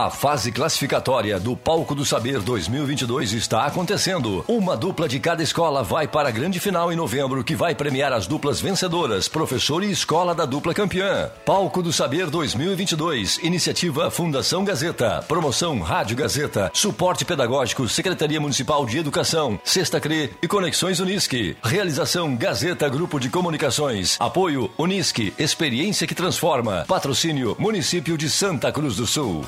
A 0.00 0.08
fase 0.08 0.50
classificatória 0.50 1.38
do 1.38 1.54
Palco 1.54 1.94
do 1.94 2.06
Saber 2.06 2.40
2022 2.40 3.34
está 3.34 3.66
acontecendo. 3.66 4.42
Uma 4.48 4.74
dupla 4.74 5.06
de 5.06 5.20
cada 5.20 5.42
escola 5.42 5.82
vai 5.82 6.08
para 6.08 6.30
a 6.30 6.32
grande 6.32 6.58
final 6.58 6.90
em 6.90 6.96
novembro, 6.96 7.44
que 7.44 7.54
vai 7.54 7.74
premiar 7.74 8.10
as 8.10 8.26
duplas 8.26 8.62
vencedoras, 8.62 9.28
professor 9.28 9.84
e 9.84 9.90
escola 9.90 10.34
da 10.34 10.46
dupla 10.46 10.72
campeã. 10.72 11.30
Palco 11.44 11.82
do 11.82 11.92
Saber 11.92 12.30
2022, 12.30 13.40
iniciativa 13.42 14.10
Fundação 14.10 14.64
Gazeta, 14.64 15.22
promoção 15.28 15.80
Rádio 15.80 16.16
Gazeta, 16.16 16.70
suporte 16.72 17.26
pedagógico 17.26 17.86
Secretaria 17.86 18.40
Municipal 18.40 18.86
de 18.86 18.96
Educação, 18.96 19.60
Sexta 19.62 20.00
CRE 20.00 20.30
e 20.42 20.48
Conexões 20.48 20.98
Unisque. 20.98 21.58
Realização 21.62 22.34
Gazeta 22.34 22.88
Grupo 22.88 23.20
de 23.20 23.28
Comunicações. 23.28 24.16
Apoio 24.18 24.70
Unisque, 24.78 25.34
experiência 25.38 26.06
que 26.06 26.14
transforma. 26.14 26.86
Patrocínio 26.88 27.54
Município 27.58 28.16
de 28.16 28.30
Santa 28.30 28.72
Cruz 28.72 28.96
do 28.96 29.06
Sul. 29.06 29.44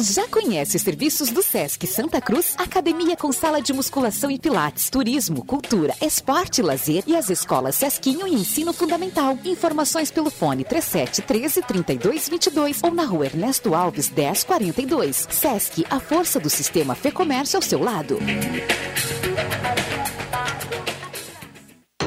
Já 0.00 0.28
conhece 0.28 0.76
os 0.76 0.82
serviços 0.82 1.30
do 1.30 1.42
Sesc 1.42 1.84
Santa 1.84 2.20
Cruz? 2.20 2.54
Academia 2.56 3.16
com 3.16 3.32
sala 3.32 3.60
de 3.60 3.72
musculação 3.72 4.30
e 4.30 4.38
pilates, 4.38 4.88
turismo, 4.88 5.44
cultura, 5.44 5.92
esporte 6.00 6.62
lazer 6.62 7.02
e 7.04 7.16
as 7.16 7.28
escolas 7.28 7.74
Sesquinho 7.74 8.24
e 8.28 8.34
Ensino 8.34 8.72
Fundamental. 8.72 9.36
Informações 9.44 10.08
pelo 10.08 10.30
fone 10.30 10.62
37 10.62 11.22
13 11.22 11.62
32 11.62 12.28
22 12.28 12.80
ou 12.84 12.94
na 12.94 13.04
rua 13.04 13.26
Ernesto 13.26 13.74
Alves 13.74 14.08
1042. 14.08 15.26
Sesc, 15.30 15.84
a 15.90 15.98
força 15.98 16.38
do 16.38 16.48
sistema 16.48 16.94
Fê 16.94 17.10
Comércio 17.10 17.56
ao 17.56 17.62
seu 17.62 17.82
lado. 17.82 18.18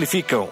simplificam. 0.00 0.50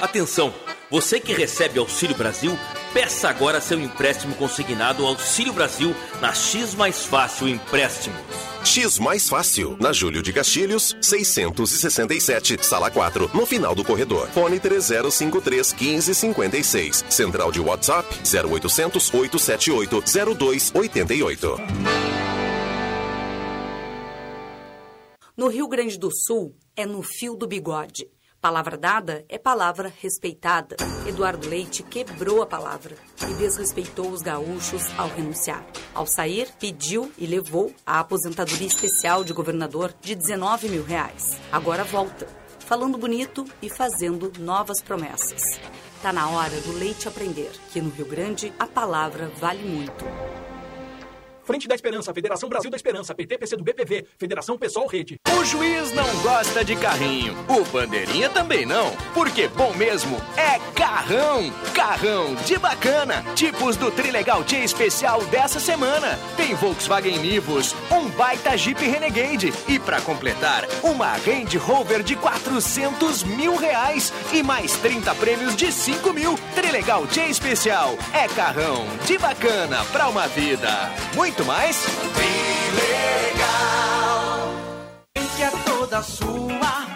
Atenção! 0.00 0.52
Você 0.90 1.20
que 1.20 1.32
recebe 1.32 1.78
Auxílio 1.78 2.16
Brasil, 2.16 2.58
peça 2.92 3.28
agora 3.28 3.60
seu 3.60 3.80
empréstimo 3.80 4.34
consignado 4.34 5.02
ao 5.02 5.10
Auxílio 5.10 5.52
Brasil 5.52 5.94
na 6.20 6.34
X 6.34 6.74
Mais 6.74 7.04
Fácil 7.06 7.48
Empréstimos. 7.48 8.18
X 8.64 8.98
Mais 8.98 9.28
Fácil, 9.28 9.76
na 9.80 9.92
Júlio 9.92 10.22
de 10.22 10.32
Castilhos, 10.32 10.96
667, 11.00 12.64
sala 12.64 12.90
4, 12.90 13.30
no 13.34 13.46
final 13.46 13.74
do 13.74 13.84
corredor. 13.84 14.28
Fone 14.28 14.60
3053 14.60 15.72
1556. 15.72 17.04
Central 17.08 17.50
de 17.50 17.60
WhatsApp 17.60 18.08
0800 18.24 19.14
878 19.14 20.02
0288. 20.36 21.56
No 25.34 25.48
Rio 25.48 25.66
Grande 25.66 25.98
do 25.98 26.10
Sul, 26.14 26.54
é 26.76 26.84
no 26.84 27.02
fio 27.02 27.34
do 27.34 27.46
bigode. 27.46 28.06
Palavra 28.42 28.76
dada 28.76 29.24
é 29.28 29.38
palavra 29.38 29.94
respeitada. 30.00 30.74
Eduardo 31.06 31.48
Leite 31.48 31.84
quebrou 31.84 32.42
a 32.42 32.46
palavra 32.46 32.96
e 33.30 33.34
desrespeitou 33.34 34.10
os 34.10 34.20
gaúchos 34.20 34.82
ao 34.98 35.06
renunciar. 35.06 35.64
Ao 35.94 36.04
sair, 36.04 36.48
pediu 36.58 37.12
e 37.16 37.24
levou 37.24 37.72
a 37.86 38.00
aposentadoria 38.00 38.66
especial 38.66 39.22
de 39.22 39.32
governador 39.32 39.94
de 40.00 40.16
19 40.16 40.70
mil 40.70 40.82
reais. 40.82 41.38
Agora 41.52 41.84
volta, 41.84 42.26
falando 42.58 42.98
bonito 42.98 43.44
e 43.62 43.70
fazendo 43.70 44.32
novas 44.40 44.82
promessas. 44.82 45.60
Tá 46.02 46.12
na 46.12 46.28
hora 46.28 46.60
do 46.62 46.72
Leite 46.72 47.06
aprender 47.06 47.52
que 47.72 47.80
no 47.80 47.90
Rio 47.90 48.06
Grande 48.06 48.52
a 48.58 48.66
palavra 48.66 49.30
vale 49.38 49.62
muito. 49.62 50.04
Frente 51.44 51.66
da 51.66 51.74
Esperança, 51.74 52.14
Federação 52.14 52.48
Brasil 52.48 52.70
da 52.70 52.76
Esperança, 52.76 53.14
PT, 53.14 53.38
PC 53.38 53.56
do 53.56 53.64
BPV, 53.64 54.06
Federação 54.16 54.56
Pessoal 54.56 54.86
Rede. 54.86 55.16
O 55.36 55.44
juiz 55.44 55.92
não 55.92 56.06
gosta 56.22 56.64
de 56.64 56.76
carrinho, 56.76 57.36
o 57.48 57.64
bandeirinha 57.64 58.28
também 58.28 58.64
não, 58.64 58.92
porque 59.12 59.48
bom 59.48 59.74
mesmo 59.74 60.16
é 60.36 60.60
carrão, 60.72 61.52
carrão 61.74 62.34
de 62.46 62.56
bacana, 62.58 63.24
tipos 63.34 63.76
do 63.76 63.90
Trilegal 63.90 64.44
T 64.44 64.56
especial 64.58 65.24
dessa 65.26 65.58
semana. 65.58 66.18
Tem 66.36 66.54
Volkswagen 66.54 67.18
Nivus, 67.18 67.74
um 67.90 68.08
baita 68.10 68.56
Jeep 68.56 68.80
Renegade 68.84 69.52
e 69.66 69.78
para 69.80 70.00
completar, 70.00 70.64
uma 70.82 71.12
Range 71.14 71.58
Rover 71.58 72.02
de 72.04 72.14
400 72.14 73.24
mil 73.24 73.56
reais 73.56 74.12
e 74.32 74.42
mais 74.42 74.76
30 74.76 75.12
prêmios 75.16 75.56
de 75.56 75.72
5 75.72 76.12
mil. 76.12 76.38
Trilegal 76.54 77.06
T 77.06 77.20
especial 77.22 77.96
é 78.12 78.28
carrão 78.28 78.86
de 79.06 79.18
bacana 79.18 79.84
pra 79.86 80.08
uma 80.08 80.28
vida. 80.28 80.68
Muito 81.14 81.31
mais? 81.40 81.86
Legal. 83.34 84.54
Que 85.14 85.42
é 85.42 85.50
toda 85.64 86.02
sua 86.02 86.92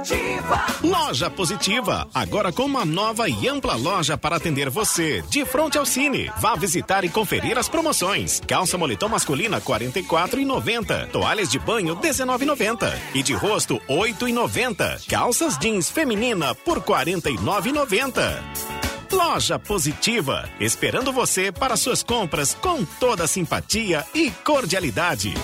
positiva. 0.00 0.66
Loja 0.82 1.30
Positiva, 1.30 2.08
agora 2.14 2.52
com 2.52 2.64
uma 2.64 2.84
nova 2.84 3.28
e 3.28 3.48
ampla 3.48 3.74
loja 3.74 4.16
para 4.16 4.36
atender 4.36 4.70
você, 4.70 5.22
de 5.28 5.44
frente 5.44 5.78
ao 5.78 5.84
Cine. 5.84 6.30
Vá 6.38 6.54
visitar 6.54 7.04
e 7.04 7.08
conferir 7.08 7.58
as 7.58 7.68
promoções. 7.68 8.40
Calça 8.46 8.78
moletom 8.78 9.08
masculina 9.08 9.58
R$ 9.58 9.64
44,90. 9.64 11.08
Toalhas 11.08 11.50
de 11.50 11.58
banho 11.58 11.94
R$ 11.94 12.00
19,90. 12.00 12.92
E 13.14 13.22
de 13.22 13.34
rosto 13.34 13.80
R$ 13.88 14.12
8,90. 14.12 15.08
Calças 15.08 15.58
jeans 15.58 15.90
feminina 15.90 16.54
por 16.54 16.78
R$ 16.78 16.84
49,90. 16.84 18.99
Loja 19.12 19.58
Positiva, 19.58 20.48
esperando 20.60 21.12
você 21.12 21.50
para 21.50 21.76
suas 21.76 22.02
compras 22.02 22.54
com 22.54 22.84
toda 22.84 23.26
simpatia 23.26 24.04
e 24.14 24.30
cordialidade. 24.30 25.34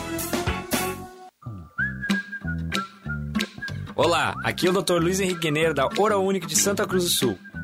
Olá, 3.94 4.34
aqui 4.44 4.66
é 4.66 4.70
o 4.70 4.72
Dr. 4.72 5.00
Luiz 5.00 5.20
Henrique 5.20 5.40
Guineiro 5.40 5.74
da 5.74 5.88
Oral 5.98 6.24
Unique 6.24 6.46
de 6.46 6.56
Santa 6.56 6.86
Cruz 6.86 7.04
do 7.04 7.10
Sul. 7.10 7.38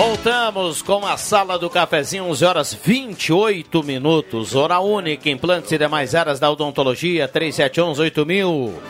Voltamos 0.00 0.80
com 0.80 1.06
a 1.06 1.18
sala 1.18 1.58
do 1.58 1.68
cafezinho, 1.68 2.24
11 2.24 2.44
horas 2.46 2.72
28 2.72 3.82
minutos. 3.82 4.54
Hora 4.54 4.80
única, 4.80 5.28
implantes 5.28 5.70
e 5.72 5.76
demais 5.76 6.14
áreas 6.14 6.40
da 6.40 6.50
odontologia, 6.50 7.28
3711 7.28 8.00
8000. 8.00 8.82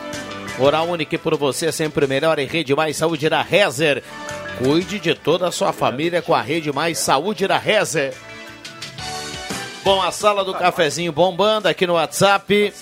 Hora 0.57 0.81
única 0.83 1.19
por 1.19 1.35
você, 1.35 1.69
sempre 1.69 2.07
melhor 2.07 2.39
em 2.39 2.47
Rede 2.47 2.73
Mais 2.73 2.95
Saúde 2.95 3.27
da 3.27 3.41
Rezer. 3.41 4.01
Cuide 4.57 4.99
de 4.99 5.13
toda 5.13 5.49
a 5.49 5.51
sua 5.51 5.73
família 5.73 6.21
com 6.21 6.33
a 6.33 6.41
Rede 6.41 6.71
Mais 6.71 6.97
Saúde 6.97 7.45
da 7.45 7.57
Rezer. 7.57 8.13
Bom, 9.83 10.01
a 10.01 10.13
sala 10.13 10.45
do 10.45 10.53
cafezinho 10.53 11.11
bombando 11.11 11.67
aqui 11.67 11.85
no 11.85 11.95
WhatsApp. 11.95 12.73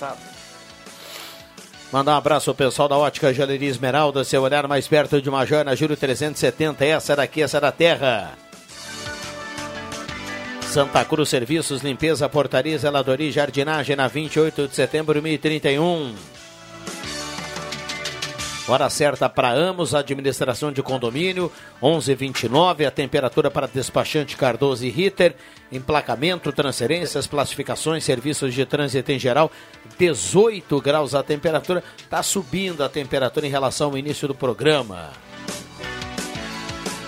Mandar 1.92 2.12
um 2.12 2.18
abraço 2.18 2.50
ao 2.50 2.54
pessoal 2.54 2.88
da 2.88 2.96
Ótica 2.96 3.34
Joalheria 3.34 3.68
Esmeralda, 3.68 4.22
seu 4.22 4.42
olhar 4.42 4.68
mais 4.68 4.86
perto 4.86 5.20
de 5.20 5.28
uma 5.28 5.44
joia 5.44 5.64
na 5.64 5.74
Júlio 5.74 5.96
370, 5.96 6.84
essa 6.84 7.16
daqui, 7.16 7.42
essa 7.42 7.60
da 7.60 7.72
terra. 7.72 8.38
Santa 10.70 11.04
Cruz 11.04 11.28
Serviços, 11.28 11.82
Limpeza, 11.82 12.28
Portaria, 12.28 12.78
Zeladoria 12.78 13.28
e 13.28 13.32
Jardinagem 13.32 13.96
na 13.96 14.06
28 14.06 14.68
de 14.68 14.76
setembro 14.76 15.14
de 15.14 15.20
2031. 15.20 16.14
Hora 18.70 18.88
certa 18.88 19.28
para 19.28 19.50
Amos, 19.50 19.96
administração 19.96 20.70
de 20.70 20.80
condomínio, 20.80 21.50
11:29. 21.82 22.86
A 22.86 22.90
temperatura 22.92 23.50
para 23.50 23.66
despachante 23.66 24.36
Cardoso 24.36 24.86
e 24.86 24.88
Ritter, 24.88 25.34
emplacamento, 25.72 26.52
transferências, 26.52 27.26
classificações, 27.26 28.04
serviços 28.04 28.54
de 28.54 28.64
trânsito 28.64 29.10
em 29.10 29.18
geral, 29.18 29.50
18 29.98 30.80
graus 30.80 31.16
a 31.16 31.22
temperatura. 31.24 31.82
Está 31.98 32.22
subindo 32.22 32.84
a 32.84 32.88
temperatura 32.88 33.44
em 33.44 33.50
relação 33.50 33.90
ao 33.90 33.98
início 33.98 34.28
do 34.28 34.36
programa. 34.36 35.10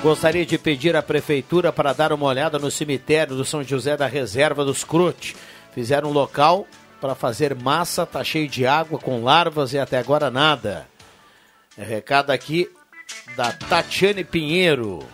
Gostaria 0.03 0.45
de 0.45 0.59
pedir 0.59 0.97
à 0.97 1.03
prefeitura 1.03 1.73
para 1.73 1.93
dar 1.93 2.13
uma 2.13 2.27
olhada 2.27 2.59
no 2.59 2.73
cemitério 2.73 3.37
do 3.37 3.45
São 3.45 3.63
José 3.63 3.97
da 3.97 4.09
Reserva 4.09 4.65
dos 4.65 4.83
Crute. 4.83 5.37
Fizeram 5.73 6.11
um 6.11 6.13
local 6.13 6.67
para 7.01 7.15
fazer 7.15 7.55
massa, 7.55 8.05
tá 8.05 8.25
cheio 8.25 8.49
de 8.49 8.67
água 8.67 8.99
com 8.99 9.23
larvas 9.23 9.73
e 9.73 9.79
até 9.79 9.97
agora 9.99 10.29
nada. 10.29 10.91
É 11.77 11.83
recado 11.83 12.31
aqui 12.31 12.71
da 13.35 13.51
Tatiane 13.51 14.23
Pinheiro. 14.23 15.07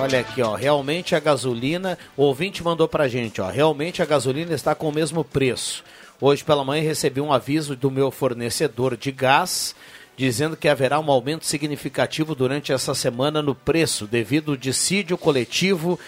Olha 0.00 0.18
aqui, 0.18 0.42
ó, 0.42 0.56
realmente 0.56 1.14
a 1.14 1.20
gasolina, 1.20 1.96
o 2.16 2.22
ouvinte 2.22 2.64
mandou 2.64 2.88
pra 2.88 3.06
gente, 3.06 3.40
ó, 3.40 3.48
realmente 3.48 4.02
a 4.02 4.04
gasolina 4.04 4.52
está 4.52 4.74
com 4.74 4.88
o 4.88 4.92
mesmo 4.92 5.22
preço. 5.22 5.84
Hoje 6.20 6.42
pela 6.42 6.64
manhã 6.64 6.82
recebi 6.82 7.20
um 7.20 7.32
aviso 7.32 7.76
do 7.76 7.88
meu 7.88 8.10
fornecedor 8.10 8.96
de 8.96 9.12
gás 9.12 9.76
dizendo 10.16 10.56
que 10.56 10.68
haverá 10.68 10.98
um 11.00 11.10
aumento 11.10 11.46
significativo 11.46 12.34
durante 12.34 12.72
essa 12.72 12.94
semana 12.94 13.40
no 13.40 13.54
preço 13.54 14.06
devido 14.06 14.52
ao 14.52 14.56
dissídio 14.56 15.16
coletivo 15.16 15.98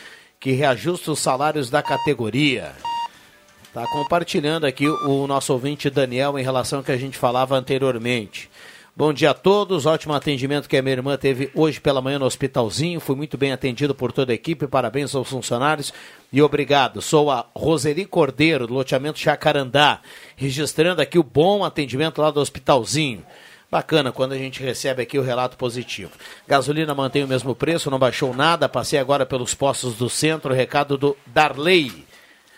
que 0.44 0.52
reajusta 0.52 1.10
os 1.10 1.20
salários 1.20 1.70
da 1.70 1.82
categoria. 1.82 2.72
Está 3.62 3.86
compartilhando 3.86 4.66
aqui 4.66 4.86
o 4.86 5.26
nosso 5.26 5.54
ouvinte 5.54 5.88
Daniel 5.88 6.38
em 6.38 6.42
relação 6.42 6.80
ao 6.80 6.84
que 6.84 6.92
a 6.92 6.98
gente 6.98 7.16
falava 7.16 7.56
anteriormente. 7.56 8.50
Bom 8.94 9.10
dia 9.10 9.30
a 9.30 9.34
todos, 9.34 9.86
ótimo 9.86 10.12
atendimento 10.12 10.68
que 10.68 10.76
a 10.76 10.82
minha 10.82 10.96
irmã 10.96 11.16
teve 11.16 11.50
hoje 11.54 11.80
pela 11.80 12.02
manhã 12.02 12.18
no 12.18 12.26
hospitalzinho. 12.26 13.00
Fui 13.00 13.16
muito 13.16 13.38
bem 13.38 13.52
atendido 13.52 13.94
por 13.94 14.12
toda 14.12 14.32
a 14.32 14.34
equipe, 14.34 14.66
parabéns 14.66 15.14
aos 15.14 15.30
funcionários 15.30 15.94
e 16.30 16.42
obrigado. 16.42 17.00
Sou 17.00 17.30
a 17.30 17.46
Roseli 17.56 18.04
Cordeiro, 18.04 18.66
do 18.66 18.74
loteamento 18.74 19.18
Jacarandá, 19.18 20.00
registrando 20.36 21.00
aqui 21.00 21.18
o 21.18 21.22
bom 21.22 21.64
atendimento 21.64 22.20
lá 22.20 22.30
do 22.30 22.38
hospitalzinho. 22.38 23.24
Bacana 23.74 24.12
quando 24.12 24.34
a 24.34 24.38
gente 24.38 24.62
recebe 24.62 25.02
aqui 25.02 25.18
o 25.18 25.22
relato 25.22 25.56
positivo. 25.56 26.12
Gasolina 26.46 26.94
mantém 26.94 27.24
o 27.24 27.26
mesmo 27.26 27.56
preço, 27.56 27.90
não 27.90 27.98
baixou 27.98 28.32
nada. 28.32 28.68
Passei 28.68 29.00
agora 29.00 29.26
pelos 29.26 29.52
postos 29.52 29.96
do 29.96 30.08
centro. 30.08 30.54
Recado 30.54 30.96
do 30.96 31.16
Darley. 31.26 32.06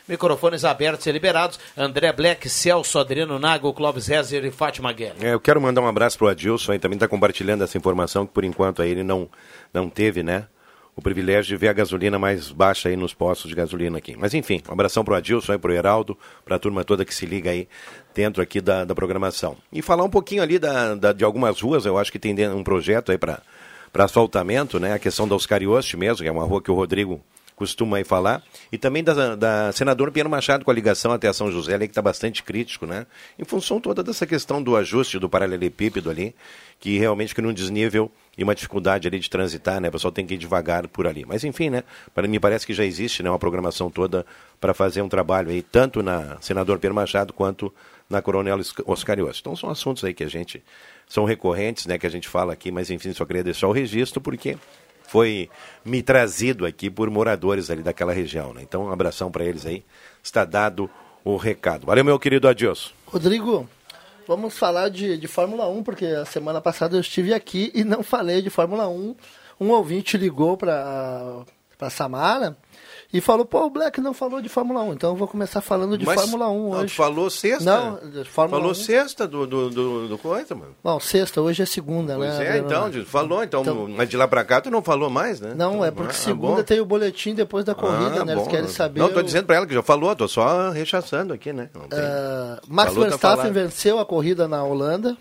Microfones 0.07 0.63
abertos 0.63 1.07
e 1.07 1.13
liberados. 1.13 1.59
André 1.75 2.13
Black, 2.13 2.51
Celso, 2.51 2.99
Adriano 2.99 3.39
Nago, 3.39 3.73
Clóvis 3.73 4.09
Rezer 4.09 4.45
e 4.45 4.51
Fátima 4.51 4.93
Guerra. 4.93 5.15
É, 5.23 5.33
eu 5.33 5.41
quero 5.41 5.59
mandar 5.59 5.81
um 5.81 5.87
abraço 5.87 6.19
pro 6.19 6.29
Adilson 6.29 6.73
aí, 6.73 6.79
também 6.79 6.97
está 6.97 7.09
compartilhando 7.09 7.65
essa 7.65 7.79
informação 7.79 8.27
que 8.27 8.35
por 8.35 8.45
enquanto 8.45 8.83
aí 8.83 8.91
ele 8.91 9.03
não, 9.03 9.27
não 9.73 9.89
teve, 9.89 10.23
né? 10.23 10.45
O 10.97 11.03
privilégio 11.03 11.45
de 11.51 11.57
ver 11.59 11.69
a 11.69 11.73
gasolina 11.75 12.19
mais 12.19 12.51
baixa 12.51 12.89
aí 12.89 12.97
nos 12.97 13.13
postos 13.13 13.51
de 13.51 13.55
gasolina 13.55 13.99
aqui. 13.99 14.17
Mas 14.19 14.33
enfim, 14.33 14.63
um 14.67 14.73
abração 14.73 15.05
pro 15.05 15.15
Adilson 15.15 15.53
aí, 15.53 15.59
pro 15.59 15.71
Heraldo, 15.73 16.17
pra 16.43 16.59
turma 16.59 16.83
toda 16.85 17.05
que 17.05 17.15
se 17.15 17.27
liga 17.27 17.51
aí 17.51 17.69
dentro 18.15 18.43
aqui 18.43 18.63
da, 18.63 18.83
da 18.85 18.95
programação. 18.95 19.59
E 19.71 19.83
falar 19.83 20.05
um 20.05 20.09
pouquinho 20.11 20.43
ali 20.43 20.59
da, 20.59 20.95
da- 20.95 21.13
de 21.13 21.23
algumas 21.23 21.61
ruas, 21.61 21.85
eu 21.85 21.99
acho 21.99 22.11
que 22.11 22.19
tem 22.19 22.35
um 22.49 22.65
projeto 22.65 23.13
aí 23.13 23.19
para 23.19 23.43
asfaltamento, 23.95 24.81
né? 24.81 24.95
A 24.95 24.99
questão 24.99 25.29
da 25.29 25.35
Oscarioste 25.35 25.97
mesmo, 25.99 26.23
que 26.23 26.29
é 26.29 26.33
uma 26.33 26.45
rua 26.45 26.63
que 26.63 26.71
o 26.71 26.75
Rodrigo 26.75 27.21
costuma 27.57 27.97
aí 27.97 28.05
falar. 28.05 28.43
E 28.71 28.77
também 28.77 29.03
da, 29.03 29.35
da 29.35 29.73
senadora 29.73 30.13
Piano 30.13 30.29
Machado 30.29 30.65
com 30.65 30.71
a 30.71 30.75
ligação 30.75 31.11
até 31.11 31.27
a 31.27 31.33
São 31.33 31.51
José, 31.51 31.75
ali 31.75 31.89
que 31.89 31.93
está 31.93 32.03
bastante 32.03 32.43
crítico, 32.43 32.87
né? 32.87 33.07
Em 33.39 33.45
função 33.45 33.81
toda 33.81 34.05
dessa 34.05 34.27
questão 34.27 34.63
do 34.63 34.77
ajuste 34.77 35.19
do 35.19 35.29
paralelepípedo 35.29 36.11
ali, 36.11 36.35
que 36.79 36.99
realmente 36.99 37.35
cria 37.35 37.49
um 37.49 37.53
desnível 37.53 38.13
e 38.37 38.45
uma 38.45 38.55
dificuldade 38.55 39.09
ali 39.09 39.19
de 39.19 39.31
transitar, 39.31 39.81
né? 39.81 39.89
O 39.89 39.93
pessoal 39.93 40.13
tem 40.13 40.27
que 40.27 40.35
ir 40.35 40.37
devagar 40.37 40.87
por 40.87 41.07
ali. 41.07 41.25
Mas 41.25 41.43
enfim, 41.43 41.71
né? 41.71 41.83
Para 42.15 42.29
mim 42.29 42.39
parece 42.39 42.67
que 42.67 42.75
já 42.75 42.85
existe 42.85 43.23
né, 43.23 43.31
uma 43.31 43.39
programação 43.39 43.91
toda 43.91 44.27
para 44.61 44.75
fazer 44.75 45.01
um 45.01 45.09
trabalho 45.09 45.49
aí, 45.49 45.63
tanto 45.63 46.03
na 46.03 46.37
senador 46.43 46.79
Pedro 46.79 46.95
Machado 46.95 47.33
quanto 47.33 47.73
na 48.09 48.21
Coronel 48.21 48.61
Oscar. 48.87 49.17
Então 49.19 49.57
são 49.57 49.71
assuntos 49.71 50.05
aí 50.05 50.13
que 50.13 50.23
a 50.23 50.29
gente 50.29 50.63
são 51.09 51.25
recorrentes, 51.25 51.87
né, 51.87 51.99
que 51.99 52.07
a 52.07 52.11
gente 52.11 52.29
fala 52.29 52.53
aqui, 52.53 52.71
mas 52.71 52.91
enfim, 52.91 53.13
só 53.13 53.25
queria 53.25 53.43
deixar 53.43 53.69
o 53.69 53.73
registro 53.73 54.21
porque 54.21 54.57
foi 55.09 55.49
me 55.85 56.03
trazido 56.03 56.67
aqui 56.67 56.91
por 56.91 57.11
moradores 57.11 57.71
ali 57.71 57.83
daquela 57.83 58.13
região, 58.13 58.53
né? 58.53 58.63
Então 58.63 58.85
um 58.85 58.93
abração 58.93 59.31
para 59.31 59.45
eles 59.45 59.65
aí. 59.67 59.85
Está 60.23 60.45
dado 60.45 60.91
o 61.25 61.37
recado. 61.37 61.87
Valeu, 61.87 62.05
meu 62.05 62.19
querido 62.19 62.49
Adilson. 62.49 62.91
Rodrigo, 63.07 63.69
vamos 64.27 64.57
falar 64.57 64.89
de, 64.89 65.17
de 65.17 65.27
Fórmula 65.27 65.69
1, 65.69 65.83
porque 65.83 66.07
a 66.07 66.25
semana 66.25 66.61
passada 66.61 66.97
eu 66.97 67.01
estive 67.01 67.35
aqui 67.35 67.71
e 67.75 67.85
não 67.85 68.03
falei 68.03 68.43
de 68.43 68.51
Fórmula 68.51 68.89
1. 68.89 69.17
Um 69.61 69.71
ouvinte 69.71 70.17
ligou 70.17 70.57
para 70.57 71.45
Samara 71.91 72.57
e 73.13 73.21
falou: 73.21 73.45
pô, 73.47 73.65
o 73.65 73.71
Black 73.71 74.01
não 74.01 74.13
falou 74.13 74.41
de 74.43 74.49
Fórmula 74.49 74.83
1, 74.83 74.93
então 74.95 75.11
eu 75.11 75.17
vou 75.17 75.29
começar 75.29 75.61
falando 75.61 75.97
de 75.97 76.05
Mas- 76.05 76.21
Fórmula 76.21 76.49
1 76.49 76.71
não, 76.71 76.71
hoje. 76.79 76.87
tu 76.93 76.97
falou 76.97 77.31
sexta? 77.31 77.65
Não, 77.65 77.97
Fórmula 78.25 78.61
Falou 78.61 78.71
1. 78.73 78.75
sexta 78.75 79.27
do, 79.29 79.47
do, 79.47 79.71
do, 79.71 80.09
do 80.09 80.19
coisa, 80.19 80.55
mano. 80.55 80.75
Não, 80.83 80.99
sexta, 81.01 81.41
hoje 81.41 81.63
é 81.63 81.67
segunda, 81.67 82.15
Pois 82.17 82.29
né? 82.39 82.45
é, 82.45 82.49
Adriano? 82.61 82.89
então, 82.91 83.05
falou, 83.07 83.43
então, 83.45 83.63
Então- 83.63 83.89
mas 83.89 84.09
de 84.09 84.17
lá 84.17 84.27
pra 84.29 84.45
cá 84.45 84.61
tu 84.61 84.71
não 84.71 84.83
falou 84.83 85.09
mais, 85.09 85.41
né? 85.41 85.55
Não, 85.57 85.85
é 85.85 85.91
porque 85.91 86.15
segunda 86.15 86.63
tem 86.65 86.81
o 86.81 86.85
boletim 86.85 87.35
depois 87.35 87.65
da 87.65 87.75
corrida, 87.75 88.23
Ah, 88.23 88.25
né? 88.25 88.33
Eles 88.33 88.45
bom. 88.45 88.51
querem 88.51 88.69
saber. 88.69 89.01
Não, 89.01 89.09
tô 89.09 89.21
o- 89.21 89.23
dizendo 89.23 89.47
pra 89.47 89.57
ela 89.57 89.67
que 89.67 89.75
já 89.75 89.83
falou, 89.83 90.15
tô 90.17 90.27
só 90.29 90.71
rechaçando 90.71 91.33
aqui, 91.33 91.53
né? 91.53 91.71
Não 91.75 91.89
tem- 91.89 91.99
Ah, 91.99 92.61
Max 92.69 92.93
Falou, 92.93 93.05
tá 93.05 93.11
Verstappen 93.17 93.53
venceu 93.53 93.99
a 93.99 94.05
corrida 94.05 94.47
na 94.49 94.63
Holanda, 94.65 95.17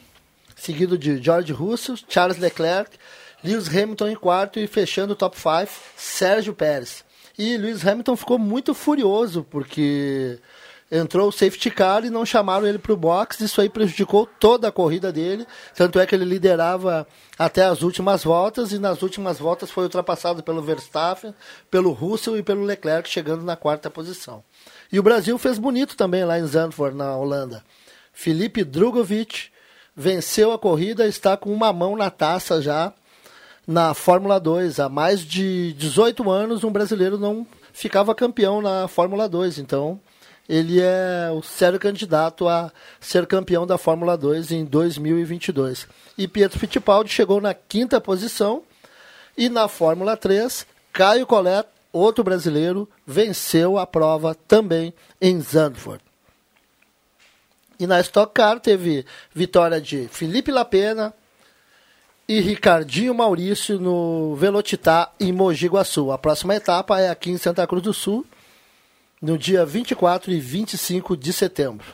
seguido 0.56 0.98
de 0.98 1.22
George 1.22 1.54
Russell, 1.54 1.96
Charles 2.10 2.40
Leclerc, 2.40 2.98
Lewis 3.44 3.68
Hamilton 3.70 4.08
em 4.10 4.16
quarto 4.16 4.60
e 4.60 4.66
fechando 4.66 5.14
o 5.14 5.16
top 5.16 5.38
5, 5.38 5.70
Sérgio 5.96 6.54
Pérez. 6.54 7.05
E 7.38 7.58
Lewis 7.58 7.86
Hamilton 7.86 8.16
ficou 8.16 8.40
muito 8.40 8.74
furioso 8.74 9.46
porque 9.50 10.40
entrou 10.92 11.28
o 11.28 11.32
safety 11.32 11.70
car 11.70 12.06
e 12.06 12.10
não 12.10 12.26
chamaram 12.26 12.66
ele 12.66 12.78
para 12.78 12.94
o 12.94 12.98
box. 12.98 13.42
Isso 13.42 13.60
aí 13.60 13.70
prejudicou 13.70 14.26
toda 14.40 14.68
a 14.68 14.72
corrida 14.72 15.12
dele. 15.12 15.46
Tanto 15.76 16.00
é 16.00 16.06
que 16.06 16.16
ele 16.16 16.26
liderava 16.26 17.06
até 17.38 17.66
as 17.66 17.82
últimas 17.82 18.24
voltas 18.24 18.72
e 18.72 18.80
nas 18.80 19.02
últimas 19.02 19.40
voltas 19.40 19.70
foi 19.70 19.84
ultrapassado 19.84 20.44
pelo 20.44 20.62
Verstappen, 20.62 21.34
pelo 21.70 21.92
Russell 21.92 22.38
e 22.38 22.44
pelo 22.44 22.64
Leclerc, 22.64 23.10
chegando 23.10 23.44
na 23.44 23.56
quarta 23.56 23.90
posição. 23.90 24.44
E 24.92 25.00
o 25.00 25.04
Brasil 25.04 25.38
fez 25.38 25.58
bonito 25.58 25.98
também 25.98 26.24
lá 26.24 26.40
em 26.40 26.46
Zandvoort, 26.46 26.96
na 26.96 27.16
Holanda. 27.18 27.64
Felipe 28.14 28.64
Drugovic 28.64 29.50
venceu 29.96 30.52
a 30.54 30.60
corrida, 30.60 31.06
está 31.06 31.36
com 31.36 31.52
uma 31.52 31.74
mão 31.74 31.96
na 31.98 32.10
taça 32.10 32.62
já 32.62 32.94
na 33.68 33.94
Fórmula 33.94 34.40
2. 34.40 34.80
Há 34.80 34.90
mais 34.90 35.22
de 35.22 35.74
18 35.74 36.30
anos 36.30 36.64
um 36.64 36.72
brasileiro 36.72 37.18
não 37.18 37.46
ficava 37.74 38.16
campeão 38.16 38.62
na 38.62 38.88
Fórmula 38.88 39.28
2, 39.28 39.60
então 39.60 40.00
ele 40.48 40.80
é 40.80 41.30
o 41.32 41.42
sério 41.42 41.80
candidato 41.80 42.48
a 42.48 42.72
ser 43.00 43.26
campeão 43.26 43.66
da 43.66 43.78
Fórmula 43.78 44.16
2 44.16 44.52
em 44.52 44.64
2022. 44.64 45.88
E 46.18 46.28
Pietro 46.28 46.60
Fittipaldi 46.60 47.12
chegou 47.12 47.42
na 47.42 47.54
quinta 47.54 48.00
posição 48.00 48.64
e 49.38 49.50
na 49.50 49.68
Fórmula 49.68 50.16
3, 50.16 50.66
Caio 50.94 51.26
Collet, 51.26 51.68
outro 51.92 52.24
brasileiro, 52.24 52.88
venceu 53.06 53.78
a 53.78 53.86
prova 53.86 54.36
também 54.48 54.94
em 55.20 55.42
Zandvoort. 55.42 56.04
E 57.78 57.86
na 57.86 58.00
Stock 58.00 58.34
Car 58.34 58.60
teve 58.60 59.06
vitória 59.34 59.82
de 59.82 60.08
Felipe 60.08 60.52
Lapena 60.52 61.14
e 62.28 62.40
Ricardinho 62.40 63.14
Maurício 63.14 63.80
no 63.80 64.36
Velocitar 64.36 65.14
em 65.20 65.32
Mogi 65.32 65.68
Guaçu. 65.68 66.12
A 66.12 66.18
próxima 66.18 66.56
etapa 66.56 67.00
é 67.00 67.10
aqui 67.10 67.30
em 67.30 67.38
Santa 67.38 67.66
Cruz 67.68 67.84
do 67.84 67.94
Sul, 67.94 68.26
no 69.22 69.38
dia 69.38 69.66
24 69.66 70.32
e 70.32 70.40
25 70.40 71.16
de 71.16 71.32
setembro. 71.32 71.86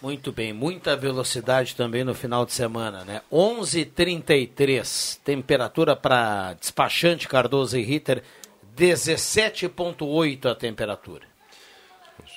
Muito 0.00 0.30
bem, 0.30 0.52
muita 0.52 0.94
velocidade 0.94 1.74
também 1.74 2.04
no 2.04 2.14
final 2.14 2.46
de 2.46 2.52
semana, 2.52 3.04
né? 3.04 3.22
11:33, 3.32 5.18
temperatura 5.24 5.96
para 5.96 6.52
despachante 6.52 7.26
Cardoso 7.26 7.76
e 7.76 7.82
Ritter 7.82 8.22
17.8 8.76 10.46
a 10.46 10.54
temperatura. 10.54 11.35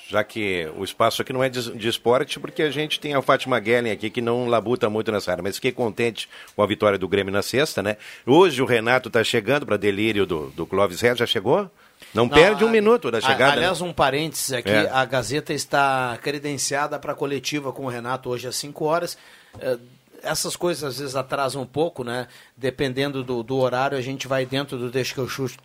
Já 0.08 0.22
que 0.24 0.68
o 0.76 0.84
espaço 0.84 1.22
aqui 1.22 1.32
não 1.32 1.42
é 1.42 1.48
de, 1.48 1.72
de 1.76 1.88
esporte, 1.88 2.38
porque 2.38 2.62
a 2.62 2.70
gente 2.70 2.98
tem 3.00 3.14
a 3.14 3.22
Fátima 3.22 3.58
Guellen 3.58 3.92
aqui 3.92 4.10
que 4.10 4.20
não 4.20 4.46
labuta 4.48 4.88
muito 4.90 5.10
nessa 5.10 5.30
área. 5.30 5.42
Mas 5.42 5.56
fiquei 5.56 5.72
contente 5.72 6.28
com 6.54 6.62
a 6.62 6.66
vitória 6.66 6.98
do 6.98 7.08
Grêmio 7.08 7.32
na 7.32 7.42
sexta, 7.42 7.82
né? 7.82 7.96
Hoje 8.26 8.60
o 8.62 8.66
Renato 8.66 9.08
está 9.08 9.22
chegando 9.24 9.64
para 9.66 9.76
delírio 9.76 10.26
do, 10.26 10.50
do 10.50 10.66
Clóvis 10.66 11.00
Reis. 11.00 11.18
Já 11.18 11.26
chegou? 11.26 11.70
Não, 12.14 12.28
perde 12.28 12.64
um 12.64 12.68
a- 12.68 12.70
minuto 12.70 13.10
da 13.10 13.18
a- 13.18 13.20
chegada. 13.20 13.52
Aliás, 13.52 13.80
né? 13.80 13.86
um 13.88 13.92
parênteses 13.92 14.52
aqui, 14.52 14.70
É. 14.70 14.88
a 14.90 15.04
Gazeta 15.04 15.52
está 15.52 16.18
credenciada 16.22 16.98
para 16.98 17.12
a 17.12 17.14
coletiva 17.14 17.72
com 17.72 17.84
o 17.84 17.88
Renato 17.88 18.30
hoje 18.30 18.48
às 18.48 18.56
5 18.56 18.84
horas. 18.84 19.16
Eh, 19.60 19.76
essas 20.22 20.56
coisas 20.56 20.84
às 20.84 20.98
vezes 20.98 21.16
atrasam 21.16 21.62
um 21.62 21.66
pouco, 21.66 22.04
né? 22.04 22.26
Dependendo 22.56 23.22
do, 23.24 23.42
do 23.42 23.56
horário, 23.56 23.96
a 23.96 24.00
gente 24.00 24.26
vai 24.28 24.44
dentro 24.46 24.76
do 24.78 24.90
deixa 24.90 25.14
que 25.14 25.20
eu 25.20 25.28
chuto, 25.28 25.56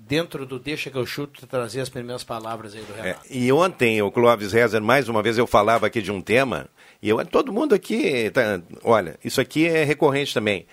dentro 0.00 0.44
do 0.44 0.58
deixa 0.58 0.90
que 0.90 0.96
eu 0.98 1.06
chuto 1.06 1.46
trazer 1.46 1.80
as 1.80 1.88
primeiras 1.88 2.24
palavras 2.24 2.74
aí 2.74 2.82
do 2.82 2.92
É, 2.98 3.02
Renato. 3.02 3.26
e 3.30 3.52
ontem, 3.52 4.02
o 4.02 4.10
Clóvis 4.10 4.52
Rezer, 4.52 4.82
mais 4.82 5.08
uma 5.08 5.22
vez, 5.22 5.38
eu 5.38 5.46
falava 5.46 5.86
aqui 5.86 6.02
de 6.02 6.10
um 6.10 6.20
tema, 6.20 6.68
e 7.02 7.08
eu, 7.08 7.24
todo 7.24 7.52
mundo 7.52 7.74
aqui, 7.74 8.30
tá- 8.30 8.60
olha, 8.82 9.18
isso 9.24 9.40
aqui 9.40 9.66
é 9.66 9.84
recorrente 9.84 10.34
também. 10.34 10.66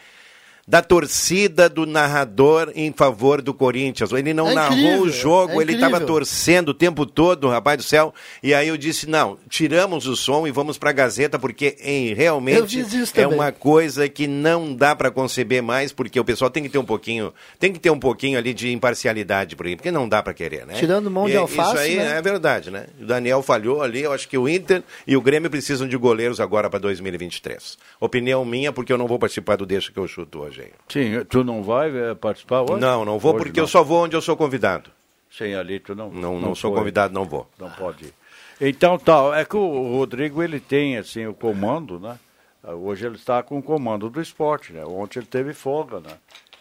Da 0.68 0.82
torcida 0.82 1.70
do 1.70 1.86
narrador 1.86 2.74
em 2.76 2.92
favor 2.92 3.42
do 3.42 3.54
Corinthians. 3.54 4.12
Ele 4.12 4.34
não 4.34 4.50
É 4.50 4.54
narrou 4.54 4.78
incrível, 4.78 5.02
o 5.04 5.10
jogo, 5.10 5.62
é 5.62 5.64
ele 5.64 5.76
estava 5.76 6.02
torcendo 6.02 6.70
o 6.70 6.74
tempo 6.74 7.06
todo, 7.06 7.48
rapaz 7.48 7.78
do 7.78 7.84
céu. 7.84 8.14
E 8.44 8.54
aí 8.54 8.68
eu 8.68 8.76
disse: 8.76 9.08
não, 9.08 9.38
tiramos 9.50 10.08
o 10.08 10.16
som 10.18 10.46
e 10.46 10.52
vamos 10.52 10.78
para 10.78 10.90
a 10.90 10.94
Gazeta, 10.94 11.40
porque 11.40 11.78
Eu 11.80 12.14
realmente 12.18 12.86
é 13.16 13.26
uma 13.26 13.50
coisa 13.54 14.10
que 14.10 14.28
não 14.28 14.76
dá 14.76 14.94
para 14.94 15.10
conceber 15.10 15.64
mais, 15.64 15.94
porque 15.94 16.20
o 16.20 16.26
pessoal 16.26 16.52
tem 16.52 16.62
que 16.64 16.68
ter 16.70 16.78
um 16.80 16.86
pouquinho, 16.86 17.34
tem 17.58 17.72
que 17.72 17.80
ter 17.80 17.90
um 17.90 18.00
pouquinho 18.00 18.38
ali 18.38 18.54
de 18.54 18.70
imparcialidade 18.74 19.56
por 19.56 19.68
aí, 19.68 19.78
porque 19.78 19.90
não 19.90 20.10
dá 20.10 20.22
para 20.22 20.34
querer, 20.34 20.66
né? 20.66 20.74
Tirando 20.74 21.10
mão 21.10 21.28
de 21.28 21.32
E 21.32 21.38
alface, 21.38 21.70
Isso 21.76 21.80
aí 21.80 21.96
né? 21.96 22.18
é 22.18 22.22
verdade, 22.22 22.70
né? 22.72 22.88
O 23.00 23.06
Daniel 23.06 23.42
falhou 23.42 23.82
ali, 23.82 24.02
eu 24.02 24.12
acho 24.12 24.28
que 24.28 24.38
o 24.38 24.50
Inter 24.50 24.84
e 25.08 25.16
o 25.16 25.22
Grêmio 25.22 25.50
precisam 25.50 25.88
de 25.88 25.96
goleiros 25.96 26.42
agora 26.42 26.70
para 26.70 26.80
2023. 26.80 27.78
Opinião 28.02 28.44
minha, 28.44 28.74
porque 28.74 28.92
eu 28.92 28.98
não 28.98 29.08
vou 29.08 29.18
participar 29.18 29.56
do 29.56 29.66
Deixa 29.66 29.94
que 29.94 29.98
eu 29.98 30.08
chuto 30.08 30.40
hoje. 30.40 30.57
Sim, 30.90 31.24
tu 31.30 31.44
não 31.44 31.64
vai 31.64 31.90
eh, 31.96 32.16
participar 32.16 32.62
hoje? 32.62 32.80
Não, 32.82 33.04
não 33.06 33.18
vou, 33.20 33.34
Hoje 33.36 33.44
porque 33.46 33.60
não. 33.60 33.64
eu 33.66 33.68
só 33.68 33.84
vou 33.84 34.04
onde 34.04 34.16
eu 34.16 34.22
sou 34.22 34.36
convidado. 34.38 34.90
Sem 35.32 35.56
ali 35.56 35.80
tu 35.80 35.94
não. 35.96 36.10
Não, 36.12 36.40
não, 36.40 36.56
sou 36.56 36.72
foi. 36.72 36.80
convidado, 36.80 37.14
não 37.14 37.26
vou. 37.26 37.48
Não 37.60 37.70
pode 37.72 38.06
ir. 38.06 38.14
Então, 38.60 38.98
tal, 38.98 39.34
é 39.34 39.46
que 39.46 39.56
o 39.56 39.92
Rodrigo 39.98 40.42
ele 40.42 40.60
tem 40.60 40.98
assim 40.98 41.26
o 41.28 41.34
comando, 41.34 42.00
né? 42.00 42.18
Hoje 42.64 43.06
ele 43.06 43.16
está 43.16 43.44
com 43.44 43.60
o 43.60 43.64
comando 43.64 44.10
do 44.10 44.20
esporte, 44.22 44.74
né? 44.74 44.84
Ontem 44.84 45.20
ele 45.20 45.28
teve 45.28 45.54
folga, 45.54 46.00
né? 46.00 46.18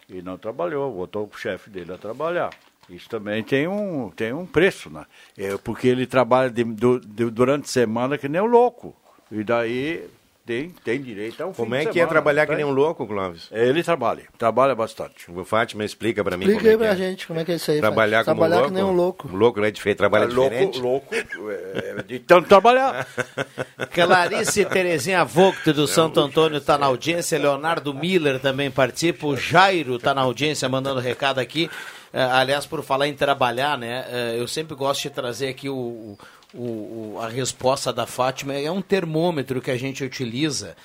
E 0.09 0.21
não 0.21 0.37
trabalhou, 0.37 0.93
botou 0.93 1.29
o 1.33 1.37
chefe 1.37 1.69
dele 1.69 1.91
a 1.93 1.97
trabalhar. 1.97 2.51
Isso 2.89 3.09
também 3.09 3.43
tem 3.43 3.67
um, 3.67 4.09
tem 4.11 4.31
um 4.31 4.45
preço, 4.45 4.89
né? 4.89 5.05
É, 5.37 5.57
porque 5.57 5.87
ele 5.87 6.05
trabalha 6.05 6.49
de- 6.49 6.63
de- 6.63 7.29
durante 7.31 7.65
a 7.65 7.67
semana 7.67 8.17
que 8.17 8.29
nem 8.29 8.39
o 8.39 8.45
louco. 8.45 8.95
E 9.29 9.43
daí 9.43 10.07
tem, 10.47 10.69
tem 10.83 11.01
direito 11.01 11.43
a 11.43 11.45
um 11.47 11.53
Como 11.53 11.75
é 11.75 11.81
que 11.81 11.89
é 11.89 11.93
semana, 11.93 12.09
trabalhar 12.09 12.41
não 12.43 12.47
que 12.49 12.55
nem 12.55 12.63
tem? 12.65 12.73
um 12.73 12.75
louco, 12.75 13.05
Clóvis? 13.05 13.49
Ele 13.51 13.83
trabalha, 13.83 14.23
trabalha 14.37 14.73
bastante. 14.73 15.29
O 15.29 15.43
Fátima 15.43 15.83
explica 15.83 16.23
para 16.23 16.37
mim 16.37 16.45
Explica 16.45 16.59
como 16.61 16.69
é 16.69 16.71
que 16.71 16.77
pra 16.77 16.87
é. 16.93 16.95
gente 17.09 17.27
como 17.27 17.39
é 17.39 17.45
que 17.45 17.51
é 17.51 17.55
isso 17.55 17.69
aí. 17.69 17.79
Trabalhar 17.81 18.23
como 18.23 18.37
Trabalhar 18.37 18.55
louco? 18.61 18.69
que 18.69 18.73
nem 18.75 18.83
um 18.83 18.95
louco. 18.95 19.27
Louco, 19.27 19.59
né? 19.61 19.69
Diferente, 19.69 19.97
trabalha 19.97 20.23
É 20.23 20.27
louco, 20.27 20.49
diferente. 20.49 20.79
louco, 20.79 21.13
é, 21.13 21.95
é 21.99 22.03
de 22.03 22.19
tanto 22.19 22.47
trabalhar. 22.47 23.05
Clarice 23.93 24.65
Terezinha 24.65 25.23
Vogt 25.23 25.71
do 25.73 25.87
Santo 25.87 26.19
Antônio 26.19 26.57
está 26.57 26.77
na 26.77 26.85
audiência, 26.85 27.37
Leonardo 27.37 27.93
Miller 27.93 28.39
também 28.39 28.71
participa, 28.71 29.27
o 29.27 29.35
Jairo 29.37 29.95
está 29.97 30.13
na 30.13 30.21
audiência 30.21 30.67
mandando 30.69 30.99
recado 30.99 31.39
aqui. 31.39 31.69
Eh, 32.13 32.21
aliás, 32.23 32.65
por 32.65 32.81
falar 32.83 33.07
em 33.07 33.13
trabalhar, 33.13 33.77
né? 33.77 34.05
eh, 34.09 34.35
eu 34.39 34.47
sempre 34.47 34.75
gosto 34.75 35.01
de 35.03 35.09
trazer 35.09 35.49
aqui 35.49 35.67
o, 35.69 35.75
o- 35.75 36.17
o- 36.61 37.19
a 37.21 37.27
resposta 37.27 37.93
da 37.93 38.05
Fátima. 38.05 38.53
É 38.53 38.71
um 38.71 38.81
termômetro 38.81 39.61
que 39.61 39.71
a 39.71 39.77
gente 39.77 40.03
utiliza 40.03 40.75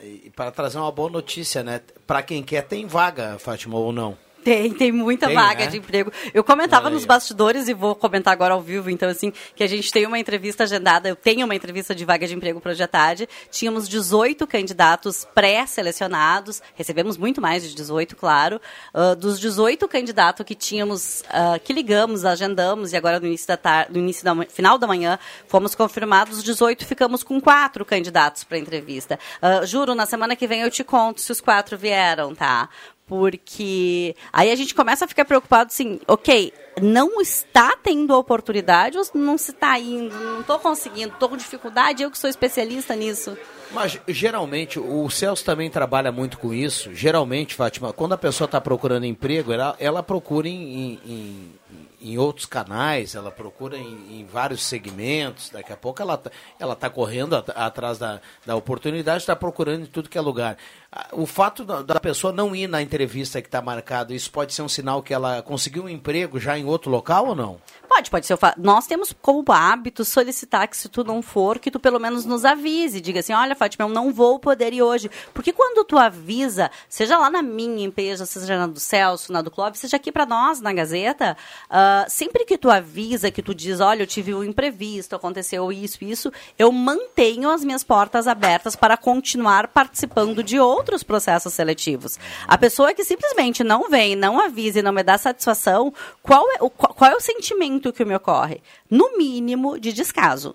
e- 0.00 0.30
para 0.34 0.50
trazer 0.50 0.78
uma 0.78 0.90
boa 0.90 1.10
notícia, 1.10 1.62
né? 1.62 1.80
Para 2.06 2.22
quem 2.22 2.42
quer, 2.42 2.62
tem 2.62 2.86
vaga, 2.86 3.38
Fátima, 3.38 3.76
ou 3.78 3.92
não? 3.92 4.16
Tem, 4.44 4.72
tem 4.72 4.92
muita 4.92 5.26
Tem, 5.26 5.34
vaga 5.34 5.64
né? 5.64 5.70
de 5.70 5.78
emprego. 5.78 6.12
Eu 6.32 6.42
comentava 6.42 6.86
Olha 6.86 6.94
nos 6.94 7.04
bastidores 7.04 7.68
e 7.68 7.74
vou 7.74 7.94
comentar 7.94 8.32
agora 8.32 8.54
ao 8.54 8.60
vivo, 8.60 8.90
então, 8.90 9.08
assim, 9.08 9.32
que 9.54 9.62
a 9.62 9.66
gente 9.66 9.90
tem 9.92 10.06
uma 10.06 10.18
entrevista 10.18 10.64
agendada, 10.64 11.08
eu 11.08 11.16
tenho 11.16 11.44
uma 11.44 11.54
entrevista 11.54 11.94
de 11.94 12.04
vaga 12.04 12.26
de 12.26 12.34
emprego 12.34 12.60
para 12.60 12.72
hoje 12.72 12.82
à 12.82 12.88
tarde. 12.88 13.28
Tínhamos 13.50 13.88
18 13.88 14.46
candidatos 14.46 15.26
pré-selecionados, 15.34 16.62
recebemos 16.74 17.16
muito 17.16 17.40
mais 17.40 17.62
de 17.62 17.74
18, 17.74 18.16
claro. 18.16 18.60
Ah, 18.94 19.14
dos 19.14 19.38
18 19.38 19.86
candidatos 19.88 20.46
que 20.46 20.54
tínhamos, 20.54 21.22
ah, 21.28 21.58
que 21.62 21.72
ligamos, 21.72 22.24
agendamos, 22.24 22.92
e 22.92 22.96
agora 22.96 23.20
no 23.20 23.26
início 23.26 23.48
da 23.48 23.56
tarde, 23.56 23.92
no 23.92 23.98
início 23.98 24.24
da 24.24 24.34
final 24.46 24.78
da 24.78 24.86
manhã, 24.86 25.18
fomos 25.46 25.74
confirmados 25.74 26.42
18, 26.42 26.86
ficamos 26.86 27.22
com 27.22 27.40
quatro 27.40 27.84
candidatos 27.84 28.44
para 28.44 28.58
entrevista. 28.58 29.18
Ah, 29.42 29.64
juro, 29.64 29.94
na 29.94 30.06
semana 30.06 30.36
que 30.36 30.46
vem 30.46 30.62
eu 30.62 30.70
te 30.70 30.84
conto 30.84 31.20
se 31.20 31.32
os 31.32 31.40
quatro 31.40 31.76
vieram, 31.76 32.34
tá? 32.34 32.68
Porque 33.08 34.14
aí 34.30 34.52
a 34.52 34.54
gente 34.54 34.74
começa 34.74 35.06
a 35.06 35.08
ficar 35.08 35.24
preocupado 35.24 35.68
assim, 35.72 35.98
ok, 36.06 36.52
não 36.80 37.20
está 37.20 37.74
tendo 37.82 38.14
oportunidade 38.14 38.98
ou 38.98 39.04
não 39.14 39.38
se 39.38 39.50
está 39.50 39.78
indo, 39.78 40.14
não 40.14 40.40
estou 40.42 40.58
conseguindo, 40.58 41.14
estou 41.14 41.30
com 41.30 41.36
dificuldade, 41.36 42.02
eu 42.02 42.10
que 42.10 42.18
sou 42.18 42.28
especialista 42.28 42.94
nisso. 42.94 43.36
Mas 43.70 43.98
geralmente 44.06 44.78
o 44.78 45.08
Celso 45.10 45.44
também 45.44 45.70
trabalha 45.70 46.12
muito 46.12 46.38
com 46.38 46.54
isso. 46.54 46.94
Geralmente, 46.94 47.54
Fátima, 47.54 47.92
quando 47.92 48.12
a 48.12 48.18
pessoa 48.18 48.46
está 48.46 48.60
procurando 48.60 49.04
emprego, 49.04 49.52
ela, 49.52 49.74
ela 49.78 50.02
procura 50.02 50.48
em, 50.48 50.98
em, 51.04 51.52
em 52.00 52.16
outros 52.16 52.46
canais, 52.46 53.14
ela 53.14 53.30
procura 53.30 53.76
em, 53.76 54.20
em 54.20 54.24
vários 54.24 54.62
segmentos. 54.62 55.50
Daqui 55.50 55.72
a 55.72 55.76
pouco 55.76 56.00
ela 56.00 56.16
tá, 56.16 56.30
ela 56.58 56.74
está 56.74 56.88
correndo 56.88 57.34
at- 57.36 57.50
atrás 57.56 57.98
da, 57.98 58.20
da 58.46 58.54
oportunidade, 58.54 59.18
está 59.22 59.34
procurando 59.34 59.82
em 59.82 59.86
tudo 59.86 60.08
que 60.08 60.16
é 60.16 60.20
lugar. 60.20 60.56
Ah, 60.92 61.08
O 61.12 61.26
fato 61.26 61.64
da, 61.64 61.82
da 61.82 61.98
pessoa 62.00 62.32
não 62.32 62.54
ir 62.54 62.68
na 62.68 62.80
entrevista 62.80 63.42
que 63.42 63.48
está 63.48 63.60
marcado, 63.60 64.14
isso 64.14 64.30
pode 64.30 64.54
ser 64.54 64.62
um 64.62 64.68
sinal 64.68 65.02
que 65.02 65.12
ela 65.12 65.42
conseguiu 65.42 65.84
um 65.84 65.88
emprego 65.88 66.38
já 66.38 66.56
em 66.56 66.64
outro 66.64 66.90
local 66.90 67.26
ou 67.26 67.34
não? 67.34 67.60
Pode, 67.88 68.10
pode 68.10 68.26
ser. 68.26 68.38
Nós 68.58 68.86
temos 68.86 69.12
como 69.20 69.44
hábito 69.50 70.04
solicitar 70.04 70.68
que 70.68 70.76
se 70.76 70.88
tu 70.88 71.02
não 71.02 71.20
for, 71.20 71.58
que 71.58 71.70
tu 71.70 71.80
pelo 71.80 71.98
menos 71.98 72.24
nos 72.24 72.44
avise. 72.44 73.00
Diga 73.00 73.20
assim, 73.20 73.32
olha, 73.32 73.56
Fátima, 73.56 73.84
eu 73.86 73.88
não 73.88 74.12
vou 74.12 74.38
poder 74.38 74.72
ir 74.72 74.82
hoje. 74.82 75.10
Porque 75.34 75.52
quando 75.52 75.84
tu 75.84 75.98
avisa, 75.98 76.70
seja 76.88 77.18
lá 77.18 77.28
na 77.28 77.42
minha 77.42 77.84
empresa, 77.84 78.24
seja 78.24 78.56
na 78.56 78.66
do 78.68 78.78
Celso, 78.78 79.32
na 79.32 79.42
do 79.42 79.50
Clóvis, 79.50 79.80
seja 79.80 79.96
aqui 79.96 80.12
para 80.12 80.26
nós, 80.26 80.60
na 80.60 80.72
Gazeta, 80.72 81.36
ah, 81.70 82.06
sempre 82.08 82.44
que 82.44 82.58
tu 82.58 82.70
avisa, 82.70 83.30
que 83.30 83.42
tu 83.42 83.54
diz, 83.54 83.80
olha, 83.80 84.02
eu 84.02 84.06
tive 84.06 84.34
um 84.34 84.44
imprevisto, 84.44 85.16
aconteceu 85.16 85.70
isso, 85.72 86.04
isso, 86.04 86.32
eu 86.58 86.70
mantenho 86.72 87.50
as 87.50 87.64
minhas 87.64 87.82
portas 87.82 88.26
abertas 88.26 88.76
para 88.76 88.96
continuar 88.96 89.68
participando 89.68 90.42
de 90.42 90.58
outros 90.58 91.02
processos 91.02 91.52
seletivos. 91.54 92.18
A 92.46 92.56
pessoa 92.58 92.94
que 92.94 93.04
simplesmente 93.04 93.64
não 93.64 93.88
vem, 93.90 94.16
não 94.16 94.40
avisa 94.40 94.80
e 94.80 94.82
não 94.82 94.92
me 94.92 95.02
dá 95.02 95.18
satisfação, 95.18 95.92
qual 96.22 96.44
é 96.52 96.58
o, 96.60 96.70
qual 96.70 97.10
é 97.10 97.14
o 97.14 97.20
sentimento 97.20 97.92
que 97.92 98.04
me 98.04 98.14
ocorre? 98.14 98.62
No 98.90 99.16
mínimo, 99.16 99.78
de 99.78 99.92
descaso. 99.92 100.54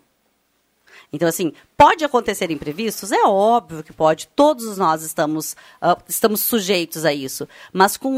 Então, 1.14 1.30
assim, 1.30 1.53
pode 1.78 2.03
acontecer 2.03 2.49
imprevistos? 2.49 3.11
É 3.11 3.24
óbvio 3.24 3.84
que 3.84 3.93
pode. 3.93 4.28
Todos 4.36 4.78
nós 4.80 5.03
estamos, 5.03 5.55
ah, 5.80 5.95
estamos 6.07 6.41
sujeitos 6.41 7.05
a 7.05 7.14
isso. 7.14 7.47
Mas 7.72 7.95
com 7.95 8.11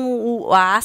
o- 0.48 0.54
a 0.54 0.80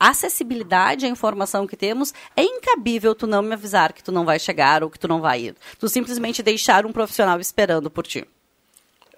acessibilidade 0.00 1.06
à 1.06 1.08
informação 1.08 1.66
que 1.66 1.76
temos, 1.76 2.12
é 2.36 2.42
incabível 2.42 3.14
tu 3.14 3.26
não 3.28 3.42
me 3.42 3.52
avisar 3.54 3.92
que 3.92 4.02
tu 4.02 4.10
não 4.10 4.24
vai 4.24 4.40
chegar 4.40 4.82
ou 4.82 4.90
que 4.90 4.98
tu 4.98 5.06
não 5.06 5.20
vai 5.20 5.40
ir. 5.42 5.56
Tu 5.78 5.88
simplesmente 5.88 6.42
deixar 6.42 6.84
um 6.84 6.92
profissional 6.92 7.38
esperando 7.40 7.88
por 7.88 8.06
ti. 8.06 8.26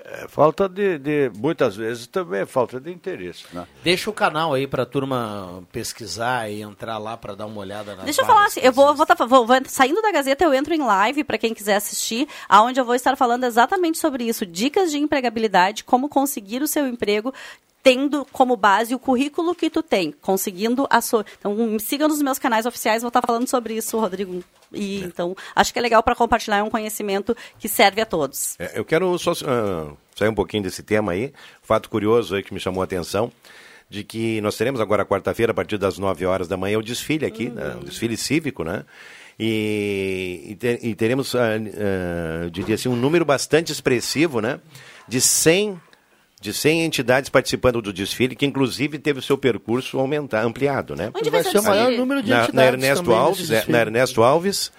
É, 0.06 0.28
falta 0.28 0.68
de, 0.68 0.98
de- 0.98 1.30
muitas 1.34 1.74
vezes 1.74 2.06
também 2.06 2.42
é 2.42 2.46
falta 2.46 2.78
de 2.78 2.92
interesse, 2.92 3.44
né? 3.54 3.66
Deixa 3.82 4.10
o 4.10 4.12
canal 4.12 4.52
aí 4.52 4.66
para 4.66 4.82
a 4.82 4.86
turma 4.86 5.64
pesquisar 5.72 6.50
e 6.50 6.60
entrar 6.60 6.98
lá 6.98 7.16
para 7.16 7.34
dar 7.34 7.46
uma 7.46 7.58
olhada 7.58 7.96
nas 7.96 8.04
Deixa 8.04 8.20
eu 8.20 8.26
falar 8.26 8.44
assim, 8.44 8.60
eu 8.60 8.70
vou, 8.70 8.94
vou, 8.94 9.06
tá- 9.06 9.14
vou- 9.14 9.46
vou- 9.46 9.56
saindo 9.66 10.02
da 10.02 10.12
Gazeta, 10.12 10.44
eu 10.44 10.52
entro 10.52 10.74
em 10.74 10.82
live 10.82 11.24
para 11.24 11.38
quem 11.38 11.54
quiser 11.54 11.76
assistir, 11.76 12.28
aonde 12.46 12.78
eu 12.78 12.84
vou 12.84 12.94
estar 12.94 13.16
falando 13.16 13.44
exatamente 13.44 13.96
sobre 13.96 14.24
isso, 14.24 14.44
dicas 14.44 14.90
de 14.90 14.98
empregabilidade, 14.98 15.82
como 15.84 16.06
conseguir 16.08 16.60
o 16.62 16.68
seu 16.68 16.86
emprego 16.86 17.32
tendo 17.84 18.26
como 18.32 18.56
base 18.56 18.94
o 18.94 18.98
currículo 18.98 19.54
que 19.54 19.68
tu 19.68 19.82
tem, 19.82 20.10
conseguindo 20.22 20.86
a 20.88 21.02
sua. 21.02 21.24
Então, 21.38 21.54
me 21.54 21.78
siga 21.78 22.08
nos 22.08 22.22
meus 22.22 22.38
canais 22.38 22.64
oficiais, 22.64 23.02
vou 23.02 23.08
estar 23.08 23.20
falando 23.20 23.46
sobre 23.46 23.74
isso, 23.74 23.98
Rodrigo. 24.00 24.42
E 24.72 25.00
então, 25.04 25.36
acho 25.54 25.70
que 25.70 25.78
é 25.78 25.82
legal 25.82 26.02
para 26.02 26.14
compartilhar 26.14 26.56
é 26.56 26.62
um 26.62 26.70
conhecimento 26.70 27.36
que 27.58 27.68
serve 27.68 28.00
a 28.00 28.06
todos. 28.06 28.56
É, 28.58 28.78
eu 28.78 28.86
quero 28.86 29.16
só 29.18 29.32
ah, 29.46 29.92
sair 30.16 30.28
um 30.30 30.34
pouquinho 30.34 30.62
desse 30.62 30.82
tema 30.82 31.12
aí. 31.12 31.30
Fato 31.62 31.90
curioso 31.90 32.34
aí 32.34 32.42
que 32.42 32.54
me 32.54 32.58
chamou 32.58 32.80
a 32.80 32.84
atenção, 32.84 33.30
de 33.90 34.02
que 34.02 34.40
nós 34.40 34.56
teremos 34.56 34.80
agora 34.80 35.04
quarta-feira, 35.04 35.52
a 35.52 35.54
partir 35.54 35.76
das 35.76 35.98
9 35.98 36.24
horas 36.24 36.48
da 36.48 36.56
manhã, 36.56 36.78
o 36.78 36.82
desfile 36.82 37.26
aqui, 37.26 37.50
né? 37.50 37.76
o 37.78 37.84
desfile 37.84 38.16
cívico, 38.16 38.64
né? 38.64 38.82
E, 39.38 40.46
e, 40.48 40.54
te- 40.54 40.94
teremos, 40.94 41.34
ah, 41.34 41.56
eu 42.44 42.48
diria 42.48 42.76
assim, 42.76 42.88
um 42.88 42.96
número 42.96 43.26
bastante 43.26 43.70
expressivo, 43.70 44.40
né? 44.40 44.58
De 45.06 45.20
100 45.20 45.78
de 46.44 46.52
100 46.52 46.82
entidades 46.82 47.30
participando 47.30 47.80
do 47.80 47.90
desfile, 47.90 48.36
que 48.36 48.44
inclusive 48.44 48.98
teve 48.98 49.18
o 49.18 49.22
seu 49.22 49.38
percurso 49.38 49.98
aumentar, 49.98 50.44
ampliado, 50.44 50.94
né? 50.94 51.10
Onde 51.14 51.30
vai 51.30 51.42
Vai 51.42 51.50
ser 51.50 51.58
o 51.58 51.62
maior 51.62 51.90
número 51.90 52.22
de 52.22 52.28
na, 52.28 52.42
entidades 52.42 52.54
na 52.54 52.66
Ernesto 52.66 53.12
Alves, 53.14 53.50
é, 53.50 53.54
desfile. 53.54 53.72
na 53.72 53.80
Ernesto 53.80 54.22
Alves, 54.22 54.70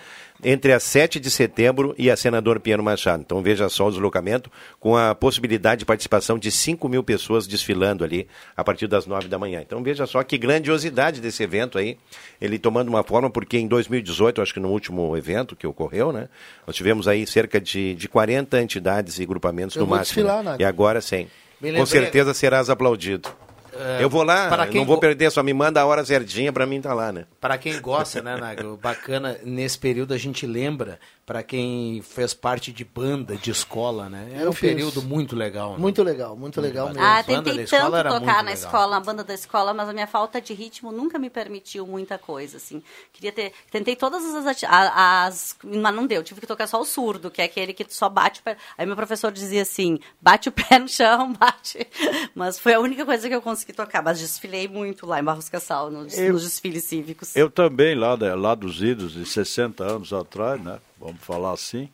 entre 0.43 0.73
a 0.73 0.79
7 0.79 1.19
de 1.19 1.31
setembro 1.31 1.95
e 1.97 2.11
a 2.11 2.15
Senador 2.15 2.59
Pinheiro 2.59 2.83
Machado. 2.83 3.23
Então 3.25 3.41
veja 3.41 3.67
só 3.67 3.87
o 3.87 3.89
deslocamento, 3.89 4.51
com 4.79 4.95
a 4.95 5.15
possibilidade 5.15 5.79
de 5.79 5.85
participação 5.85 6.37
de 6.37 6.51
5 6.51 6.87
mil 6.87 7.03
pessoas 7.03 7.47
desfilando 7.47 8.03
ali 8.03 8.27
a 8.55 8.63
partir 8.63 8.85
das 8.85 9.07
9 9.07 9.27
da 9.27 9.39
manhã. 9.39 9.61
Então 9.65 9.81
veja 9.81 10.05
só 10.05 10.21
que 10.23 10.37
grandiosidade 10.37 11.19
desse 11.19 11.41
evento 11.41 11.79
aí, 11.79 11.97
ele 12.39 12.59
tomando 12.59 12.89
uma 12.89 13.01
forma, 13.03 13.27
porque 13.27 13.57
em 13.57 13.67
2018, 13.67 14.39
acho 14.39 14.53
que 14.53 14.59
no 14.59 14.69
último 14.69 15.17
evento 15.17 15.55
que 15.55 15.65
ocorreu, 15.65 16.11
né, 16.11 16.29
nós 16.67 16.75
tivemos 16.75 17.07
aí 17.07 17.25
cerca 17.25 17.59
de, 17.59 17.95
de 17.95 18.07
40 18.07 18.61
entidades 18.61 19.17
e 19.19 19.25
grupamentos 19.25 19.75
Eu 19.75 19.81
no 19.81 19.87
máximo. 19.87 20.23
desfilar, 20.23 20.43
né? 20.43 20.57
E 20.59 20.63
agora 20.63 21.01
100. 21.01 21.27
Com 21.61 21.85
certeza 21.85 22.33
serás 22.33 22.69
aplaudido. 22.69 23.29
É, 23.77 24.03
eu 24.03 24.09
vou 24.09 24.23
lá, 24.23 24.47
para 24.49 24.67
quem 24.67 24.81
não 24.81 24.85
vou 24.87 24.95
go- 24.95 25.01
perder, 25.01 25.31
só 25.31 25.43
me 25.43 25.53
manda 25.53 25.81
a 25.81 25.85
hora 25.85 26.03
certinha 26.05 26.51
para 26.53 26.65
mim 26.65 26.77
estar 26.77 26.93
lá, 26.93 27.11
né? 27.11 27.25
Para 27.41 27.57
quem 27.57 27.79
gosta, 27.81 28.21
né, 28.21 28.37
Nagro? 28.37 28.77
Bacana, 28.81 29.37
nesse 29.43 29.77
período 29.77 30.13
a 30.13 30.17
gente 30.17 30.45
lembra, 30.47 30.99
para 31.25 31.41
quem 31.43 32.01
fez 32.03 32.33
parte 32.33 32.71
de 32.71 32.85
banda, 32.85 33.35
de 33.35 33.49
escola, 33.51 34.07
né? 34.09 34.29
Era 34.33 34.43
Eu 34.43 34.49
um 34.51 34.53
fiz. 34.53 34.69
período 34.69 35.01
muito 35.01 35.35
legal. 35.35 35.71
Né? 35.73 35.77
Muito 35.79 36.03
legal, 36.03 36.35
muito 36.37 36.61
legal 36.61 36.87
mesmo. 36.87 37.01
Ah, 37.03 37.23
tentei 37.23 37.65
tanto 37.65 37.91
tocar 37.91 38.11
muito 38.11 38.25
na 38.25 38.35
legal. 38.37 38.53
escola, 38.53 38.91
na 38.91 38.99
banda 38.99 39.23
da 39.23 39.33
escola, 39.33 39.73
mas 39.73 39.89
a 39.89 39.93
minha 39.93 40.07
falta 40.07 40.39
de 40.39 40.53
ritmo 40.53 40.91
nunca 40.91 41.17
me 41.19 41.29
permitiu 41.29 41.85
muita 41.87 42.17
coisa, 42.17 42.57
assim. 42.57 42.81
Queria 43.11 43.31
ter, 43.31 43.51
tentei 43.71 43.95
todas 43.95 44.23
as, 44.35 44.45
ati- 44.45 44.65
a- 44.67 45.25
as, 45.25 45.55
mas 45.63 45.93
não 45.95 46.05
deu. 46.05 46.23
Tive 46.23 46.39
que 46.41 46.47
tocar 46.47 46.67
só 46.67 46.79
o 46.79 46.85
surdo, 46.85 47.31
que 47.31 47.41
é 47.41 47.45
aquele 47.45 47.73
que 47.73 47.85
só 47.89 48.07
bate 48.07 48.39
o 48.41 48.43
pé. 48.43 48.55
Aí 48.77 48.85
meu 48.85 48.95
professor 48.95 49.31
dizia 49.31 49.63
assim, 49.63 49.97
bate 50.21 50.47
o 50.49 50.51
pé 50.51 50.77
no 50.77 50.87
chão, 50.87 51.33
bate. 51.37 51.87
Mas 52.35 52.59
foi 52.59 52.75
a 52.75 52.79
única 52.79 53.03
coisa 53.03 53.27
que 53.27 53.33
eu 53.35 53.41
consegui 53.41 53.64
tocar. 53.73 54.01
Mas 54.03 54.19
desfilei 54.19 54.67
muito 54.67 55.05
lá 55.05 55.19
em 55.19 55.23
Barros 55.23 55.49
Cassal, 55.49 55.89
nos, 55.91 56.17
Eu- 56.17 56.33
nos 56.33 56.43
desfiles 56.43 56.83
cívicos. 56.83 57.35
Eu 57.35 57.49
também, 57.49 57.95
lá, 57.95 58.15
da- 58.15 58.35
lá 58.35 58.53
dos 58.55 58.81
idos, 58.81 59.13
de 59.13 59.25
60 59.25 59.83
anos 59.83 60.11
atrás, 60.13 60.61
né? 60.63 60.79
Vamos 60.99 61.21
falar 61.21 61.51
assim. 61.53 61.89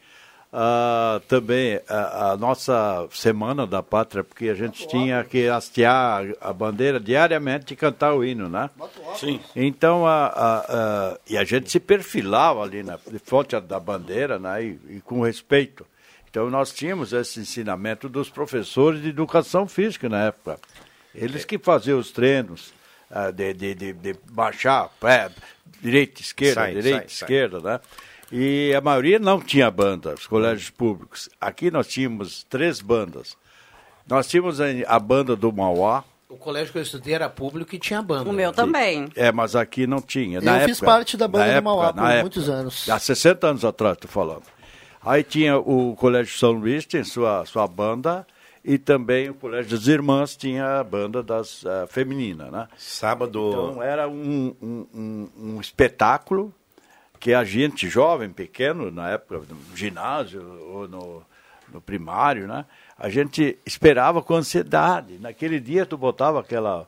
Ah, 0.53 1.21
também 1.29 1.79
a, 1.87 2.31
a 2.31 2.37
nossa 2.37 3.07
Semana 3.11 3.65
da 3.65 3.81
Pátria, 3.81 4.21
porque 4.21 4.49
a 4.49 4.53
gente 4.53 4.85
tinha 4.85 5.23
que 5.23 5.47
hastear 5.47 6.25
a 6.41 6.51
bandeira 6.51 6.99
diariamente 6.99 7.73
e 7.73 7.77
cantar 7.77 8.13
o 8.15 8.21
hino, 8.25 8.49
né? 8.49 8.69
Sim. 9.17 9.39
Então, 9.55 10.05
a, 10.05 11.17
e 11.29 11.37
a 11.37 11.45
gente 11.45 11.71
se 11.71 11.79
perfilava 11.79 12.61
ali 12.63 12.83
na 12.83 12.97
de 12.97 13.17
frente 13.19 13.57
da 13.61 13.79
bandeira, 13.79 14.37
né? 14.39 14.61
E, 14.61 14.79
e 14.97 14.99
com 15.01 15.21
respeito. 15.21 15.85
Então, 16.29 16.49
nós 16.49 16.73
tínhamos 16.73 17.13
esse 17.13 17.39
ensinamento 17.39 18.09
dos 18.09 18.29
professores 18.29 19.01
de 19.01 19.07
educação 19.09 19.65
física 19.67 20.09
na 20.09 20.25
época. 20.25 20.59
Eles 21.13 21.43
que 21.45 21.57
faziam 21.59 21.99
os 21.99 22.11
treinos 22.11 22.73
ah, 23.09 23.31
de, 23.31 23.53
de, 23.53 23.75
de, 23.75 23.93
de 23.93 24.15
baixar 24.31 24.89
pé, 24.99 25.29
direita, 25.81 26.21
esquerda, 26.21 26.61
Sai, 26.61 26.73
direita, 26.73 26.99
sai, 26.99 27.07
sai. 27.09 27.25
esquerda, 27.27 27.59
né? 27.59 27.79
E 28.31 28.73
a 28.73 28.79
maioria 28.79 29.19
não 29.19 29.41
tinha 29.41 29.69
banda, 29.69 30.13
os 30.13 30.25
colégios 30.25 30.69
públicos. 30.69 31.29
Aqui 31.39 31.69
nós 31.69 31.87
tínhamos 31.87 32.43
três 32.45 32.79
bandas. 32.79 33.35
Nós 34.07 34.27
tínhamos 34.27 34.61
a, 34.61 34.65
a 34.87 34.99
banda 34.99 35.35
do 35.35 35.51
Mauá, 35.51 36.03
O 36.29 36.37
colégio 36.37 36.71
que 36.71 36.77
eu 36.79 36.81
estudei 36.81 37.13
era 37.13 37.29
público 37.29 37.75
e 37.75 37.79
tinha 37.79 38.01
banda. 38.01 38.29
O 38.29 38.33
meu 38.33 38.53
também. 38.53 39.09
é, 39.17 39.33
mas 39.33 39.53
aqui 39.53 39.85
não 39.85 40.01
tinha. 40.01 40.37
Eu 40.37 40.41
Na 40.41 40.61
fiz 40.61 40.77
época- 40.77 40.85
parte 40.85 41.17
da 41.17 41.27
banda 41.27 41.47
na 41.47 41.59
do 41.59 41.63
Mauá 41.63 41.87
época, 41.89 42.01
por 42.01 42.19
muitos 42.21 42.43
época. 42.43 42.57
anos. 42.61 42.89
Há 42.89 42.97
60 42.99 43.47
anos 43.47 43.65
atrás, 43.65 43.95
estou 43.97 44.09
falando. 44.09 44.43
Aí 45.03 45.23
tinha 45.23 45.57
o 45.57 45.93
Colégio 45.97 46.37
São 46.37 46.51
Luís, 46.51 46.85
tinha 46.85 47.03
sua, 47.03 47.45
sua 47.45 47.67
banda, 47.67 48.25
e 48.63 48.77
também 48.77 49.29
o 49.29 49.33
Colégio 49.33 49.77
das 49.77 49.87
Irmãs 49.87 50.35
tinha 50.35 50.79
a 50.79 50.83
banda 50.83 51.23
das 51.23 51.63
uh, 51.63 51.87
feminina, 51.87 52.51
né? 52.51 52.67
Sábado. 52.77 53.49
Então 53.49 53.83
era 53.83 54.07
um, 54.07 54.55
um, 54.61 54.87
um, 54.93 55.29
um 55.37 55.61
espetáculo 55.61 56.53
que 57.19 57.33
a 57.33 57.43
gente, 57.43 57.87
jovem, 57.87 58.29
pequeno, 58.29 58.89
na 58.91 59.11
época, 59.11 59.43
no 59.49 59.77
ginásio 59.77 60.41
ou 60.71 60.87
no, 60.87 61.23
no 61.71 61.81
primário, 61.81 62.47
né? 62.47 62.65
A 62.97 63.09
gente 63.09 63.57
esperava 63.65 64.21
com 64.21 64.35
ansiedade. 64.35 65.17
Naquele 65.19 65.59
dia 65.59 65.85
tu 65.85 65.97
botava 65.97 66.39
aquela 66.39 66.87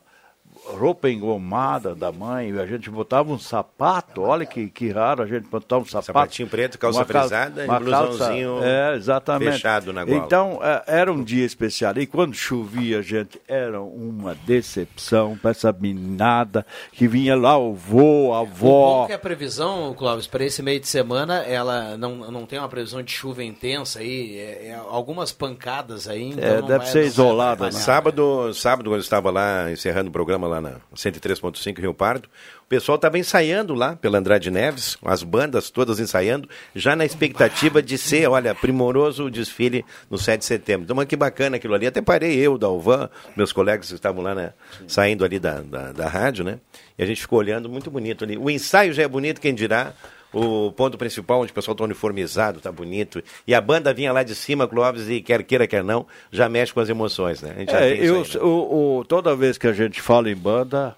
roupa 0.66 1.08
engomada 1.10 1.94
da 1.94 2.10
mãe, 2.10 2.50
e 2.50 2.58
a 2.58 2.66
gente 2.66 2.88
botava 2.90 3.32
um 3.32 3.38
sapato, 3.38 4.22
olha 4.22 4.46
que, 4.46 4.68
que 4.68 4.90
raro 4.90 5.22
a 5.22 5.26
gente 5.26 5.46
botar 5.48 5.78
um 5.78 5.84
sapato. 5.84 6.06
Sapatinho 6.06 6.48
preto, 6.48 6.78
calça 6.78 6.98
uma 7.00 7.04
frisada 7.04 7.64
e 7.64 7.66
blusãozinho 7.68 8.52
calça- 8.54 8.66
é, 8.68 8.94
exatamente. 8.96 9.52
fechado 9.52 9.92
na 9.92 10.04
gola. 10.04 10.16
Então, 10.18 10.60
é, 10.62 10.82
era 10.86 11.12
um 11.12 11.22
dia 11.22 11.44
especial. 11.44 11.92
E 11.98 12.06
quando 12.06 12.34
chovia, 12.34 13.02
gente, 13.02 13.40
era 13.46 13.80
uma 13.80 14.34
decepção 14.46 15.36
para 15.40 15.50
essa 15.50 15.72
meninada 15.72 16.64
que 16.92 17.06
vinha 17.06 17.36
lá 17.36 17.56
o 17.58 17.74
vô, 17.74 18.32
a 18.32 18.40
O 18.40 18.46
avó. 18.46 18.66
bom 19.02 19.06
que 19.06 19.12
a 19.12 19.18
previsão, 19.18 19.94
Clóvis, 19.94 20.26
para 20.26 20.44
esse 20.44 20.62
meio 20.62 20.80
de 20.80 20.86
semana, 20.88 21.42
ela 21.44 21.96
não, 21.96 22.16
não 22.30 22.46
tem 22.46 22.58
uma 22.58 22.68
previsão 22.68 23.02
de 23.02 23.12
chuva 23.12 23.42
intensa 23.44 24.00
aí, 24.00 24.36
é, 24.38 24.68
é 24.68 24.80
algumas 24.88 25.30
pancadas 25.32 26.08
aí. 26.08 26.30
Então 26.30 26.44
É, 26.44 26.62
deve 26.62 26.86
ser 26.88 27.04
isolada, 27.04 27.66
né? 27.66 27.70
Sábado, 27.72 28.52
sábado, 28.54 28.90
quando 28.90 28.96
eu 28.96 29.00
estava 29.00 29.30
lá 29.30 29.70
encerrando 29.70 30.08
o 30.08 30.12
programa 30.12 30.46
lá 30.46 30.53
na 30.60 30.76
103.5 30.94 31.78
Rio 31.78 31.94
Pardo, 31.94 32.28
o 32.64 32.66
pessoal 32.66 32.96
estava 32.96 33.18
ensaiando 33.18 33.74
lá 33.74 33.94
pela 33.94 34.18
Andrade 34.18 34.50
Neves, 34.50 34.96
as 35.04 35.22
bandas 35.22 35.70
todas 35.70 36.00
ensaiando, 36.00 36.48
já 36.74 36.96
na 36.96 37.04
expectativa 37.04 37.82
de 37.82 37.98
ser, 37.98 38.28
olha, 38.28 38.54
primoroso 38.54 39.24
o 39.24 39.30
desfile 39.30 39.84
no 40.10 40.18
7 40.18 40.40
de 40.40 40.44
setembro. 40.46 40.84
Então, 40.84 40.96
mas 40.96 41.06
que 41.06 41.16
bacana 41.16 41.56
aquilo 41.56 41.74
ali. 41.74 41.86
Até 41.86 42.00
parei 42.00 42.36
eu, 42.36 42.56
da 42.56 42.66
Alvan, 42.66 43.08
meus 43.36 43.52
colegas 43.52 43.88
que 43.88 43.94
estavam 43.94 44.22
lá, 44.22 44.34
né, 44.34 44.52
saindo 44.88 45.24
ali 45.24 45.38
da, 45.38 45.60
da, 45.60 45.92
da 45.92 46.08
rádio, 46.08 46.44
né? 46.44 46.58
E 46.98 47.02
a 47.02 47.06
gente 47.06 47.20
ficou 47.20 47.38
olhando, 47.38 47.68
muito 47.68 47.90
bonito 47.90 48.24
ali. 48.24 48.38
O 48.38 48.48
ensaio 48.48 48.92
já 48.92 49.02
é 49.02 49.08
bonito, 49.08 49.40
quem 49.40 49.54
dirá. 49.54 49.92
O 50.34 50.72
ponto 50.72 50.98
principal, 50.98 51.40
onde 51.40 51.52
o 51.52 51.54
pessoal 51.54 51.72
está 51.74 51.84
uniformizado, 51.84 52.60
tá 52.60 52.72
bonito. 52.72 53.22
E 53.46 53.54
a 53.54 53.60
banda 53.60 53.94
vinha 53.94 54.12
lá 54.12 54.22
de 54.22 54.34
cima, 54.34 54.66
Clóvis, 54.66 55.08
e 55.08 55.20
quer 55.22 55.42
queira, 55.44 55.66
quer 55.66 55.84
não, 55.84 56.06
já 56.32 56.48
mexe 56.48 56.72
com 56.74 56.80
as 56.80 56.88
emoções, 56.88 57.40
né? 57.40 57.54
É, 57.68 57.92
eu, 58.04 58.16
aí, 58.22 58.28
né? 58.34 58.40
o, 58.42 58.98
o- 58.98 59.04
toda 59.04 59.34
vez 59.36 59.56
que 59.56 59.66
a 59.66 59.72
gente 59.72 60.00
fala 60.02 60.28
em 60.30 60.34
banda, 60.36 60.96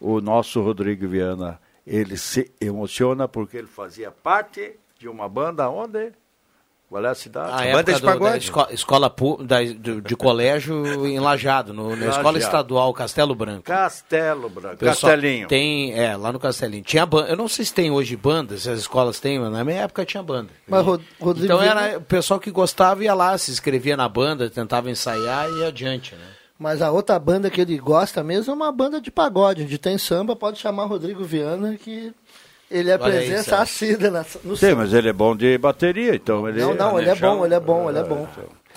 o 0.00 0.20
nosso 0.20 0.60
Rodrigo 0.62 1.06
Viana, 1.06 1.60
ele 1.86 2.16
se 2.16 2.50
emociona 2.60 3.28
porque 3.28 3.56
ele 3.58 3.66
fazia 3.66 4.10
parte 4.10 4.72
de 4.98 5.08
uma 5.08 5.28
banda 5.28 5.68
onde? 5.68 6.12
Qual 6.88 7.04
é 7.04 7.08
a 7.08 7.14
cidade? 7.14 7.50
A 7.52 7.64
época 7.66 7.98
do- 7.98 8.18
da 8.20 8.36
esco- 8.36 8.68
escola 8.70 9.10
pu- 9.10 9.42
da- 9.42 9.62
do- 9.64 10.00
de 10.00 10.14
colégio 10.14 10.84
em 11.06 11.18
Lajado, 11.18 11.72
no- 11.72 11.96
na 11.96 12.06
escola 12.08 12.38
estadual 12.38 12.92
Castelo 12.94 13.34
Branco. 13.34 13.62
Castelo 13.62 14.48
Branco, 14.48 14.76
Pessoal, 14.76 15.12
Castelinho. 15.12 15.48
Tem, 15.48 15.92
é, 15.98 16.16
lá 16.16 16.32
no 16.32 16.38
Castelinho. 16.38 16.84
Tinha 16.84 17.04
banda. 17.04 17.30
Eu 17.30 17.36
não 17.36 17.48
sei 17.48 17.64
se 17.64 17.74
tem 17.74 17.90
hoje 17.90 18.14
bandas, 18.16 18.62
se 18.62 18.70
as 18.70 18.78
escolas 18.80 19.18
têm, 19.18 19.40
mas 19.40 19.50
na 19.50 19.64
minha 19.64 19.78
época 19.80 20.04
tinha 20.04 20.22
banda. 20.22 20.50
Mas 20.68 20.84
Rod- 20.84 21.02
Rodrigo 21.20 21.46
então 21.52 21.62
era 21.62 21.98
o 21.98 22.02
pessoal 22.02 22.38
que 22.38 22.50
gostava 22.50 23.02
ia 23.02 23.14
lá, 23.14 23.36
se 23.38 23.50
inscrevia 23.50 23.96
na 23.96 24.08
banda, 24.08 24.48
tentava 24.48 24.88
ensaiar 24.90 25.50
e 25.50 25.60
ia 25.60 25.68
adiante, 25.68 26.14
né? 26.14 26.24
Mas 26.56 26.80
a 26.80 26.92
outra 26.92 27.18
banda 27.18 27.50
que 27.50 27.60
ele 27.60 27.76
gosta 27.76 28.22
mesmo 28.22 28.52
é 28.52 28.54
uma 28.54 28.70
banda 28.70 29.00
de 29.00 29.10
pagode, 29.10 29.64
onde 29.64 29.76
tem 29.76 29.98
samba, 29.98 30.36
pode 30.36 30.60
chamar 30.60 30.84
Rodrigo 30.84 31.24
Viana, 31.24 31.74
que 31.76 32.14
ele 32.76 32.90
é 32.90 32.94
Olha 32.94 32.98
presença 33.02 33.42
Sérgio. 33.42 33.62
assídua 33.62 34.10
na- 34.10 34.24
no 34.44 34.56
Sim, 34.56 34.74
mas 34.74 34.92
ele 34.92 35.08
é 35.08 35.12
bom 35.12 35.34
de 35.36 35.56
bateria, 35.58 36.14
então 36.14 36.48
ele 36.48 36.60
Não, 36.60 36.74
não, 36.74 36.98
ele 37.00 37.10
é 37.10 37.14
bom, 37.14 37.44
ele 37.44 37.54
é 37.54 37.60
bom, 37.60 37.88
ele 37.88 37.98
é 37.98 38.02
bom. 38.02 38.28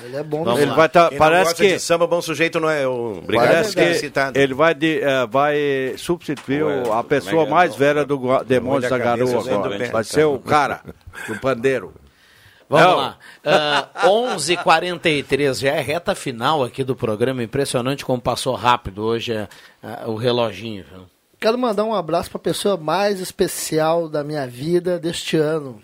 Ele 0.03 0.15
é 0.15 0.21
bom 0.21 0.47
Ele 0.51 0.59
mesmo. 0.59 0.75
vai 0.75 0.87
tá, 0.87 1.09
Quem 1.09 1.17
não 1.17 1.25
parece 1.25 1.43
gosta 1.51 1.63
que 1.63 1.73
de 1.73 1.79
samba, 1.79 2.05
bom 2.05 2.21
sujeito 2.21 2.59
não 2.59 2.69
é 2.69 2.87
o... 2.87 3.17
Obrigado 3.17 3.47
parece 3.47 3.75
que 3.75 3.93
citado. 3.95 4.37
ele 4.37 4.53
vai 4.53 4.75
de, 4.75 4.99
eh, 5.01 5.25
vai 5.27 5.57
substituir 5.97 6.61
o- 6.63 6.93
a 6.93 6.99
é 6.99 7.03
pessoa 7.03 7.47
é? 7.47 7.49
mais 7.49 7.75
velha 7.75 8.05
do 8.05 8.43
Demônios 8.43 8.91
da 8.91 8.97
Garoa 8.99 9.39
agora. 9.41 9.89
Vai 9.89 10.03
ser 10.03 10.25
o 10.25 10.37
cara 10.37 10.81
do 11.27 11.39
pandeiro. 11.39 11.93
Vamos 12.69 12.85
Não. 12.85 12.95
lá. 12.97 13.17
Ah, 13.43 13.87
11h43, 14.05 15.59
já 15.59 15.71
é 15.71 15.81
reta 15.81 16.13
final 16.13 16.63
aqui 16.63 16.83
do 16.83 16.95
programa. 16.95 17.41
Impressionante 17.41 18.05
como 18.05 18.21
passou 18.21 18.53
rápido 18.55 19.03
hoje 19.03 19.33
é, 19.33 19.47
ah, 19.81 20.03
o 20.05 20.15
reloginho. 20.15 20.85
viu? 20.91 21.05
Quero 21.39 21.57
mandar 21.57 21.83
um 21.83 21.93
abraço 21.93 22.29
para 22.29 22.37
a 22.37 22.43
pessoa 22.43 22.77
mais 22.77 23.19
especial 23.19 24.09
da 24.09 24.23
minha 24.23 24.47
vida 24.47 24.97
deste 24.97 25.37
ano. 25.37 25.81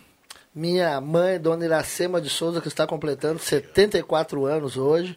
Minha 0.53 0.99
mãe, 0.99 1.39
Dona 1.39 1.65
Iracema 1.65 2.19
de 2.19 2.30
Souza, 2.30 2.61
que 2.61 2.67
está 2.67 2.88
completando 2.88 3.39
74 3.39 4.45
anos 4.45 4.77
hoje. 4.77 5.15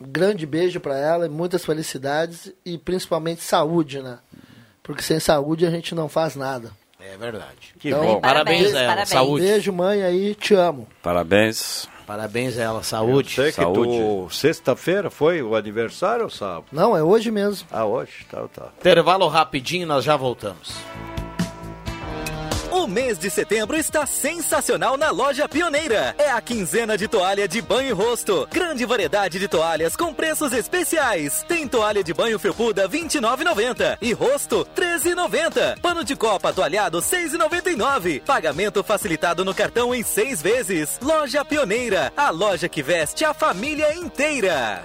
Um 0.00 0.06
grande 0.06 0.46
beijo 0.46 0.80
para 0.80 0.98
ela 0.98 1.26
e 1.26 1.28
muitas 1.28 1.64
felicidades 1.64 2.52
e 2.64 2.76
principalmente 2.76 3.42
saúde, 3.42 4.02
né? 4.02 4.18
Porque 4.82 5.02
sem 5.02 5.20
saúde 5.20 5.64
a 5.64 5.70
gente 5.70 5.94
não 5.94 6.08
faz 6.08 6.34
nada. 6.34 6.72
É 7.00 7.16
verdade. 7.16 7.74
Que 7.78 7.88
Então, 7.88 8.04
bom. 8.04 8.20
Parabéns, 8.20 8.74
a 8.74 8.78
ela. 8.78 8.88
parabéns. 8.88 9.08
Saúde. 9.08 9.44
Beijo, 9.44 9.72
mãe, 9.72 10.02
aí, 10.02 10.34
te 10.34 10.54
amo. 10.54 10.88
Parabéns. 11.02 11.88
Parabéns 12.12 12.58
a 12.58 12.62
ela. 12.62 12.82
Saúde. 12.82 13.30
Sei 13.30 13.46
que 13.46 13.52
Saúde. 13.52 13.90
tu, 13.90 14.28
sexta-feira 14.30 15.08
foi 15.08 15.40
o 15.42 15.56
aniversário 15.56 16.24
ou 16.24 16.30
sábado? 16.30 16.66
Não, 16.70 16.94
é 16.94 17.02
hoje 17.02 17.30
mesmo. 17.30 17.66
Ah, 17.72 17.86
hoje, 17.86 18.26
tá, 18.30 18.46
tá. 18.54 18.68
Intervalo 18.78 19.26
rapidinho, 19.28 19.86
nós 19.86 20.04
já 20.04 20.14
voltamos. 20.14 20.76
O 22.82 22.86
mês 22.88 23.16
de 23.16 23.30
setembro 23.30 23.76
está 23.76 24.04
sensacional 24.04 24.96
na 24.96 25.08
loja 25.12 25.48
Pioneira. 25.48 26.16
É 26.18 26.32
a 26.32 26.40
quinzena 26.40 26.98
de 26.98 27.06
toalha 27.06 27.46
de 27.46 27.62
banho 27.62 27.90
e 27.90 27.92
rosto. 27.92 28.48
Grande 28.50 28.84
variedade 28.84 29.38
de 29.38 29.46
toalhas 29.46 29.94
com 29.94 30.12
preços 30.12 30.52
especiais. 30.52 31.44
Tem 31.46 31.68
toalha 31.68 32.02
de 32.02 32.12
banho 32.12 32.40
felpuda 32.40 32.88
R$ 32.88 32.98
29,90 32.98 33.98
e 34.02 34.12
rosto 34.12 34.66
R$ 34.76 34.98
13,90. 34.98 35.78
Pano 35.78 36.02
de 36.02 36.16
copa 36.16 36.52
toalhado 36.52 36.98
R$ 36.98 37.04
6,99. 37.04 38.20
Pagamento 38.24 38.82
facilitado 38.82 39.44
no 39.44 39.54
cartão 39.54 39.94
em 39.94 40.02
seis 40.02 40.42
vezes. 40.42 40.98
Loja 41.00 41.44
Pioneira, 41.44 42.12
a 42.16 42.30
loja 42.30 42.68
que 42.68 42.82
veste 42.82 43.24
a 43.24 43.32
família 43.32 43.94
inteira. 43.94 44.84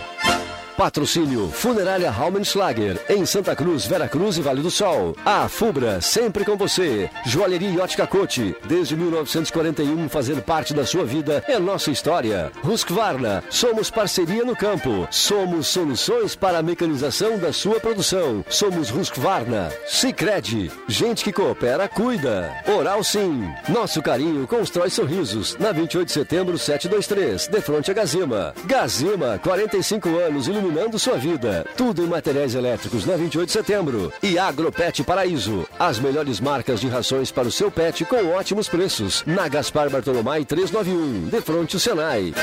Patrocínio 0.81 1.47
Funerária 1.51 2.09
Raumenschlager, 2.09 2.99
em 3.07 3.23
Santa 3.23 3.55
Cruz, 3.55 3.85
Vera 3.85 4.07
Cruz 4.07 4.37
e 4.37 4.41
Vale 4.41 4.63
do 4.63 4.71
Sol. 4.71 5.15
A 5.23 5.47
Fubra, 5.47 6.01
sempre 6.01 6.43
com 6.43 6.57
você. 6.57 7.07
Joalheria 7.23 7.69
e 7.69 8.07
Cote, 8.07 8.55
desde 8.65 8.95
1941, 8.95 10.09
fazer 10.09 10.41
parte 10.41 10.73
da 10.73 10.83
sua 10.83 11.05
vida 11.05 11.43
é 11.47 11.59
nossa 11.59 11.91
história. 11.91 12.51
Husqvarna, 12.63 13.43
somos 13.47 13.91
parceria 13.91 14.43
no 14.43 14.55
campo. 14.55 15.07
Somos 15.11 15.67
soluções 15.67 16.35
para 16.35 16.57
a 16.57 16.63
mecanização 16.63 17.37
da 17.37 17.53
sua 17.53 17.79
produção. 17.79 18.43
Somos 18.49 18.89
Husqvarna. 18.89 19.71
Sicredi, 19.85 20.71
gente 20.87 21.23
que 21.23 21.31
coopera, 21.31 21.87
cuida. 21.87 22.51
Oral 22.65 23.03
Sim, 23.03 23.47
nosso 23.69 24.01
carinho 24.01 24.47
constrói 24.47 24.89
sorrisos. 24.89 25.55
Na 25.59 25.71
28 25.71 26.07
de 26.07 26.11
setembro, 26.11 26.57
723, 26.57 27.47
de 27.49 27.61
frente 27.61 27.91
a 27.91 27.93
Gazima. 27.93 28.55
Gazima, 28.65 29.39
45 29.43 30.09
anos, 30.17 30.47
iluminando 30.71 30.97
sua 30.97 31.17
vida. 31.17 31.65
Tudo 31.75 32.03
em 32.03 32.07
materiais 32.07 32.55
elétricos 32.55 33.05
na 33.05 33.15
28 33.15 33.47
de 33.47 33.51
setembro. 33.51 34.13
E 34.23 34.39
Agropet 34.39 35.03
Paraíso. 35.03 35.67
As 35.77 35.99
melhores 35.99 36.39
marcas 36.39 36.79
de 36.79 36.87
rações 36.87 37.29
para 37.29 37.47
o 37.47 37.51
seu 37.51 37.69
pet 37.69 38.05
com 38.05 38.29
ótimos 38.29 38.69
preços. 38.69 39.23
Na 39.25 39.47
Gaspar 39.47 39.89
Bartolomai 39.89 40.45
391, 40.45 41.29
de 41.29 41.41
frente 41.41 41.75
o 41.75 41.79
Senai. 41.79 42.33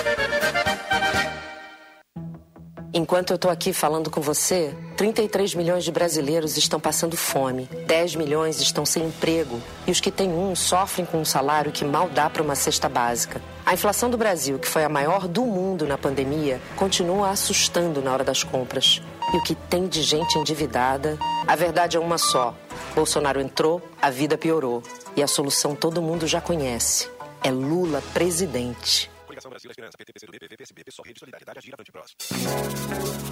Enquanto 2.92 3.30
eu 3.30 3.36
estou 3.36 3.50
aqui 3.50 3.74
falando 3.74 4.10
com 4.10 4.20
você, 4.20 4.74
33 4.96 5.54
milhões 5.54 5.84
de 5.84 5.92
brasileiros 5.92 6.56
estão 6.56 6.80
passando 6.80 7.18
fome, 7.18 7.68
10 7.86 8.16
milhões 8.16 8.60
estão 8.60 8.86
sem 8.86 9.04
emprego 9.04 9.60
e 9.86 9.90
os 9.90 10.00
que 10.00 10.10
têm 10.10 10.30
um 10.30 10.56
sofrem 10.56 11.04
com 11.04 11.20
um 11.20 11.24
salário 11.24 11.70
que 11.70 11.84
mal 11.84 12.08
dá 12.08 12.30
para 12.30 12.42
uma 12.42 12.54
cesta 12.54 12.88
básica. 12.88 13.42
A 13.66 13.74
inflação 13.74 14.08
do 14.08 14.16
Brasil, 14.16 14.58
que 14.58 14.66
foi 14.66 14.84
a 14.84 14.88
maior 14.88 15.28
do 15.28 15.44
mundo 15.44 15.86
na 15.86 15.98
pandemia, 15.98 16.62
continua 16.76 17.28
assustando 17.28 18.00
na 18.00 18.10
hora 18.10 18.24
das 18.24 18.42
compras. 18.42 19.02
E 19.34 19.36
o 19.36 19.42
que 19.42 19.54
tem 19.54 19.86
de 19.86 20.02
gente 20.02 20.38
endividada, 20.38 21.18
a 21.46 21.54
verdade 21.54 21.98
é 21.98 22.00
uma 22.00 22.16
só. 22.16 22.54
Bolsonaro 22.94 23.38
entrou, 23.38 23.82
a 24.00 24.08
vida 24.08 24.38
piorou. 24.38 24.82
E 25.14 25.22
a 25.22 25.26
solução 25.26 25.74
todo 25.74 26.00
mundo 26.00 26.26
já 26.26 26.40
conhece. 26.40 27.10
É 27.44 27.50
Lula 27.50 28.02
presidente. 28.14 29.10
Brasil 29.50 29.70
Esperança, 29.70 29.96
PT, 29.96 30.12
PCdoB, 30.12 30.38
PV, 30.38 30.56
PSB, 30.56 30.84
PSOL, 30.84 31.04
Rede 31.06 31.20
Solidariedade, 31.20 31.58
Agir, 31.58 31.74
Avante. 31.74 31.92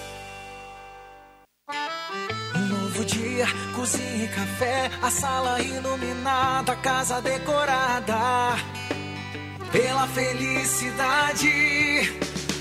café, 4.31 4.89
a 5.01 5.09
sala 5.09 5.61
iluminada, 5.61 6.73
a 6.73 6.75
casa 6.75 7.21
decorada 7.21 8.55
pela 9.71 10.07
felicidade. 10.07 11.47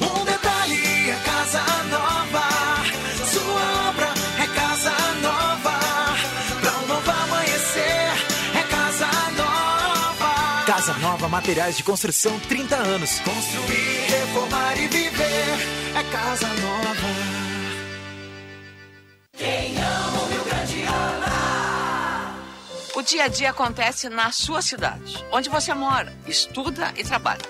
Um 0.00 0.24
detalhe, 0.24 1.10
é 1.10 1.18
casa 1.24 1.62
nova. 1.90 2.48
Sua 3.26 3.88
obra 3.88 4.08
é 4.42 4.46
casa 4.54 4.92
nova. 5.22 5.78
Pra 6.60 6.72
um 6.72 6.86
novo 6.86 7.10
amanhecer, 7.10 8.12
é 8.54 8.62
casa 8.70 9.08
nova. 9.36 10.64
Casa 10.66 10.94
Nova 10.94 11.28
Materiais 11.28 11.76
de 11.76 11.82
Construção 11.82 12.38
30 12.40 12.76
anos. 12.76 13.18
Construir, 13.20 14.06
reformar 14.08 14.78
e 14.78 14.88
viver 14.88 15.80
é 15.96 16.02
casa 16.12 16.46
nova. 16.46 17.29
O 22.94 23.02
dia 23.02 23.24
a 23.24 23.28
dia 23.28 23.50
acontece 23.50 24.08
na 24.08 24.32
sua 24.32 24.60
cidade, 24.60 25.24
onde 25.30 25.48
você 25.48 25.72
mora, 25.72 26.12
estuda 26.26 26.92
e 26.96 27.04
trabalha. 27.04 27.44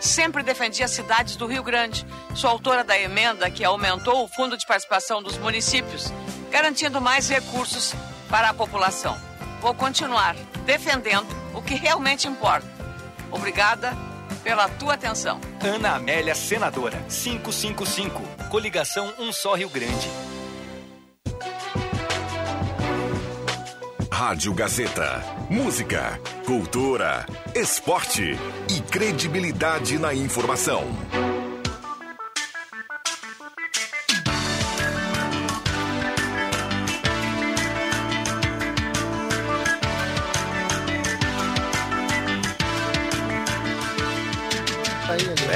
Sempre 0.00 0.42
defendi 0.42 0.82
as 0.82 0.90
cidades 0.90 1.36
do 1.36 1.46
Rio 1.46 1.62
Grande. 1.62 2.06
Sou 2.34 2.48
autora 2.48 2.82
da 2.82 2.98
emenda 2.98 3.50
que 3.50 3.62
aumentou 3.62 4.24
o 4.24 4.28
fundo 4.28 4.56
de 4.56 4.66
participação 4.66 5.22
dos 5.22 5.36
municípios, 5.36 6.10
garantindo 6.50 7.00
mais 7.00 7.28
recursos 7.28 7.94
para 8.30 8.48
a 8.48 8.54
população. 8.54 9.20
Vou 9.60 9.74
continuar 9.74 10.34
defendendo 10.64 11.28
o 11.54 11.60
que 11.60 11.74
realmente 11.74 12.26
importa. 12.26 12.66
Obrigada 13.30 13.94
pela 14.42 14.66
tua 14.70 14.94
atenção. 14.94 15.38
Ana 15.62 15.96
Amélia 15.96 16.34
Senadora, 16.34 16.96
555. 17.10 18.22
Coligação 18.48 19.12
Um 19.18 19.30
Só 19.30 19.54
Rio 19.54 19.68
Grande. 19.68 20.08
Rádio 24.20 24.52
Gazeta. 24.52 25.24
Música, 25.48 26.20
cultura, 26.44 27.24
esporte 27.54 28.36
e 28.68 28.80
credibilidade 28.82 29.98
na 29.98 30.12
informação. 30.12 30.84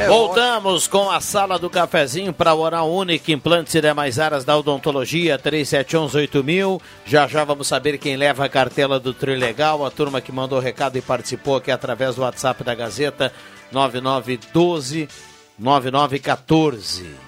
Voltamos 0.08 0.86
com 0.86 1.10
a 1.10 1.20
sala 1.20 1.58
do 1.58 1.70
cafezinho 1.70 2.32
para 2.32 2.50
a 2.50 2.54
Oral 2.54 2.92
Unique, 2.92 3.32
implantes 3.32 3.74
e 3.74 3.80
demais 3.80 4.18
áreas 4.18 4.44
da 4.44 4.56
odontologia, 4.56 5.38
37118000. 5.38 6.80
Já 7.06 7.26
já 7.26 7.44
vamos 7.44 7.66
saber 7.66 7.98
quem 7.98 8.16
leva 8.16 8.44
a 8.44 8.48
cartela 8.48 9.00
do 9.00 9.14
Trilegal, 9.14 9.84
a 9.84 9.90
turma 9.90 10.20
que 10.20 10.32
mandou 10.32 10.58
recado 10.58 10.96
e 10.96 11.02
participou 11.02 11.56
aqui 11.56 11.70
através 11.70 12.16
do 12.16 12.22
WhatsApp 12.22 12.62
da 12.62 12.74
Gazeta, 12.74 13.32
9912 13.72 15.08
9914. 15.58 17.23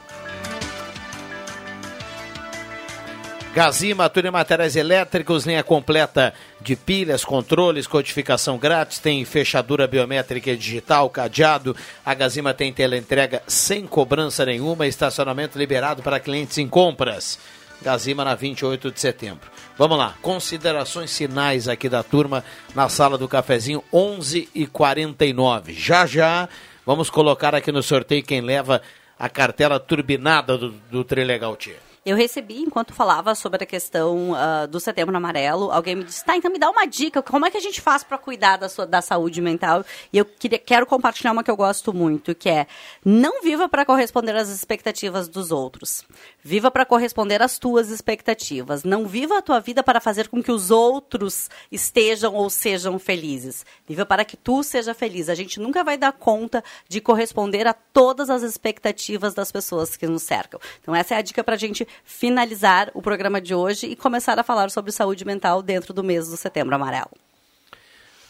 Gazima, 3.56 4.10
tudo 4.10 4.28
em 4.28 4.30
materiais 4.30 4.76
elétricos, 4.76 5.46
linha 5.46 5.64
completa 5.64 6.34
de 6.60 6.76
pilhas, 6.76 7.24
controles, 7.24 7.86
codificação 7.86 8.58
grátis, 8.58 8.98
tem 8.98 9.24
fechadura 9.24 9.86
biométrica 9.86 10.50
e 10.50 10.56
digital, 10.58 11.08
cadeado. 11.08 11.74
A 12.04 12.12
Gazima 12.12 12.52
tem 12.52 12.70
teleentrega 12.70 13.42
sem 13.46 13.86
cobrança 13.86 14.44
nenhuma, 14.44 14.86
estacionamento 14.86 15.58
liberado 15.58 16.02
para 16.02 16.20
clientes 16.20 16.58
em 16.58 16.68
compras. 16.68 17.38
Gazima 17.80 18.26
na 18.26 18.34
28 18.34 18.92
de 18.92 19.00
setembro. 19.00 19.50
Vamos 19.78 19.96
lá, 19.96 20.14
considerações 20.20 21.16
finais 21.16 21.66
aqui 21.66 21.88
da 21.88 22.02
turma 22.02 22.44
na 22.74 22.90
sala 22.90 23.16
do 23.16 23.26
cafezinho, 23.26 23.82
11 23.90 24.50
e 24.54 24.66
49 24.66 25.72
Já 25.72 26.04
já 26.04 26.46
vamos 26.84 27.08
colocar 27.08 27.54
aqui 27.54 27.72
no 27.72 27.82
sorteio 27.82 28.22
quem 28.22 28.42
leva 28.42 28.82
a 29.18 29.30
cartela 29.30 29.80
turbinada 29.80 30.58
do, 30.58 30.72
do 30.90 31.02
Trilegal 31.02 31.56
Tia. 31.56 31.85
Eu 32.06 32.16
recebi, 32.16 32.60
enquanto 32.60 32.94
falava 32.94 33.34
sobre 33.34 33.64
a 33.64 33.66
questão 33.66 34.30
uh, 34.30 34.68
do 34.68 34.78
setembro 34.78 35.16
amarelo, 35.16 35.72
alguém 35.72 35.96
me 35.96 36.04
disse, 36.04 36.24
tá, 36.24 36.36
então 36.36 36.52
me 36.52 36.56
dá 36.56 36.70
uma 36.70 36.86
dica, 36.86 37.20
como 37.20 37.44
é 37.44 37.50
que 37.50 37.56
a 37.56 37.60
gente 37.60 37.80
faz 37.80 38.04
para 38.04 38.16
cuidar 38.16 38.58
da, 38.58 38.68
sua, 38.68 38.86
da 38.86 39.02
saúde 39.02 39.40
mental? 39.40 39.84
E 40.12 40.18
eu 40.18 40.24
queria, 40.24 40.56
quero 40.56 40.86
compartilhar 40.86 41.32
uma 41.32 41.42
que 41.42 41.50
eu 41.50 41.56
gosto 41.56 41.92
muito, 41.92 42.32
que 42.32 42.48
é, 42.48 42.68
não 43.04 43.42
viva 43.42 43.68
para 43.68 43.84
corresponder 43.84 44.36
às 44.36 44.48
expectativas 44.50 45.26
dos 45.26 45.50
outros. 45.50 46.04
Viva 46.44 46.70
para 46.70 46.86
corresponder 46.86 47.42
às 47.42 47.58
tuas 47.58 47.90
expectativas. 47.90 48.84
Não 48.84 49.04
viva 49.04 49.38
a 49.38 49.42
tua 49.42 49.58
vida 49.58 49.82
para 49.82 50.00
fazer 50.00 50.28
com 50.28 50.40
que 50.40 50.52
os 50.52 50.70
outros 50.70 51.50
estejam 51.72 52.34
ou 52.34 52.48
sejam 52.48 53.00
felizes. 53.00 53.66
Viva 53.84 54.06
para 54.06 54.24
que 54.24 54.36
tu 54.36 54.62
seja 54.62 54.94
feliz. 54.94 55.28
A 55.28 55.34
gente 55.34 55.58
nunca 55.58 55.82
vai 55.82 55.98
dar 55.98 56.12
conta 56.12 56.62
de 56.88 57.00
corresponder 57.00 57.66
a 57.66 57.72
todas 57.72 58.30
as 58.30 58.44
expectativas 58.44 59.34
das 59.34 59.50
pessoas 59.50 59.96
que 59.96 60.06
nos 60.06 60.22
cercam. 60.22 60.60
Então 60.80 60.94
essa 60.94 61.16
é 61.16 61.18
a 61.18 61.22
dica 61.22 61.42
para 61.42 61.56
a 61.56 61.58
gente 61.58 61.84
finalizar 62.04 62.90
o 62.94 63.00
programa 63.02 63.40
de 63.40 63.54
hoje 63.54 63.86
e 63.86 63.96
começar 63.96 64.38
a 64.38 64.42
falar 64.42 64.70
sobre 64.70 64.92
saúde 64.92 65.24
mental 65.24 65.62
dentro 65.62 65.92
do 65.94 66.02
mês 66.04 66.28
do 66.28 66.36
Setembro 66.36 66.74
Amarelo. 66.74 67.10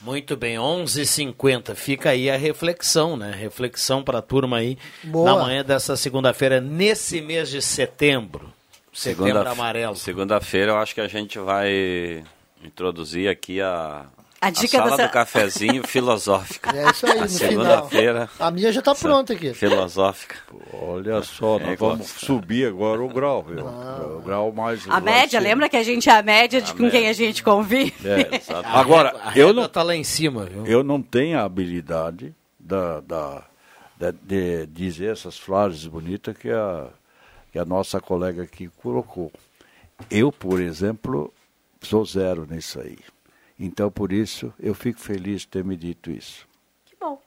Muito 0.01 0.37
bem, 0.37 0.57
11h50. 0.57 1.75
Fica 1.75 2.11
aí 2.11 2.31
a 2.31 2.37
reflexão, 2.37 3.17
né? 3.17 3.31
Reflexão 3.35 4.03
para 4.05 4.19
a 4.19 4.23
turma 4.23 4.59
aí 4.59 4.77
Boa. 5.03 5.33
na 5.35 5.43
manhã 5.43 5.65
dessa 5.65 5.97
segunda-feira, 5.97 6.61
nesse 6.61 7.21
mês 7.21 7.49
de 7.49 7.63
setembro. 7.63 8.53
Setembro 8.93 9.27
Segunda- 9.27 9.51
amarelo. 9.51 9.97
Segunda-feira 9.97 10.73
eu 10.73 10.77
acho 10.79 10.95
que 10.95 11.01
a 11.01 11.09
gente 11.09 11.39
vai 11.39 12.23
introduzir 12.63 13.29
aqui 13.29 13.61
a, 13.61 14.07
A 14.47 14.51
dica 14.51 14.79
sala 14.79 14.97
da 14.97 15.07
do 15.07 15.13
cafezinho 15.13 15.83
filosófica. 15.89 16.77
É 16.77 16.91
isso 16.91 17.07
aí, 17.07 17.19
A 17.19 17.23
no. 17.23 17.29
Segunda-feira 17.29 18.31
A 18.39 18.51
minha 18.51 18.73
já 18.73 18.81
tá 18.83 18.95
pronta 18.95 19.33
aqui. 19.33 19.53
filosófica. 19.55 20.37
Olha 20.73 21.23
só, 21.23 21.59
nós 21.59 21.69
É, 21.71 21.77
vamos 21.77 21.99
gosto. 21.99 22.25
subir 22.27 22.67
agora 22.69 23.03
o 23.03 23.09
grau, 23.09 23.43
viu? 23.43 23.65
O 23.67 24.21
grau 24.23 24.53
mais. 24.53 24.87
A 24.89 25.01
média, 25.01 25.39
lembra 25.41 25.69
que 25.69 25.77
a 25.77 25.83
gente 25.83 26.09
é 26.09 26.13
a 26.17 26.23
média 26.23 26.61
de 26.61 26.73
com 26.75 26.91
quem 26.91 27.09
a 27.09 27.13
gente 27.13 27.43
convive? 27.43 27.95
É. 28.05 28.41
Agora, 28.65 29.15
A 29.25 29.39
eu 29.39 29.53
não, 29.53 29.69
tá 29.69 29.83
lá 29.83 29.95
em 29.95 30.05
cima, 30.05 30.45
viu? 30.45 30.67
eu 30.67 30.83
não 30.83 31.01
tenho 31.03 31.39
a 31.39 31.43
habilidade 31.45 32.35
da, 32.59 33.01
da, 33.01 33.43
da- 33.99 34.11
de 34.23 34.67
dizer 34.67 35.13
essas 35.13 35.39
frases 35.39 35.87
bonitas 35.87 36.37
que 36.37 36.51
a, 36.51 36.89
que 37.53 37.59
a 37.59 37.65
nossa 37.65 38.01
colega 38.01 38.43
aqui 38.43 38.69
colocou. 38.83 39.33
Eu, 40.11 40.31
por 40.31 40.61
exemplo, 40.61 41.33
sou 41.81 42.05
zero 42.05 42.47
nisso 42.51 42.81
aí. 42.81 42.99
Então, 43.59 43.91
por 43.91 44.13
isso, 44.13 44.53
eu 44.61 44.75
fico 44.75 45.01
feliz 45.01 45.43
de 45.43 45.49
ter 45.49 45.65
me 45.65 45.77
dito 45.77 46.11
isso. 46.11 46.47
Que 46.85 46.95
bom. 47.01 47.21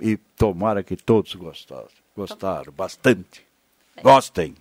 E 0.00 0.16
tomara 0.16 0.82
que 0.82 0.96
todos 0.96 1.34
gostaram. 1.34 1.88
Gostaram 2.16 2.72
bastante. 2.72 3.46
Gostem. 4.02 4.54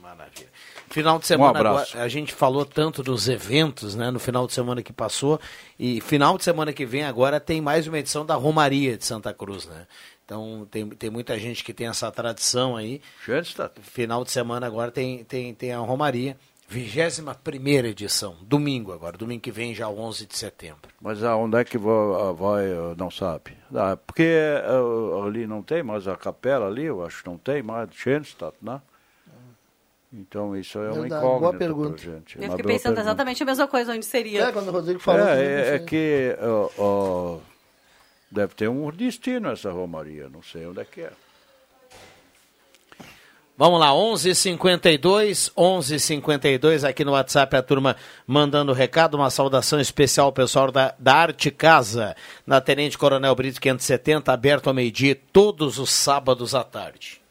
Maravilha. 0.00 0.48
Final 0.88 1.18
de 1.18 1.26
semana 1.26 1.58
Um 1.58 1.66
agora, 1.66 1.86
a 1.94 2.08
gente 2.08 2.32
falou 2.32 2.64
tanto 2.64 3.02
dos 3.02 3.28
eventos, 3.28 3.96
né, 3.96 4.10
no 4.10 4.20
final 4.20 4.46
de 4.46 4.52
semana 4.52 4.82
que 4.82 4.92
passou, 4.92 5.40
e 5.78 6.00
final 6.00 6.38
de 6.38 6.44
semana 6.44 6.72
que 6.72 6.86
vem 6.86 7.04
agora 7.04 7.40
tem 7.40 7.60
mais 7.60 7.88
uma 7.88 7.98
edição 7.98 8.24
da 8.24 8.36
Romaria 8.36 8.96
de 8.96 9.04
Santa 9.04 9.34
Cruz, 9.34 9.66
né? 9.66 9.86
Então 10.24 10.66
tem, 10.70 10.88
tem 10.90 11.10
muita 11.10 11.38
gente 11.38 11.62
que 11.62 11.74
tem 11.74 11.88
essa 11.88 12.10
tradição 12.10 12.76
aí. 12.76 13.00
Final 13.82 14.24
de 14.24 14.30
semana 14.30 14.66
agora 14.66 14.90
tem, 14.90 15.24
tem, 15.24 15.54
tem 15.54 15.72
a 15.72 15.78
Romaria. 15.78 16.36
21 16.68 17.32
primeira 17.42 17.88
edição, 17.88 18.36
domingo 18.42 18.92
agora, 18.92 19.16
domingo 19.16 19.40
que 19.40 19.52
vem 19.52 19.74
já 19.74 19.88
11 19.88 20.26
de 20.26 20.36
setembro. 20.36 20.90
Mas 21.00 21.22
aonde 21.22 21.56
é 21.56 21.64
que 21.64 21.78
vai, 21.78 22.32
vai 22.34 22.64
não 22.96 23.10
sabe? 23.10 23.56
Ah, 23.74 23.96
porque 23.96 24.24
eh, 24.24 25.26
ali 25.26 25.46
não 25.46 25.62
tem 25.62 25.82
mais 25.82 26.08
a 26.08 26.16
capela 26.16 26.66
ali, 26.66 26.84
eu 26.84 27.04
acho 27.04 27.22
que 27.22 27.28
não 27.28 27.38
tem 27.38 27.62
mais, 27.62 27.88
Schoenstatt, 27.92 28.56
né? 28.60 28.80
Então 30.12 30.56
isso 30.56 30.78
é 30.78 30.90
uma 30.90 31.06
incógnita 31.06 31.20
boa 31.20 31.54
pergunta. 31.54 31.98
gente. 31.98 32.36
Eu 32.36 32.50
fiquei 32.50 32.64
pensando 32.64 32.94
pergunta. 32.94 33.00
exatamente 33.00 33.42
a 33.42 33.46
mesma 33.46 33.68
coisa, 33.68 33.92
onde 33.92 34.04
seria. 34.04 34.44
É, 34.44 34.52
quando 34.52 34.68
o 34.68 34.72
Rodrigo 34.72 34.98
falou. 34.98 35.26
É, 35.28 35.36
que 35.36 35.40
é, 35.42 35.74
é 35.74 35.78
que 35.78 36.36
ó, 36.42 36.70
ó, 36.78 37.38
deve 38.30 38.54
ter 38.54 38.68
um 38.68 38.90
destino 38.90 39.50
essa 39.50 39.70
Romaria, 39.70 40.28
não 40.28 40.42
sei 40.42 40.66
onde 40.66 40.80
é 40.80 40.84
que 40.84 41.02
é. 41.02 41.12
Vamos 43.58 43.80
lá, 43.80 43.94
11:52, 43.94 45.50
11:52 45.56 46.84
aqui 46.84 47.02
no 47.06 47.12
WhatsApp 47.12 47.56
a 47.56 47.62
turma 47.62 47.96
mandando 48.26 48.74
recado, 48.74 49.14
uma 49.14 49.30
saudação 49.30 49.80
especial 49.80 50.26
ao 50.26 50.32
pessoal 50.32 50.70
da, 50.70 50.94
da 50.98 51.14
Arte 51.14 51.50
Casa, 51.50 52.14
na 52.46 52.60
Tenente 52.60 52.98
Coronel 52.98 53.34
Brito 53.34 53.58
570, 53.58 54.30
aberto 54.30 54.66
ao 54.66 54.74
meio-dia 54.74 55.18
todos 55.32 55.78
os 55.78 55.88
sábados 55.88 56.54
à 56.54 56.62
tarde. 56.62 57.25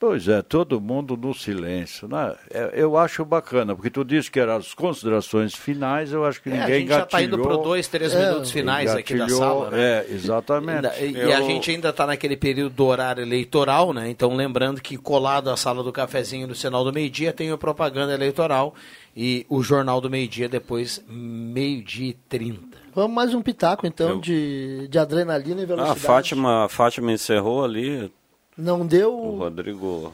Pois 0.00 0.28
é, 0.28 0.42
todo 0.42 0.80
mundo 0.80 1.16
no 1.16 1.34
silêncio, 1.34 2.06
né? 2.06 2.32
É, 2.52 2.70
eu 2.74 2.96
acho 2.96 3.24
bacana, 3.24 3.74
porque 3.74 3.90
tu 3.90 4.04
disse 4.04 4.30
que 4.30 4.38
eram 4.38 4.54
as 4.54 4.72
considerações 4.72 5.54
finais, 5.54 6.12
eu 6.12 6.24
acho 6.24 6.40
que 6.40 6.48
É, 6.50 6.52
a 6.52 6.60
ninguém 6.60 6.80
gente 6.82 6.88
já 6.90 7.02
está 7.02 7.20
indo 7.20 7.36
para 7.36 7.42
gatilhou. 7.48 7.64
dois, 7.64 7.88
três 7.88 8.14
É, 8.14 8.28
minutos 8.28 8.52
finais 8.52 8.94
aqui 8.94 9.14
da 9.14 9.18
gatilhou, 9.24 9.40
sala. 9.40 9.70
né? 9.72 9.80
É, 9.82 10.06
exatamente. 10.08 10.86
E, 11.02 11.12
e 11.14 11.32
a 11.32 11.40
gente 11.40 11.72
ainda 11.72 11.88
está 11.88 12.06
naquele 12.06 12.36
período 12.36 12.74
do 12.74 12.84
horário 12.86 13.22
eleitoral, 13.22 13.92
né? 13.92 14.08
Então, 14.08 14.36
lembrando 14.36 14.80
que 14.80 14.96
colado 14.96 15.50
à 15.50 15.56
sala 15.56 15.82
do 15.82 15.90
cafezinho 15.92 16.46
no 16.46 16.54
Sinal 16.54 16.84
do 16.84 16.92
Meio-Dia 16.92 17.32
tem 17.32 17.52
o 17.52 17.58
propaganda 17.58 18.14
eleitoral 18.14 18.76
e 19.16 19.44
o 19.48 19.64
Jornal 19.64 20.00
do 20.00 20.08
Meio-Dia 20.08 20.48
depois, 20.48 21.02
meio-dia 21.08 22.10
e 22.10 22.12
trinta. 22.12 22.78
Vamos 22.94 23.14
mais 23.16 23.34
um 23.34 23.42
pitaco, 23.42 23.84
então, 23.84 24.10
Eu- 24.10 24.20
de, 24.20 24.86
de 24.88 24.96
adrenalina 24.98 25.60
e 25.60 25.64
Ah, 25.64 25.66
velocidade. 25.66 25.98
a 25.98 26.00
Fátima, 26.06 26.64
a 26.66 26.68
Fátima 26.68 27.10
encerrou 27.12 27.64
ali. 27.64 28.12
Não 28.58 28.84
deu. 28.84 29.16
O 29.16 29.38
Rodrigo 29.38 30.12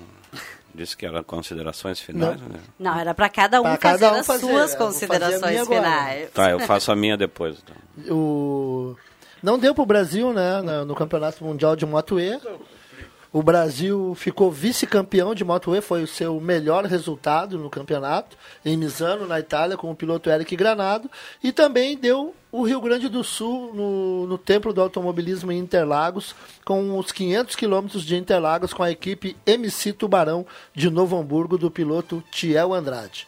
disse 0.74 0.94
que 0.94 1.06
eram 1.06 1.24
considerações 1.24 1.98
finais. 1.98 2.38
Né? 2.42 2.60
Não, 2.78 2.98
era 2.98 3.14
para 3.14 3.28
cada 3.30 3.60
um 3.60 3.62
Pra 3.62 3.78
fazer 3.78 4.00
cada 4.00 4.16
um 4.16 4.20
as 4.20 4.26
fazer, 4.26 4.46
suas 4.46 4.74
considerações 4.74 5.66
finais. 5.66 6.30
Tá, 6.30 6.50
eu 6.50 6.60
faço 6.60 6.92
a 6.92 6.96
minha 6.96 7.16
depois. 7.16 7.56
então. 7.62 8.14
O... 8.14 8.96
Não 9.42 9.58
deu 9.58 9.74
pro 9.74 9.86
Brasil, 9.86 10.32
né, 10.32 10.60
no 10.86 10.94
Campeonato 10.94 11.44
Mundial 11.44 11.74
de 11.74 11.86
Moto 11.86 12.20
E. 12.20 12.38
O 13.32 13.42
Brasil 13.42 14.14
ficou 14.14 14.50
vice-campeão 14.50 15.34
de 15.34 15.44
Moto 15.44 15.74
E, 15.74 15.80
foi 15.80 16.02
o 16.02 16.06
seu 16.06 16.40
melhor 16.40 16.84
resultado 16.84 17.58
no 17.58 17.68
campeonato, 17.68 18.36
em 18.64 18.76
Misano, 18.76 19.26
na 19.26 19.40
Itália, 19.40 19.76
com 19.76 19.90
o 19.90 19.94
piloto 19.94 20.30
Eric 20.30 20.54
Granado. 20.54 21.10
E 21.42 21.50
também 21.50 21.96
deu 21.96 22.34
o 22.56 22.62
Rio 22.62 22.80
Grande 22.80 23.08
do 23.08 23.24
Sul 23.24 23.74
no, 23.74 24.28
no 24.28 24.38
Templo 24.38 24.72
do 24.72 24.80
Automobilismo 24.80 25.50
em 25.50 25.58
Interlagos, 25.58 26.36
com 26.64 26.96
os 26.96 27.10
500 27.10 27.56
quilômetros 27.56 28.04
de 28.04 28.14
Interlagos, 28.14 28.72
com 28.72 28.84
a 28.84 28.92
equipe 28.92 29.36
MC 29.44 29.92
Tubarão 29.92 30.46
de 30.72 30.88
Novo 30.88 31.18
Hamburgo, 31.18 31.58
do 31.58 31.68
piloto 31.68 32.22
Tiel 32.30 32.72
Andrade. 32.72 33.26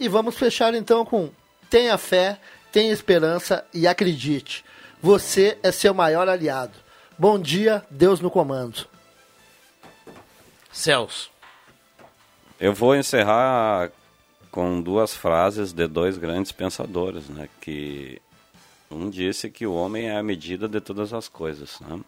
E 0.00 0.08
vamos 0.08 0.38
fechar 0.38 0.72
então 0.72 1.04
com 1.04 1.28
tenha 1.68 1.98
fé, 1.98 2.40
tenha 2.72 2.90
esperança 2.90 3.66
e 3.74 3.86
acredite. 3.86 4.64
Você 5.02 5.58
é 5.62 5.70
seu 5.70 5.92
maior 5.92 6.26
aliado. 6.26 6.72
Bom 7.18 7.38
dia, 7.38 7.84
Deus 7.90 8.18
no 8.18 8.30
comando. 8.30 8.86
Celso. 10.72 11.30
Eu 12.58 12.72
vou 12.72 12.96
encerrar 12.96 13.90
com 14.50 14.80
duas 14.80 15.14
frases 15.14 15.70
de 15.70 15.86
dois 15.86 16.16
grandes 16.16 16.50
pensadores, 16.50 17.28
né? 17.28 17.46
Que 17.60 18.22
um 18.90 19.10
disse 19.10 19.50
que 19.50 19.66
o 19.66 19.74
homem 19.74 20.08
é 20.08 20.16
a 20.16 20.22
medida 20.22 20.68
de 20.68 20.80
todas 20.80 21.12
as 21.12 21.28
coisas, 21.28 21.78
né? 21.80 22.00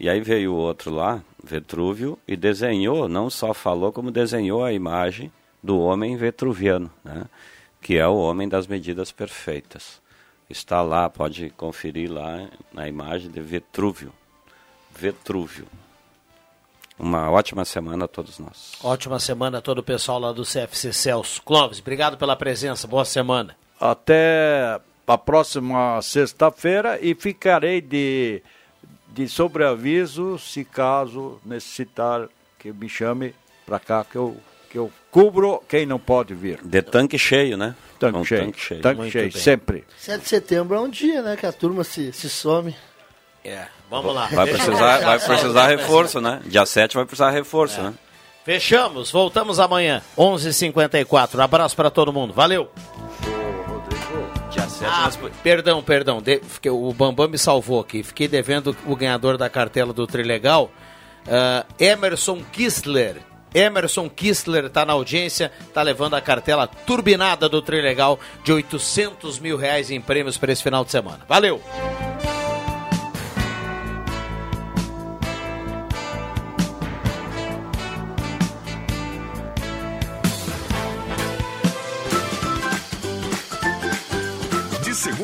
E 0.00 0.08
aí 0.08 0.20
veio 0.20 0.52
o 0.52 0.56
outro 0.56 0.92
lá, 0.92 1.22
Vetrúvio, 1.42 2.18
e 2.26 2.36
desenhou, 2.36 3.08
não 3.08 3.28
só 3.28 3.52
falou, 3.52 3.92
como 3.92 4.12
desenhou 4.12 4.62
a 4.62 4.72
imagem 4.72 5.32
do 5.62 5.78
homem 5.80 6.16
vetruviano, 6.16 6.90
né? 7.04 7.26
Que 7.80 7.96
é 7.96 8.06
o 8.06 8.16
homem 8.16 8.48
das 8.48 8.66
medidas 8.66 9.10
perfeitas. 9.10 10.00
Está 10.48 10.82
lá, 10.82 11.10
pode 11.10 11.50
conferir 11.50 12.10
lá 12.10 12.48
na 12.72 12.88
imagem 12.88 13.30
de 13.30 13.40
Vetrúvio. 13.40 14.12
Vetrúvio. 14.94 15.66
Uma 16.98 17.30
ótima 17.30 17.64
semana 17.64 18.06
a 18.06 18.08
todos 18.08 18.38
nós. 18.38 18.72
Ótima 18.82 19.20
semana 19.20 19.58
a 19.58 19.60
todo 19.60 19.78
o 19.78 19.82
pessoal 19.82 20.18
lá 20.18 20.32
do 20.32 20.42
CFC 20.42 20.92
Celso. 20.92 21.42
Clóvis, 21.42 21.80
obrigado 21.80 22.16
pela 22.16 22.34
presença. 22.34 22.88
Boa 22.88 23.04
semana. 23.04 23.56
Até 23.78 24.80
a 25.08 25.18
próxima 25.18 26.00
sexta-feira 26.02 26.98
e 27.00 27.14
ficarei 27.14 27.80
de, 27.80 28.42
de 29.08 29.28
sobreaviso 29.28 30.38
se 30.38 30.64
caso 30.64 31.40
necessitar 31.44 32.28
que 32.58 32.72
me 32.72 32.88
chame 32.88 33.34
para 33.66 33.78
cá 33.78 34.04
que 34.04 34.16
eu, 34.16 34.36
que 34.70 34.78
eu 34.78 34.90
cubro 35.10 35.62
quem 35.68 35.86
não 35.86 35.98
pode 35.98 36.34
vir. 36.34 36.60
De 36.62 36.82
tanque 36.82 37.18
cheio, 37.18 37.56
né? 37.56 37.74
Tanque 37.98 38.18
Com 38.18 38.24
cheio. 38.24 38.44
Tanque 38.46 38.60
cheio. 38.60 38.80
Tanque 38.82 39.10
cheio, 39.10 39.32
bem. 39.32 39.42
sempre. 39.42 39.84
7 39.98 40.22
de 40.22 40.28
setembro 40.28 40.76
é 40.76 40.80
um 40.80 40.88
dia, 40.88 41.22
né, 41.22 41.36
que 41.36 41.46
a 41.46 41.52
turma 41.52 41.82
se, 41.84 42.12
se 42.12 42.28
some. 42.28 42.74
É, 43.44 43.66
vamos 43.90 44.14
lá. 44.14 44.26
Vai 44.26 44.46
Deixa 44.46 44.64
precisar, 44.64 44.98
vai 45.00 45.18
precisar 45.18 45.66
reforço, 45.68 46.20
né? 46.20 46.42
Dia 46.46 46.66
7 46.66 46.94
vai 46.96 47.04
precisar 47.06 47.30
reforço, 47.30 47.80
É. 47.80 47.84
né? 47.84 47.94
Fechamos, 48.44 49.10
voltamos 49.10 49.58
amanhã, 49.60 50.02
11h54. 50.16 51.38
Abraço 51.40 51.76
para 51.76 51.90
todo 51.90 52.12
mundo, 52.12 52.32
valeu. 52.32 52.70
7 54.78 54.90
Ah, 54.90 55.30
perdão, 55.42 55.82
perdão, 55.82 56.22
de- 56.22 56.40
fiquei- 56.40 56.70
o 56.70 56.92
Bambam 56.92 57.28
me 57.28 57.38
salvou 57.38 57.80
aqui. 57.80 58.02
Fiquei 58.02 58.28
devendo 58.28 58.76
o 58.86 58.94
ganhador 58.96 59.36
da 59.36 59.48
cartela 59.50 59.92
do 59.92 60.06
Trilegal, 60.06 60.70
ah, 61.26 61.64
Emerson 61.78 62.40
Kistler. 62.52 63.16
Emerson 63.54 64.08
Kistler 64.10 64.66
está 64.66 64.84
na 64.84 64.92
audiência, 64.92 65.50
está 65.66 65.80
levando 65.82 66.14
a 66.14 66.20
cartela 66.20 66.66
turbinada 66.66 67.48
do 67.48 67.62
Trilegal 67.62 68.20
de 68.44 68.52
800 68.52 69.38
mil 69.38 69.56
reais 69.56 69.90
em 69.90 70.00
prêmios 70.00 70.36
para 70.36 70.52
esse 70.52 70.62
final 70.62 70.84
de 70.84 70.90
semana. 70.90 71.20
Valeu! 71.26 71.60